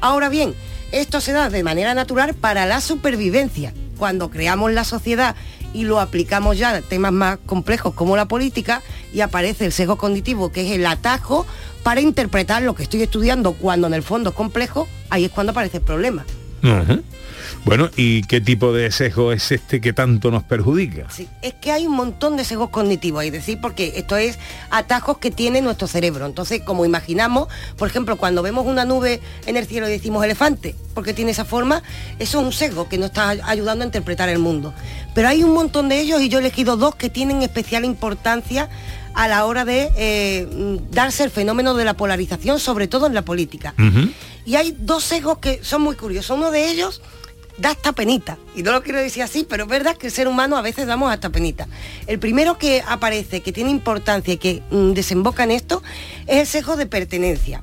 Ahora 0.00 0.28
bien, 0.28 0.54
esto 0.92 1.22
se 1.22 1.32
da 1.32 1.48
de 1.48 1.62
manera 1.62 1.94
natural 1.94 2.34
para 2.34 2.66
la 2.66 2.82
supervivencia. 2.82 3.72
Cuando 3.96 4.30
creamos 4.30 4.72
la 4.72 4.84
sociedad 4.84 5.34
y 5.72 5.84
lo 5.84 6.00
aplicamos 6.00 6.58
ya 6.58 6.70
a 6.70 6.82
temas 6.82 7.12
más 7.12 7.38
complejos 7.46 7.94
como 7.94 8.16
la 8.16 8.26
política 8.26 8.82
y 9.14 9.20
aparece 9.20 9.64
el 9.64 9.72
sesgo 9.72 9.96
cognitivo, 9.96 10.52
que 10.52 10.66
es 10.66 10.72
el 10.72 10.84
atajo 10.84 11.46
para 11.82 12.02
interpretar 12.02 12.62
lo 12.62 12.74
que 12.74 12.82
estoy 12.82 13.02
estudiando 13.02 13.54
cuando 13.54 13.86
en 13.86 13.94
el 13.94 14.02
fondo 14.02 14.30
es 14.30 14.36
complejo, 14.36 14.86
ahí 15.08 15.24
es 15.24 15.30
cuando 15.30 15.52
aparece 15.52 15.78
el 15.78 15.84
problema. 15.84 16.26
Bueno, 17.64 17.90
¿y 17.96 18.22
qué 18.22 18.40
tipo 18.40 18.72
de 18.72 18.90
sesgo 18.90 19.32
es 19.32 19.52
este 19.52 19.80
que 19.80 19.92
tanto 19.92 20.30
nos 20.30 20.42
perjudica? 20.42 21.08
Sí, 21.10 21.28
es 21.42 21.54
que 21.54 21.70
hay 21.70 21.86
un 21.86 21.94
montón 21.94 22.36
de 22.36 22.44
sesgos 22.44 22.70
cognitivos, 22.70 23.24
es 23.24 23.32
decir, 23.32 23.60
porque 23.60 23.92
esto 23.96 24.16
es 24.16 24.38
atajos 24.70 25.18
que 25.18 25.30
tiene 25.30 25.60
nuestro 25.60 25.86
cerebro. 25.86 26.26
Entonces, 26.26 26.62
como 26.64 26.84
imaginamos, 26.84 27.48
por 27.76 27.88
ejemplo, 27.88 28.16
cuando 28.16 28.42
vemos 28.42 28.66
una 28.66 28.84
nube 28.84 29.20
en 29.46 29.56
el 29.56 29.66
cielo 29.66 29.88
y 29.88 29.92
decimos 29.92 30.24
elefante, 30.24 30.74
porque 30.94 31.14
tiene 31.14 31.30
esa 31.30 31.44
forma, 31.44 31.82
eso 32.18 32.40
es 32.40 32.44
un 32.46 32.52
sesgo 32.52 32.88
que 32.88 32.98
nos 32.98 33.10
está 33.10 33.30
ayudando 33.30 33.84
a 33.84 33.86
interpretar 33.86 34.28
el 34.28 34.38
mundo. 34.38 34.74
Pero 35.14 35.28
hay 35.28 35.44
un 35.44 35.54
montón 35.54 35.88
de 35.88 36.00
ellos 36.00 36.20
y 36.20 36.28
yo 36.28 36.38
he 36.38 36.40
elegido 36.40 36.76
dos 36.76 36.96
que 36.96 37.10
tienen 37.10 37.42
especial 37.42 37.84
importancia 37.84 38.68
a 39.14 39.28
la 39.28 39.44
hora 39.44 39.64
de 39.64 39.90
eh, 39.96 40.78
darse 40.90 41.24
el 41.24 41.30
fenómeno 41.30 41.74
de 41.74 41.84
la 41.84 41.94
polarización, 41.94 42.58
sobre 42.58 42.88
todo 42.88 43.06
en 43.06 43.14
la 43.14 43.22
política. 43.22 43.74
Y 44.44 44.56
hay 44.56 44.76
dos 44.78 45.04
sesgos 45.04 45.38
que 45.38 45.62
son 45.62 45.82
muy 45.82 45.96
curiosos. 45.96 46.36
Uno 46.36 46.50
de 46.50 46.70
ellos 46.70 47.00
da 47.58 47.70
hasta 47.70 47.92
penita. 47.92 48.38
Y 48.54 48.62
no 48.62 48.72
lo 48.72 48.82
quiero 48.82 48.98
decir 48.98 49.22
así, 49.22 49.46
pero 49.48 49.64
es 49.64 49.68
verdad 49.68 49.96
que 49.96 50.08
el 50.08 50.12
ser 50.12 50.28
humano 50.28 50.56
a 50.56 50.62
veces 50.62 50.86
damos 50.86 51.12
hasta 51.12 51.30
penita. 51.30 51.68
El 52.06 52.18
primero 52.18 52.58
que 52.58 52.82
aparece, 52.86 53.40
que 53.40 53.52
tiene 53.52 53.70
importancia 53.70 54.34
y 54.34 54.38
que 54.38 54.62
mm, 54.70 54.92
desemboca 54.92 55.44
en 55.44 55.52
esto, 55.52 55.82
es 56.26 56.40
el 56.40 56.46
sesgo 56.46 56.76
de 56.76 56.86
pertenencia. 56.86 57.62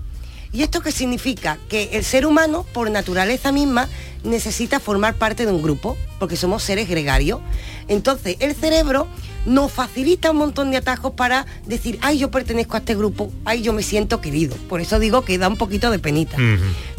¿Y 0.52 0.64
esto 0.64 0.82
qué 0.82 0.92
significa? 0.92 1.58
Que 1.70 1.92
el 1.94 2.04
ser 2.04 2.26
humano, 2.26 2.66
por 2.74 2.90
naturaleza 2.90 3.52
misma, 3.52 3.88
necesita 4.24 4.80
formar 4.80 5.16
parte 5.16 5.46
de 5.46 5.52
un 5.52 5.62
grupo, 5.62 5.96
porque 6.18 6.36
somos 6.36 6.64
seres 6.64 6.90
gregarios. 6.90 7.40
Entonces, 7.88 8.38
el 8.40 8.56
cerebro 8.56 9.08
nos 9.46 9.72
facilita 9.72 10.32
un 10.32 10.38
montón 10.38 10.72
de 10.72 10.78
atajos 10.78 11.14
para 11.14 11.46
decir, 11.66 12.00
ay, 12.02 12.18
yo 12.18 12.32
pertenezco 12.32 12.76
a 12.76 12.80
este 12.80 12.96
grupo, 12.96 13.32
ay, 13.46 13.62
yo 13.62 13.74
me 13.74 13.84
siento 13.84 14.22
querido. 14.22 14.56
Por 14.68 14.82
eso 14.82 15.00
digo 15.00 15.24
que 15.24 15.38
da 15.38 15.48
un 15.48 15.58
poquito 15.58 15.92
de 15.92 16.00
penita. 16.00 16.38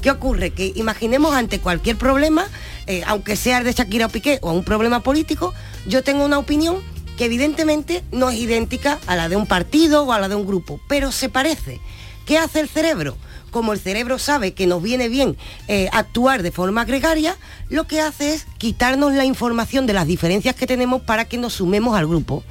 ¿Qué 0.01 0.11
ocurre? 0.11 0.51
Que 0.51 0.73
imaginemos 0.77 1.35
ante 1.35 1.59
cualquier 1.59 1.97
problema, 1.97 2.47
eh, 2.87 3.03
aunque 3.07 3.37
sea 3.37 3.59
el 3.59 3.65
de 3.65 3.73
Shakira 3.73 4.07
o 4.07 4.09
Piqué 4.09 4.39
o 4.43 4.53
un 4.53 4.65
problema 4.65 5.01
político, 5.01 5.53
yo 5.87 6.03
tengo 6.03 6.25
una 6.25 6.39
opinión 6.39 6.77
que 7.17 7.27
evidentemente 7.27 8.03
no 8.13 8.31
es 8.31 8.39
idéntica 8.39 8.99
a 9.07 9.17
la 9.17 9.29
de 9.29 9.37
un 9.37 9.47
partido 9.47 10.05
o 10.05 10.13
a 10.13 10.19
la 10.19 10.29
de 10.29 10.37
un 10.37 10.47
grupo, 10.47 10.81
pero 10.89 11.13
se 11.13 11.29
parece. 11.29 11.81
¿Qué 12.25 12.39
hace 12.39 12.61
el 12.61 12.69
cerebro? 12.69 13.17
Como 13.51 13.73
el 13.73 13.81
cerebro 13.81 14.19
sabe 14.19 14.53
que 14.53 14.67
nos 14.67 14.83
viene 14.83 15.09
bien 15.09 15.37
eh, 15.69 15.89
actuar 15.93 16.43
de 16.43 16.53
forma 16.53 16.85
gregaria, 16.85 17.37
lo 17.69 17.87
que 17.87 18.01
hace 18.01 18.35
es 18.35 18.47
quitarnos 18.59 19.15
la 19.15 19.25
información 19.25 19.87
de 19.87 19.93
las 19.93 20.07
diferencias 20.07 20.55
que 20.55 20.67
tenemos 20.67 21.03
para 21.03 21.25
que 21.25 21.39
nos 21.39 21.55
sumemos 21.55 21.97
al 21.97 22.07
grupo. 22.07 22.43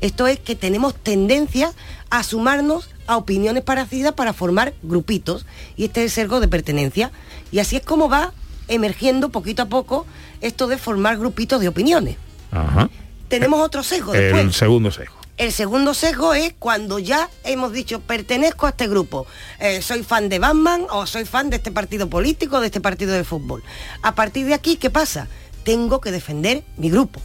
Esto 0.00 0.26
es 0.26 0.38
que 0.38 0.54
tenemos 0.54 0.94
tendencia 0.94 1.72
a 2.10 2.22
sumarnos 2.22 2.90
a 3.06 3.16
opiniones 3.16 3.64
parecidas 3.64 4.12
para 4.12 4.32
formar 4.32 4.74
grupitos. 4.82 5.46
Y 5.76 5.84
este 5.84 6.04
es 6.04 6.12
el 6.18 6.24
sesgo 6.24 6.40
de 6.40 6.48
pertenencia. 6.48 7.10
Y 7.50 7.58
así 7.58 7.76
es 7.76 7.82
como 7.82 8.08
va 8.08 8.32
emergiendo 8.68 9.30
poquito 9.30 9.62
a 9.62 9.66
poco 9.66 10.06
esto 10.40 10.66
de 10.68 10.78
formar 10.78 11.18
grupitos 11.18 11.60
de 11.60 11.68
opiniones. 11.68 12.16
Ajá. 12.52 12.88
Tenemos 13.28 13.60
otro 13.60 13.82
sesgo 13.82 14.12
después. 14.12 14.42
El 14.42 14.52
segundo 14.52 14.90
sesgo. 14.90 15.17
El 15.38 15.52
segundo 15.52 15.94
sesgo 15.94 16.34
es 16.34 16.52
cuando 16.58 16.98
ya 16.98 17.30
hemos 17.44 17.72
dicho, 17.72 18.00
pertenezco 18.00 18.66
a 18.66 18.70
este 18.70 18.88
grupo, 18.88 19.24
eh, 19.60 19.82
soy 19.82 20.02
fan 20.02 20.28
de 20.28 20.40
Batman 20.40 20.84
o 20.90 21.06
soy 21.06 21.24
fan 21.26 21.48
de 21.48 21.56
este 21.58 21.70
partido 21.70 22.10
político, 22.10 22.58
de 22.58 22.66
este 22.66 22.80
partido 22.80 23.12
de 23.12 23.22
fútbol. 23.22 23.62
A 24.02 24.16
partir 24.16 24.46
de 24.46 24.54
aquí, 24.54 24.74
¿qué 24.74 24.90
pasa? 24.90 25.28
Tengo 25.62 26.00
que 26.00 26.10
defender 26.10 26.64
mi 26.76 26.90
grupo. 26.90 27.20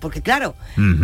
Porque 0.00 0.20
claro, 0.22 0.54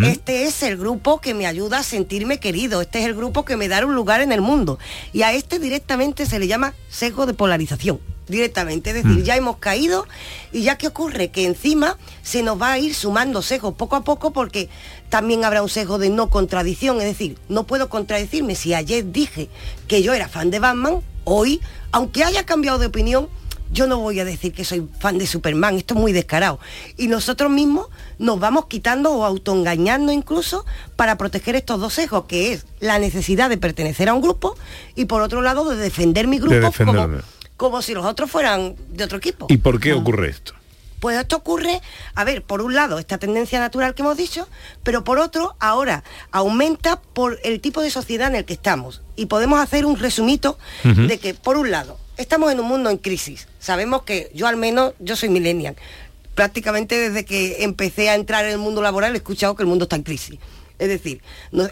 este 0.05 0.45
es 0.45 0.63
el 0.63 0.77
grupo 0.77 1.21
que 1.21 1.33
me 1.35 1.47
ayuda 1.47 1.79
a 1.79 1.83
sentirme 1.83 2.39
querido, 2.39 2.83
este 2.83 3.01
es 3.01 3.07
el 3.07 3.15
grupo 3.15 3.45
que 3.45 3.57
me 3.57 3.69
da 3.69 3.85
un 3.87 3.95
lugar 3.95 4.21
en 4.21 4.33
el 4.33 4.41
mundo. 4.43 4.79
Y 5.13 5.23
a 5.23 5.33
este 5.33 5.59
directamente 5.59 6.27
se 6.27 6.39
le 6.39 6.47
llama 6.47 6.75
sesgo 6.91 7.25
de 7.27 7.33
polarización. 7.35 8.01
Directamente, 8.29 8.91
es 8.91 8.97
decir, 8.97 9.19
Mm. 9.19 9.25
ya 9.25 9.37
hemos 9.37 9.57
caído 9.57 10.07
y 10.53 10.63
ya 10.63 10.79
que 10.79 10.87
ocurre 10.87 11.31
que 11.31 11.45
encima 11.45 11.99
se 12.23 12.43
nos 12.43 12.61
va 12.61 12.73
a 12.73 12.79
ir 12.79 12.95
sumando 12.95 13.43
sesgos 13.43 13.75
poco 13.75 13.97
a 13.97 14.05
poco 14.05 14.33
porque 14.33 14.69
también 15.09 15.45
habrá 15.45 15.63
un 15.63 15.69
sesgo 15.69 15.99
de 15.99 16.09
no 16.09 16.31
contradicción, 16.31 16.99
es 16.99 17.05
decir, 17.05 17.37
no 17.49 17.67
puedo 17.67 17.89
contradecirme 17.89 18.55
si 18.55 18.75
ayer 18.75 19.11
dije 19.11 19.49
que 19.89 20.03
yo 20.03 20.13
era 20.15 20.29
fan 20.29 20.51
de 20.51 20.61
Batman, 20.61 21.01
hoy, 21.25 21.61
aunque 21.91 22.23
haya 22.25 22.47
cambiado 22.47 22.79
de 22.79 22.87
opinión, 22.87 23.29
yo 23.73 23.87
no 23.87 23.99
voy 23.99 24.21
a 24.21 24.25
decir 24.25 24.53
que 24.53 24.65
soy 24.65 24.87
fan 25.01 25.19
de 25.19 25.27
Superman, 25.27 25.77
esto 25.77 25.95
es 25.95 26.01
muy 26.01 26.13
descarado. 26.13 26.61
Y 26.97 27.09
nosotros 27.09 27.51
mismos 27.51 27.87
nos 28.19 28.39
vamos 28.39 28.67
quitando 28.67 29.11
o 29.13 29.25
autoengañando 29.25 30.13
incluso 30.13 30.65
para 30.97 31.17
proteger 31.17 31.57
estos 31.57 31.81
dos 31.81 31.95
sesgos, 31.95 32.25
que 32.27 32.53
es 32.53 32.67
la 32.81 32.99
necesidad 32.99 33.49
de 33.49 33.57
pertenecer 33.57 34.09
a 34.09 34.15
un 34.15 34.21
grupo 34.21 34.57
y 34.95 35.07
por 35.07 35.23
otro 35.23 35.41
lado 35.43 35.69
de 35.69 35.77
defender 35.77 36.27
mi 36.29 36.39
De 36.39 36.43
grupo 36.43 36.57
como, 36.77 36.93
defenderme. 36.93 37.19
como 37.57 37.83
si 37.83 37.95
los 37.95 38.05
otros 38.05 38.31
fueran 38.31 38.77
de 38.91 39.05
otro 39.05 39.19
equipo. 39.19 39.47
¿Y 39.49 39.57
por 39.57 39.81
qué 39.81 39.93
ocurre 39.95 40.29
esto? 40.31 40.53
Pues 41.01 41.19
esto 41.19 41.35
ocurre, 41.35 41.81
a 42.15 42.23
ver, 42.23 42.43
por 42.45 42.63
un 42.63 42.75
lado, 42.75 43.01
esta 43.01 43.19
tendencia 43.19 43.59
natural 43.59 43.93
que 43.95 44.03
hemos 44.03 44.17
dicho, 44.17 44.47
pero 44.85 45.03
por 45.03 45.19
otro, 45.19 45.57
ahora 45.59 46.05
aumenta 46.31 47.01
por 47.01 47.41
el 47.43 47.61
tipo 47.61 47.83
de 47.83 47.91
sociedad 47.91 48.29
en 48.29 48.37
el 48.37 48.45
que 48.45 48.53
estamos. 48.53 49.03
Y 49.17 49.27
podemos 49.27 49.59
hacer 49.59 49.85
un 49.85 49.97
resumito 49.99 50.59
de 50.85 51.19
que, 51.19 51.35
por 51.35 51.57
un 51.57 51.73
lado, 51.73 51.99
estamos 52.17 52.53
en 52.53 52.61
un 52.61 52.67
mundo 52.67 52.91
en 52.91 52.99
crisis. 52.99 53.49
Sabemos 53.59 54.03
que 54.03 54.31
yo 54.35 54.47
al 54.47 54.57
menos, 54.57 54.95
yo 54.99 55.17
soy 55.17 55.29
millennial. 55.29 55.77
Prácticamente 56.35 56.97
desde 56.97 57.25
que 57.25 57.63
empecé 57.65 58.09
a 58.09 58.15
entrar 58.15 58.45
en 58.45 58.53
el 58.53 58.59
mundo 58.59 58.83
laboral 58.83 59.15
he 59.15 59.19
escuchado 59.19 59.55
que 59.55 59.63
el 59.63 59.69
mundo 59.69 59.85
está 59.85 59.97
en 59.97 60.03
crisis. 60.03 60.39
Es 60.79 60.89
decir, 60.89 61.21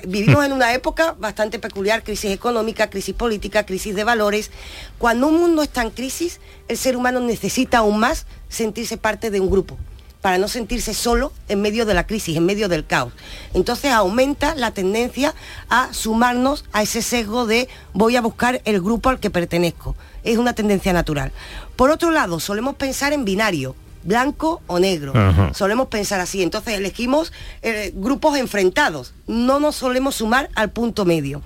vivimos 0.06 0.44
en 0.44 0.52
una 0.52 0.72
época 0.72 1.16
bastante 1.18 1.58
peculiar, 1.58 2.04
crisis 2.04 2.30
económica, 2.30 2.90
crisis 2.90 3.14
política, 3.14 3.66
crisis 3.66 3.94
de 3.96 4.04
valores. 4.04 4.50
Cuando 4.98 5.26
un 5.26 5.40
mundo 5.40 5.62
está 5.62 5.82
en 5.82 5.90
crisis, 5.90 6.38
el 6.68 6.76
ser 6.76 6.96
humano 6.96 7.18
necesita 7.18 7.78
aún 7.78 7.98
más 7.98 8.26
sentirse 8.48 8.98
parte 8.98 9.30
de 9.30 9.40
un 9.40 9.50
grupo 9.50 9.78
para 10.20 10.38
no 10.38 10.48
sentirse 10.48 10.94
solo 10.94 11.32
en 11.48 11.62
medio 11.62 11.86
de 11.86 11.94
la 11.94 12.06
crisis, 12.06 12.36
en 12.36 12.46
medio 12.46 12.68
del 12.68 12.86
caos. 12.86 13.12
Entonces 13.54 13.92
aumenta 13.92 14.54
la 14.54 14.72
tendencia 14.72 15.34
a 15.68 15.92
sumarnos 15.92 16.64
a 16.72 16.82
ese 16.82 17.02
sesgo 17.02 17.46
de 17.46 17.68
voy 17.92 18.16
a 18.16 18.20
buscar 18.20 18.60
el 18.64 18.80
grupo 18.80 19.08
al 19.08 19.20
que 19.20 19.30
pertenezco. 19.30 19.96
Es 20.22 20.38
una 20.38 20.52
tendencia 20.52 20.92
natural. 20.92 21.32
Por 21.76 21.90
otro 21.90 22.10
lado, 22.10 22.40
solemos 22.40 22.74
pensar 22.74 23.12
en 23.12 23.24
binario, 23.24 23.74
blanco 24.02 24.62
o 24.66 24.78
negro. 24.78 25.12
Ajá. 25.14 25.52
Solemos 25.54 25.88
pensar 25.88 26.20
así. 26.20 26.42
Entonces 26.42 26.74
elegimos 26.74 27.32
eh, 27.62 27.92
grupos 27.94 28.36
enfrentados. 28.38 29.14
No 29.26 29.60
nos 29.60 29.76
solemos 29.76 30.16
sumar 30.16 30.50
al 30.54 30.70
punto 30.70 31.04
medio. 31.04 31.42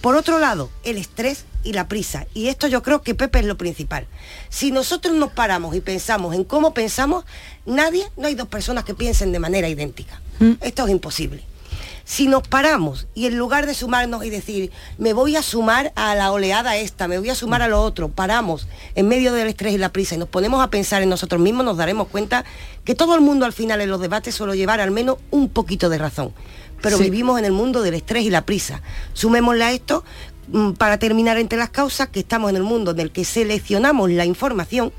Por 0.00 0.16
otro 0.16 0.38
lado, 0.38 0.70
el 0.84 0.98
estrés 0.98 1.46
y 1.62 1.72
la 1.72 1.88
prisa. 1.88 2.26
Y 2.34 2.48
esto 2.48 2.66
yo 2.66 2.82
creo 2.82 3.02
que 3.02 3.14
Pepe 3.14 3.38
es 3.38 3.46
lo 3.46 3.56
principal. 3.56 4.06
Si 4.50 4.70
nosotros 4.70 5.16
nos 5.16 5.32
paramos 5.32 5.74
y 5.74 5.80
pensamos 5.80 6.34
en 6.34 6.44
cómo 6.44 6.74
pensamos, 6.74 7.24
nadie, 7.64 8.06
no 8.16 8.26
hay 8.26 8.34
dos 8.34 8.48
personas 8.48 8.84
que 8.84 8.94
piensen 8.94 9.32
de 9.32 9.38
manera 9.38 9.68
idéntica. 9.68 10.20
Esto 10.60 10.84
es 10.84 10.90
imposible. 10.90 11.42
Si 12.06 12.26
nos 12.28 12.46
paramos 12.46 13.06
y 13.14 13.24
en 13.26 13.38
lugar 13.38 13.66
de 13.66 13.72
sumarnos 13.72 14.24
y 14.24 14.30
decir, 14.30 14.70
me 14.98 15.14
voy 15.14 15.36
a 15.36 15.42
sumar 15.42 15.92
a 15.96 16.14
la 16.14 16.32
oleada 16.32 16.76
esta, 16.76 17.08
me 17.08 17.18
voy 17.18 17.30
a 17.30 17.34
sumar 17.34 17.62
a 17.62 17.68
lo 17.68 17.80
otro, 17.82 18.10
paramos 18.10 18.68
en 18.94 19.08
medio 19.08 19.32
del 19.32 19.48
estrés 19.48 19.72
y 19.72 19.78
la 19.78 19.88
prisa 19.90 20.14
y 20.14 20.18
nos 20.18 20.28
ponemos 20.28 20.62
a 20.62 20.68
pensar 20.68 21.02
en 21.02 21.08
nosotros 21.08 21.40
mismos, 21.40 21.64
nos 21.64 21.78
daremos 21.78 22.08
cuenta 22.08 22.44
que 22.84 22.94
todo 22.94 23.14
el 23.14 23.22
mundo 23.22 23.46
al 23.46 23.54
final 23.54 23.80
en 23.80 23.88
los 23.90 24.00
debates 24.02 24.34
suele 24.34 24.54
llevar 24.56 24.80
al 24.80 24.90
menos 24.90 25.16
un 25.30 25.48
poquito 25.48 25.88
de 25.88 25.96
razón. 25.96 26.32
Pero 26.82 26.98
Sí. 26.98 27.04
vivimos 27.04 27.38
en 27.38 27.46
el 27.46 27.52
mundo 27.52 27.80
del 27.80 27.94
estrés 27.94 28.24
y 28.24 28.30
la 28.30 28.44
prisa. 28.44 28.82
Sumémosle 29.14 29.64
a 29.64 29.72
esto, 29.72 30.04
mm, 30.48 30.72
para 30.72 30.98
terminar 30.98 31.38
entre 31.38 31.58
las 31.58 31.70
causas, 31.70 32.08
que 32.08 32.20
estamos 32.20 32.50
en 32.50 32.56
el 32.56 32.62
mundo 32.64 32.90
en 32.90 33.00
el 33.00 33.10
que 33.12 33.24
seleccionamos 33.24 34.10
la 34.10 34.26
información, 34.26 34.92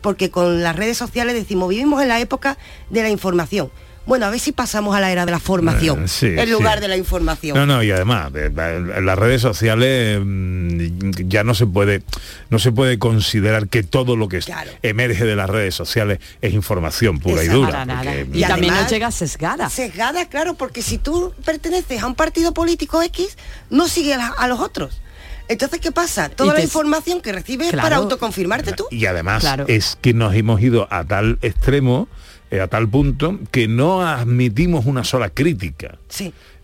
porque 0.00 0.30
con 0.32 0.64
las 0.64 0.74
redes 0.74 0.98
sociales 0.98 1.34
decimos, 1.34 1.68
vivimos 1.68 2.02
en 2.02 2.08
la 2.08 2.18
época 2.18 2.58
de 2.90 3.02
la 3.02 3.10
información. 3.10 3.70
Bueno, 4.08 4.26
a 4.26 4.30
ver 4.30 4.40
si 4.40 4.52
pasamos 4.52 4.96
a 4.96 5.00
la 5.00 5.12
era 5.12 5.24
de 5.26 5.32
la 5.32 5.38
formación 5.38 6.04
Eh, 6.04 6.08
sí, 6.08 6.26
en 6.28 6.50
lugar 6.50 6.76
sí. 6.78 6.80
de 6.80 6.88
la 6.88 6.96
información. 6.96 7.56
No, 7.56 7.66
no, 7.66 7.82
y 7.82 7.90
además, 7.90 8.32
eh, 8.34 8.46
en 8.46 9.06
las 9.06 9.18
redes 9.18 9.42
sociales 9.42 10.18
mm, 10.24 11.10
ya 11.28 11.44
no 11.44 11.54
se 11.54 11.66
puede 11.66 12.02
no 12.50 12.58
se 12.58 12.72
puede 12.72 12.98
considerar 12.98 13.68
que 13.68 13.82
todo 13.82 14.16
lo 14.16 14.28
que 14.28 14.40
emerge 14.82 15.24
de 15.26 15.36
las 15.36 15.50
redes 15.50 15.74
sociales 15.74 16.18
es 16.40 16.54
información 16.54 17.18
pura 17.20 17.44
y 17.44 17.48
dura. 17.48 17.84
Nada. 17.84 18.02
porque- 18.02 18.38
Y, 18.38 18.42
también 18.42 18.74
nos 18.74 18.90
llega 18.90 19.10
sesgada. 19.10 19.68
Sesgada, 19.68 20.24
claro, 20.26 20.54
porque 20.54 20.80
si 20.82 20.96
tú 20.98 21.34
perteneces 21.44 22.02
a 22.02 22.06
un 22.06 22.14
partido 22.14 22.54
político 22.54 23.02
X, 23.02 23.36
no 23.68 23.88
sigues 23.88 24.16
a, 24.16 24.28
a 24.28 24.48
los 24.48 24.58
otros. 24.60 25.00
Entonces, 25.48 25.80
¿qué 25.80 25.92
pasa? 25.92 26.28
Toda 26.28 26.54
la 26.54 26.62
información 26.62 27.20
que 27.20 27.32
recibes 27.32 27.68
es 27.68 27.76
para 27.76 27.96
autoconfirmarte 27.96 28.72
tú. 28.72 28.86
Y 28.90 29.06
además 29.06 29.40
Claro. 29.40 29.64
es 29.68 29.96
que 30.00 30.12
nos 30.14 30.34
hemos 30.34 30.60
ido 30.62 30.86
a 30.90 31.04
tal 31.04 31.38
extremo, 31.42 32.06
eh, 32.50 32.60
a 32.60 32.68
tal 32.68 32.88
punto, 32.88 33.38
que 33.50 33.68
no 33.68 34.02
admitimos 34.02 34.86
una 34.86 35.04
sola 35.04 35.30
crítica. 35.30 35.98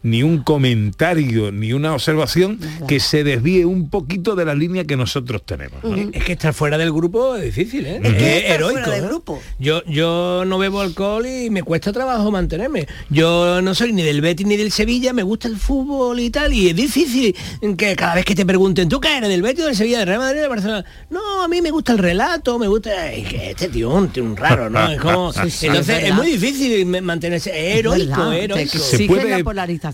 Ni 0.05 0.23
un 0.23 0.43
comentario, 0.43 1.51
ni 1.51 1.73
una 1.73 1.95
observación 1.95 2.61
que 2.87 3.01
se 3.01 3.25
desvíe 3.25 3.65
un 3.65 3.89
poquito 3.89 4.37
de 4.37 4.45
la 4.45 4.55
línea 4.55 4.85
que 4.85 4.97
nosotros 4.97 5.45
tenemos. 5.45 5.83
¿no? 5.83 5.97
Es 6.13 6.25
que 6.25 6.33
estar 6.33 6.53
fuera 6.53 6.77
del 6.79 6.93
grupo 6.93 7.37
es 7.37 7.45
difícil, 7.45 7.87
¿eh? 7.87 8.01
Es 8.03 8.13
que 8.15 8.37
Es 8.37 8.43
estar 8.43 8.57
heroico. 8.57 8.81
fuera 8.81 8.91
del 8.97 9.07
grupo. 9.09 9.43
Yo, 9.59 9.83
yo 9.87 10.45
no 10.47 10.59
bebo 10.59 10.83
alcohol 10.83 11.27
y 11.27 11.49
me 11.49 11.63
cuesta 11.63 11.91
trabajo 11.93 12.31
mantenerme. 12.31 12.87
Yo 13.09 13.63
no 13.63 13.75
soy 13.75 13.95
ni 13.95 14.03
del 14.03 14.21
Betis 14.21 14.47
ni 14.47 14.57
del 14.59 14.71
Sevilla, 14.73 15.15
me 15.15 15.23
gusta 15.23 15.49
el 15.49 15.57
fútbol 15.57 16.21
y 16.21 16.29
tal, 16.29 16.53
y 16.53 16.69
es 16.69 16.77
difícil 16.77 17.35
que 17.77 17.97
cada 17.97 18.15
vez 18.17 18.27
que 18.27 18.35
te 18.35 18.45
pregunten, 18.45 18.89
¿tú 18.91 19.01
qué 19.01 19.17
eres? 19.17 19.31
¿Del 19.31 19.41
Betis 19.41 19.65
o 19.65 19.67
del 19.69 19.77
Sevilla? 19.77 20.01
¿Del 20.01 20.09
Real 20.09 20.21
Madrid 20.21 20.41
o 20.41 20.43
del 20.43 20.51
Barcelona? 20.51 20.85
No, 21.09 21.43
a 21.43 21.49
mí 21.49 21.63
me 21.63 21.71
gusta 21.71 21.93
el 21.93 21.99
relato, 21.99 22.59
me 22.59 22.69
gusta... 22.69 23.11
Es 23.11 23.27
que 23.27 23.51
este 23.53 23.69
tío 23.69 23.89
un, 23.91 24.09
tío 24.11 24.23
un 24.23 24.37
raro, 24.37 24.69
¿no? 24.69 24.87
Es 24.91 25.01
como... 25.01 25.33
Sí, 25.45 25.51
sí, 25.51 25.67
entonces 25.67 26.05
es 26.05 26.15
muy 26.15 26.27
difícil 26.33 26.87
mantenerse 27.03 27.51
es 27.51 27.79
heroico, 27.79 28.33
heroico. 28.33 28.79
exige 28.79 29.29
la 29.29 29.43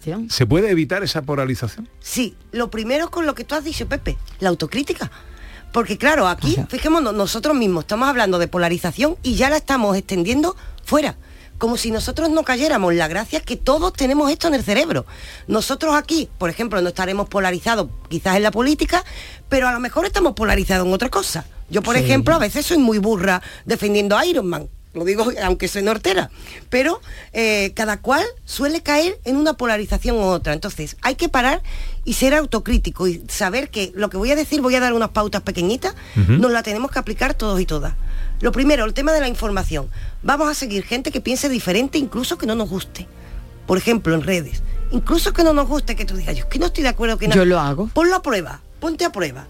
polarización. 0.01 0.31
¿Se 0.31 0.47
puede 0.47 0.71
evitar 0.71 1.03
esa 1.03 1.23
polarización? 1.23 1.89
Sí, 2.01 2.35
lo 2.53 2.71
primero 2.71 3.11
con 3.11 3.27
lo 3.27 3.35
que 3.35 3.45
tú 3.45 3.55
has 3.55 3.65
dicho, 3.65 3.87
Pepe, 3.89 4.17
la 4.41 4.49
autocrítica. 4.49 5.11
Porque 5.73 5.97
claro, 5.99 6.27
aquí, 6.27 6.57
fijémonos, 6.69 7.15
nosotros 7.15 7.55
mismos 7.57 7.85
estamos 7.85 8.09
hablando 8.09 8.39
de 8.39 8.49
polarización 8.49 9.17
y 9.23 9.35
ya 9.37 9.51
la 9.51 9.57
estamos 9.57 9.97
extendiendo 9.97 10.57
fuera. 10.85 11.17
Como 11.59 11.77
si 11.77 11.91
nosotros 11.91 12.31
no 12.31 12.43
cayéramos. 12.43 12.95
La 12.95 13.07
gracia 13.07 13.39
es 13.39 13.45
que 13.45 13.57
todos 13.57 13.93
tenemos 13.93 14.31
esto 14.33 14.49
en 14.49 14.55
el 14.55 14.65
cerebro. 14.65 15.05
Nosotros 15.47 15.95
aquí, 15.95 16.29
por 16.39 16.49
ejemplo, 16.49 16.81
no 16.81 16.89
estaremos 16.89 17.29
polarizados 17.29 17.89
quizás 18.09 18.37
en 18.37 18.43
la 18.45 18.51
política, 18.51 19.05
pero 19.51 19.69
a 19.69 19.73
lo 19.73 19.79
mejor 19.79 20.07
estamos 20.07 20.33
polarizados 20.33 20.87
en 20.87 20.93
otra 20.95 21.11
cosa. 21.11 21.45
Yo, 21.69 21.83
por 21.83 21.97
Sí. 21.97 22.03
ejemplo, 22.03 22.35
a 22.35 22.39
veces 22.39 22.65
soy 22.67 22.79
muy 22.79 22.99
burra 22.99 23.43
defendiendo 23.67 24.17
a 24.17 24.25
Iron 24.25 24.47
Man. 24.49 24.69
Lo 24.93 25.05
digo 25.05 25.31
aunque 25.43 25.69
soy 25.69 25.83
nortera. 25.83 26.31
Pero 26.69 27.01
eh, 27.33 27.73
cada 27.75 28.01
cual 28.01 28.25
suele 28.45 28.83
caer 28.83 29.19
en 29.25 29.37
una 29.37 29.55
polarización 29.55 30.17
u 30.17 30.23
otra. 30.23 30.53
Entonces, 30.53 30.97
hay 31.03 31.15
que 31.15 31.29
parar 31.29 31.63
y 32.05 32.15
ser 32.15 32.35
autocrítico 32.35 33.07
y 33.07 33.23
saber 33.29 33.71
que 33.71 33.93
lo 33.95 34.11
que 34.11 34.17
voy 34.17 34.33
a 34.33 34.37
decir, 34.37 34.61
voy 34.61 34.75
a 34.75 34.81
dar 34.81 34.93
unas 34.93 35.11
pautas 35.11 35.43
pequeñitas, 35.43 35.95
nos 36.27 36.51
la 36.51 36.63
tenemos 36.63 36.91
que 36.91 36.99
aplicar 36.99 37.35
todos 37.35 37.61
y 37.61 37.67
todas. 37.67 37.95
Lo 38.41 38.53
primero, 38.53 38.85
el 38.85 38.95
tema 38.95 39.13
de 39.13 39.21
la 39.21 39.29
información. 39.29 39.89
Vamos 40.23 40.49
a 40.49 40.55
seguir 40.55 40.85
gente 40.85 41.11
que 41.11 41.21
piense 41.21 41.49
diferente, 41.49 41.99
incluso 41.99 42.39
que 42.39 42.47
no 42.47 42.55
nos 42.55 42.69
guste. 42.69 43.07
Por 43.67 43.79
ejemplo, 43.79 44.15
en 44.15 44.23
redes. 44.23 44.63
Incluso 44.91 45.33
que 45.33 45.45
no 45.45 45.53
nos 45.53 45.69
guste, 45.69 45.95
que 45.95 46.05
tú 46.05 46.17
digas, 46.17 46.37
yo 46.37 46.45
es 46.45 46.51
que 46.51 46.59
no 46.59 46.67
estoy 46.67 46.83
de 46.83 46.89
acuerdo 46.89 47.19
que 47.19 47.29
no. 47.29 47.35
Yo 47.35 47.45
lo 47.45 47.61
hago. 47.61 47.89
Ponlo 47.89 48.17
a 48.17 48.23
prueba, 48.23 48.61
ponte 48.81 49.05
a 49.05 49.13
prueba. 49.13 49.47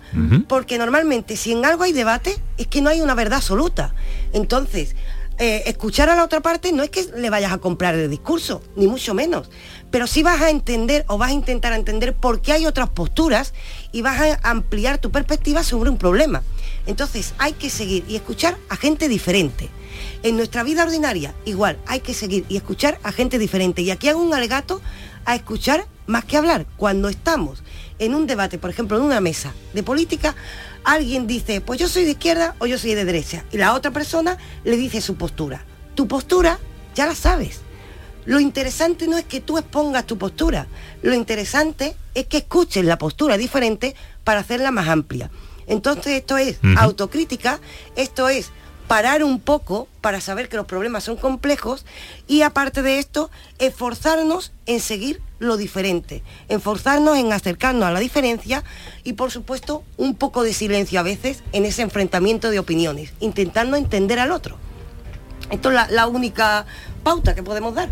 Porque 0.48 0.76
normalmente 0.76 1.36
si 1.36 1.52
en 1.52 1.64
algo 1.64 1.84
hay 1.84 1.92
debate 1.92 2.36
es 2.58 2.66
que 2.66 2.82
no 2.82 2.90
hay 2.90 3.00
una 3.00 3.14
verdad 3.14 3.38
absoluta. 3.38 3.94
Entonces, 4.32 4.96
eh, 5.42 5.62
escuchar 5.70 6.10
a 6.10 6.14
la 6.14 6.22
otra 6.22 6.42
parte 6.42 6.70
no 6.70 6.82
es 6.82 6.90
que 6.90 7.02
le 7.16 7.30
vayas 7.30 7.50
a 7.50 7.56
comprar 7.56 7.94
el 7.94 8.10
discurso, 8.10 8.60
ni 8.76 8.86
mucho 8.86 9.14
menos. 9.14 9.48
Pero 9.90 10.06
sí 10.06 10.22
vas 10.22 10.42
a 10.42 10.50
entender 10.50 11.06
o 11.08 11.16
vas 11.16 11.30
a 11.30 11.32
intentar 11.32 11.72
entender 11.72 12.14
por 12.14 12.42
qué 12.42 12.52
hay 12.52 12.66
otras 12.66 12.90
posturas 12.90 13.54
y 13.90 14.02
vas 14.02 14.20
a 14.20 14.50
ampliar 14.50 14.98
tu 14.98 15.10
perspectiva 15.10 15.64
sobre 15.64 15.88
un 15.88 15.96
problema. 15.96 16.42
Entonces 16.86 17.32
hay 17.38 17.54
que 17.54 17.70
seguir 17.70 18.04
y 18.06 18.16
escuchar 18.16 18.58
a 18.68 18.76
gente 18.76 19.08
diferente. 19.08 19.70
En 20.22 20.36
nuestra 20.36 20.62
vida 20.62 20.82
ordinaria, 20.82 21.34
igual, 21.46 21.78
hay 21.86 22.00
que 22.00 22.12
seguir 22.12 22.44
y 22.50 22.58
escuchar 22.58 23.00
a 23.02 23.10
gente 23.10 23.38
diferente. 23.38 23.80
Y 23.80 23.90
aquí 23.90 24.10
hago 24.10 24.20
un 24.20 24.34
alegato 24.34 24.82
a 25.24 25.36
escuchar 25.36 25.86
más 26.06 26.26
que 26.26 26.36
hablar. 26.36 26.66
Cuando 26.76 27.08
estamos 27.08 27.62
en 27.98 28.14
un 28.14 28.26
debate, 28.26 28.58
por 28.58 28.68
ejemplo, 28.68 28.98
en 28.98 29.04
una 29.04 29.22
mesa 29.22 29.54
de 29.72 29.82
política, 29.82 30.34
alguien 30.84 31.26
dice, 31.26 31.60
pues 31.60 31.80
yo 31.80 31.88
soy 31.88 32.04
de 32.04 32.12
izquierda 32.12 32.54
o 32.58 32.66
yo 32.66 32.78
soy 32.78 32.94
de 32.94 33.04
derecha. 33.04 33.44
Y 33.52 33.58
la 33.58 33.74
otra 33.74 33.90
persona 33.90 34.38
le 34.64 34.76
dice 34.76 35.00
su 35.00 35.16
postura. 35.16 35.64
Tu 35.94 36.06
postura 36.08 36.58
ya 36.94 37.06
la 37.06 37.14
sabes. 37.14 37.60
Lo 38.26 38.38
interesante 38.38 39.08
no 39.08 39.16
es 39.16 39.24
que 39.24 39.40
tú 39.40 39.58
expongas 39.58 40.06
tu 40.06 40.18
postura, 40.18 40.66
lo 41.02 41.14
interesante 41.14 41.96
es 42.14 42.26
que 42.26 42.38
escuches 42.38 42.84
la 42.84 42.98
postura 42.98 43.38
diferente 43.38 43.96
para 44.24 44.40
hacerla 44.40 44.70
más 44.70 44.88
amplia. 44.88 45.30
Entonces 45.66 46.12
esto 46.14 46.36
es 46.36 46.58
autocrítica, 46.76 47.60
esto 47.96 48.28
es 48.28 48.50
parar 48.90 49.22
un 49.22 49.38
poco 49.38 49.86
para 50.00 50.20
saber 50.20 50.48
que 50.48 50.56
los 50.56 50.66
problemas 50.66 51.04
son 51.04 51.16
complejos 51.16 51.86
y 52.26 52.42
aparte 52.42 52.82
de 52.82 52.98
esto, 52.98 53.30
esforzarnos 53.60 54.50
en 54.66 54.80
seguir 54.80 55.22
lo 55.38 55.56
diferente, 55.56 56.24
esforzarnos 56.48 57.16
en 57.16 57.32
acercarnos 57.32 57.84
a 57.84 57.92
la 57.92 58.00
diferencia 58.00 58.64
y 59.04 59.12
por 59.12 59.30
supuesto 59.30 59.84
un 59.96 60.16
poco 60.16 60.42
de 60.42 60.52
silencio 60.52 60.98
a 60.98 61.04
veces 61.04 61.44
en 61.52 61.66
ese 61.66 61.82
enfrentamiento 61.82 62.50
de 62.50 62.58
opiniones, 62.58 63.12
intentando 63.20 63.76
entender 63.76 64.18
al 64.18 64.32
otro. 64.32 64.56
Esto 65.52 65.68
es 65.68 65.76
la, 65.76 65.86
la 65.88 66.08
única 66.08 66.66
pauta 67.04 67.36
que 67.36 67.44
podemos 67.44 67.76
dar. 67.76 67.88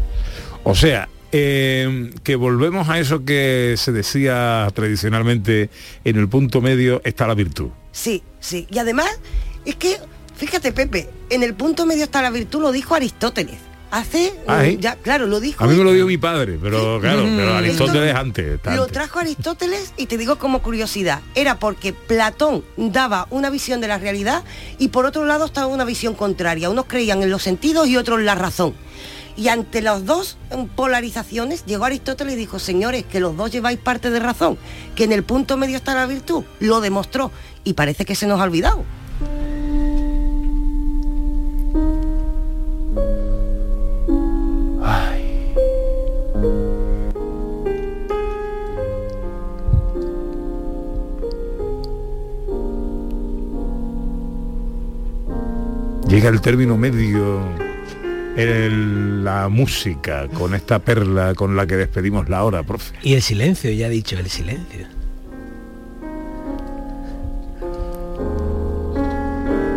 O 0.64 0.74
sea, 0.74 1.08
eh, 1.30 2.10
que 2.24 2.34
volvemos 2.34 2.88
a 2.88 2.98
eso 2.98 3.24
que 3.24 3.76
se 3.76 3.92
decía 3.92 4.66
tradicionalmente, 4.74 5.70
en 6.02 6.16
el 6.16 6.28
punto 6.28 6.60
medio 6.60 7.00
está 7.04 7.28
la 7.28 7.34
virtud. 7.34 7.68
Sí, 7.92 8.24
sí. 8.40 8.66
Y 8.68 8.78
además, 8.78 9.20
es 9.64 9.76
que, 9.76 9.96
fíjate, 10.38 10.72
Pepe, 10.72 11.10
en 11.30 11.42
el 11.42 11.54
punto 11.54 11.84
medio 11.84 12.04
está 12.04 12.22
la 12.22 12.30
virtud, 12.30 12.62
lo 12.62 12.72
dijo 12.72 12.94
Aristóteles. 12.94 13.56
Hace, 13.90 14.34
Ah, 14.46 14.66
¿eh? 14.66 14.76
ya, 14.78 14.96
claro, 14.96 15.26
lo 15.26 15.40
dijo. 15.40 15.64
A 15.64 15.66
mí 15.66 15.74
me 15.74 15.82
lo 15.82 15.92
dio 15.94 16.06
mi 16.06 16.18
padre, 16.18 16.58
pero 16.62 17.00
claro, 17.00 17.22
pero 17.24 17.54
Aristóteles 17.54 18.08
Esto 18.08 18.20
antes. 18.20 18.46
está 18.56 18.76
Lo 18.76 18.82
antes. 18.82 18.92
trajo 18.92 19.18
Aristóteles 19.18 19.94
y 19.96 20.04
te 20.04 20.18
digo 20.18 20.36
como 20.38 20.60
curiosidad, 20.60 21.20
era 21.34 21.58
porque 21.58 21.94
Platón 21.94 22.62
daba 22.76 23.26
una 23.30 23.48
visión 23.48 23.80
de 23.80 23.88
la 23.88 23.96
realidad 23.96 24.44
y 24.78 24.88
por 24.88 25.06
otro 25.06 25.24
lado 25.24 25.46
estaba 25.46 25.68
una 25.68 25.86
visión 25.86 26.14
contraria. 26.14 26.68
Unos 26.68 26.84
creían 26.86 27.22
en 27.22 27.30
los 27.30 27.42
sentidos 27.42 27.88
y 27.88 27.96
otros 27.96 28.18
en 28.18 28.26
la 28.26 28.34
razón. 28.34 28.74
Y 29.38 29.48
ante 29.48 29.80
las 29.80 30.04
dos 30.04 30.36
mm, 30.54 30.64
polarizaciones 30.76 31.64
llegó 31.64 31.86
Aristóteles 31.86 32.34
y 32.34 32.36
dijo, 32.36 32.58
señores, 32.58 33.04
que 33.06 33.20
los 33.20 33.38
dos 33.38 33.50
lleváis 33.50 33.78
parte 33.78 34.10
de 34.10 34.20
razón, 34.20 34.58
que 34.96 35.04
en 35.04 35.12
el 35.12 35.22
punto 35.22 35.56
medio 35.56 35.76
está 35.76 35.94
la 35.94 36.04
virtud. 36.06 36.44
Lo 36.60 36.82
demostró 36.82 37.30
y 37.64 37.72
parece 37.72 38.04
que 38.04 38.14
se 38.14 38.26
nos 38.26 38.38
ha 38.38 38.44
olvidado. 38.44 38.84
Llega 56.08 56.30
el 56.30 56.40
término 56.40 56.78
medio 56.78 57.40
en 58.34 59.24
la 59.24 59.48
música, 59.50 60.26
con 60.28 60.54
esta 60.54 60.78
perla 60.78 61.34
con 61.34 61.54
la 61.54 61.66
que 61.66 61.76
despedimos 61.76 62.30
la 62.30 62.44
hora, 62.44 62.62
profe. 62.62 62.94
Y 63.02 63.12
el 63.12 63.20
silencio, 63.20 63.70
ya 63.72 63.88
he 63.88 63.90
dicho, 63.90 64.18
el 64.18 64.30
silencio. 64.30 64.86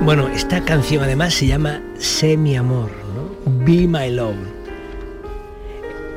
Bueno, 0.03 0.29
esta 0.29 0.63
canción 0.63 1.03
además 1.03 1.33
se 1.33 1.47
llama 1.47 1.81
Sé 1.99 2.37
mi 2.37 2.55
amor, 2.55 2.91
¿no? 3.13 3.65
Be 3.65 3.85
My 3.85 4.09
Love. 4.09 4.37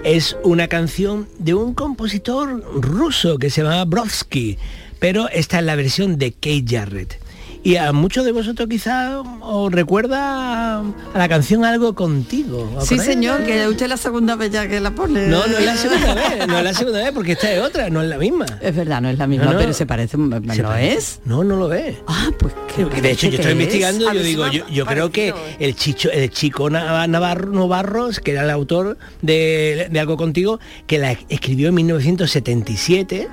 Es 0.04 0.36
una 0.44 0.68
canción 0.68 1.26
de 1.40 1.54
un 1.54 1.74
compositor 1.74 2.62
ruso 2.80 3.36
que 3.38 3.50
se 3.50 3.62
llama 3.62 3.84
Brodsky, 3.84 4.58
pero 5.00 5.28
esta 5.30 5.58
es 5.58 5.64
la 5.64 5.74
versión 5.74 6.18
de 6.18 6.30
Kate 6.30 6.64
Jarrett. 6.68 7.24
Y 7.66 7.76
a 7.76 7.92
muchos 7.92 8.26
de 8.26 8.32
vosotros 8.32 8.68
quizá 8.68 9.20
os 9.40 9.72
recuerda 9.72 10.80
a 10.80 10.84
la 11.16 11.28
canción 11.30 11.64
Algo 11.64 11.94
contigo. 11.94 12.70
¿os 12.76 12.86
Sí, 12.86 12.98
señor, 12.98 13.42
que 13.44 13.66
usted 13.66 13.84
es 13.86 13.88
la 13.88 13.96
segunda 13.96 14.36
vez 14.36 14.50
ya 14.52 14.68
que 14.68 14.80
la 14.80 14.90
pone. 14.94 15.28
No, 15.28 15.46
no 15.46 15.56
es 15.56 15.64
la 15.64 15.74
segunda 15.76 16.12
vez, 16.14 16.46
no 16.46 16.58
es 16.58 16.64
la 16.64 16.74
segunda 16.74 16.98
vez 17.02 17.12
porque 17.12 17.32
esta 17.32 17.50
es 17.50 17.62
otra, 17.62 17.88
no 17.88 18.02
es 18.02 18.08
la 18.10 18.18
misma. 18.18 18.44
Es 18.60 18.76
verdad, 18.76 19.00
no 19.00 19.08
es 19.08 19.16
la 19.16 19.26
misma, 19.26 19.46
No, 19.46 19.52
no. 19.54 19.58
pero 19.58 19.72
se 19.72 19.86
parece, 19.86 20.18
¿no 20.18 20.42
parece. 20.42 20.92
es? 20.92 21.20
No, 21.24 21.42
no 21.42 21.56
lo 21.56 21.72
es. 21.72 21.96
Ah, 22.06 22.28
pues 22.38 22.52
qué 22.76 22.84
de 22.84 23.10
hecho, 23.10 23.28
yo 23.28 23.36
estoy 23.36 23.46
que 23.46 23.52
investigando, 23.52 24.04
es. 24.04 24.10
A 24.10 24.14
yo 24.14 24.22
digo, 24.22 24.46
yo, 24.48 24.68
yo 24.68 24.84
creo 24.84 25.10
que 25.10 25.32
el 25.58 25.74
chicho, 25.74 26.10
el 26.10 26.28
chico 26.30 26.68
Nav- 26.68 27.08
Navarro, 27.08 27.50
Novarros, 27.50 28.20
que 28.20 28.32
era 28.32 28.42
el 28.44 28.50
autor 28.50 28.98
de, 29.22 29.88
de 29.90 30.00
Algo 30.00 30.18
Contigo, 30.18 30.60
que 30.86 30.98
la 30.98 31.12
escribió 31.30 31.68
en 31.68 31.74
1977, 31.76 33.26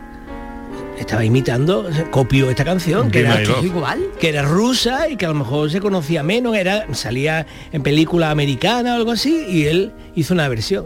estaba 1.02 1.26
imitando, 1.26 1.89
copió 2.12 2.49
esta 2.49 2.64
canción, 2.64 3.12
que 3.12 3.20
era, 3.22 3.41
igual. 3.62 3.99
que 4.20 4.30
era 4.30 4.43
rusa 4.43 5.10
y 5.10 5.18
que 5.18 5.26
a 5.26 5.30
lo 5.30 5.36
mejor 5.36 5.70
se 5.72 5.80
conocía 5.82 6.24
menos, 6.24 6.56
era, 6.56 6.86
salía 6.93 7.45
en 7.72 7.84
película 7.84 8.32
americana 8.32 8.93
o 8.93 8.95
algo 8.97 9.12
así, 9.12 9.45
y 9.49 9.66
él 9.66 9.91
hizo 10.16 10.34
una 10.34 10.47
versión. 10.47 10.86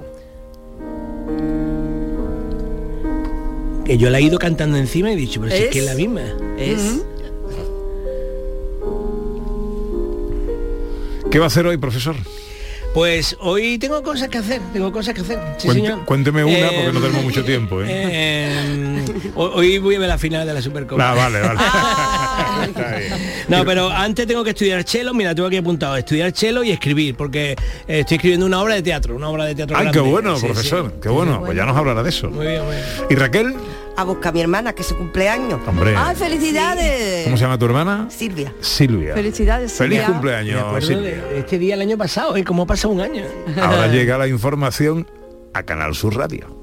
Que 3.86 3.98
yo 4.00 4.10
la 4.10 4.18
he 4.18 4.24
ido 4.24 4.40
cantando 4.40 4.78
encima 4.78 5.12
y 5.12 5.14
he 5.14 5.16
dicho, 5.18 5.40
pero 5.42 5.52
si 5.56 5.62
es, 5.62 5.66
Es- 5.66 5.72
que 5.72 5.80
es 5.80 5.86
la 5.86 5.94
misma. 5.94 6.22
Es 6.58 7.02
¿Qué 11.30 11.40
va 11.40 11.46
a 11.46 11.48
hacer 11.48 11.68
hoy, 11.68 11.78
profesor? 11.78 12.16
Pues 12.96 13.36
hoy 13.42 13.78
tengo 13.78 14.02
cosas 14.02 14.30
que 14.30 14.38
hacer, 14.38 14.62
tengo 14.72 14.90
cosas 14.90 15.14
que 15.14 15.20
hacer. 15.20 15.38
Sí, 15.58 15.68
Cuente- 15.68 15.82
señor. 15.90 16.06
cuénteme 16.06 16.44
una 16.46 16.54
Eh, 16.58 16.72
porque 16.76 16.94
no 16.94 17.02
tenemos 17.02 17.24
mucho 17.26 17.44
tiempo. 17.44 17.82
¿eh? 17.82 17.88
eh, 17.90 19.06
ho- 19.36 19.52
hoy 19.54 19.78
voy 19.80 19.96
a 19.96 20.00
ver 20.00 20.08
la 20.08 20.18
final 20.18 20.48
de 20.48 20.54
la 20.54 20.62
Supercopa. 20.62 21.12
Ah, 21.12 21.14
vale, 21.14 21.42
vale. 21.42 21.60
Ah. 22.38 22.68
No, 23.50 23.64
pero 23.66 23.90
antes 23.90 24.26
tengo 24.26 24.44
que 24.44 24.50
estudiar 24.52 24.84
cello, 24.84 25.14
mira, 25.14 25.36
tengo 25.36 25.48
aquí 25.48 25.58
apuntado, 25.58 25.96
estudiar 25.98 26.32
cello 26.32 26.64
y 26.64 26.72
escribir, 26.72 27.16
porque 27.16 27.52
eh, 27.52 28.00
estoy 28.00 28.16
escribiendo 28.16 28.46
una 28.46 28.62
obra 28.62 28.76
de 28.76 28.82
teatro, 28.82 29.16
una 29.16 29.30
obra 29.30 29.46
de 29.46 29.56
teatro. 29.56 29.76
Ay, 29.78 29.84
grande. 29.84 30.00
qué 30.00 30.06
bueno, 30.10 30.38
Sí, 30.38 30.46
profesor, 30.46 30.90
sí. 30.92 31.00
qué 31.02 31.10
bueno. 31.10 31.42
Pues 31.46 31.56
ya 31.56 31.66
nos 31.66 31.76
hablará 31.78 32.02
de 32.02 32.10
eso. 32.10 32.30
Muy 32.30 32.48
bien, 32.48 32.64
muy 32.66 32.76
bien. 32.76 32.86
¿Y 33.10 33.16
Raquel? 33.16 33.56
A 33.98 34.04
buscar 34.04 34.30
a 34.30 34.34
mi 34.34 34.42
hermana, 34.42 34.74
que 34.74 34.82
es 34.82 34.88
su 34.88 34.98
cumpleaños. 34.98 35.60
Hombre, 35.66 35.96
¡Ay, 35.98 36.16
felicidades! 36.16 37.24
¿cómo 37.24 37.38
se 37.38 37.44
llama 37.44 37.58
tu 37.58 37.66
hermana? 37.66 38.08
Silvia. 38.10 38.54
Silvia. 38.60 39.14
Felicidades, 39.14 39.72
Feliz 39.74 40.00
Silvia. 40.00 40.08
Me 40.08 40.14
cumpleaños, 40.14 40.86
Silvia. 40.86 41.24
de 41.24 41.40
este 41.40 41.58
día 41.60 41.76
el 41.76 41.82
año 41.82 41.98
pasado, 41.98 42.36
¿eh? 42.36 42.44
¿Cómo 42.44 42.64
ha 42.64 42.66
pasado 42.68 42.94
un 42.94 43.02
año? 43.02 43.24
Ahora 43.62 43.88
llega 43.92 44.18
la 44.18 44.28
información 44.28 45.08
a 45.54 45.64
Canal 45.64 45.96
Sur 45.96 46.16
Radio. 46.18 46.54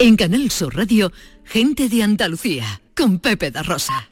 En 0.00 0.16
Canal 0.16 0.50
Sur 0.50 0.76
Radio, 0.76 1.12
gente 1.44 1.88
de 1.88 2.02
Andalucía, 2.02 2.80
con 2.96 3.18
Pepe 3.18 3.50
da 3.50 3.62
Rosa. 3.62 4.08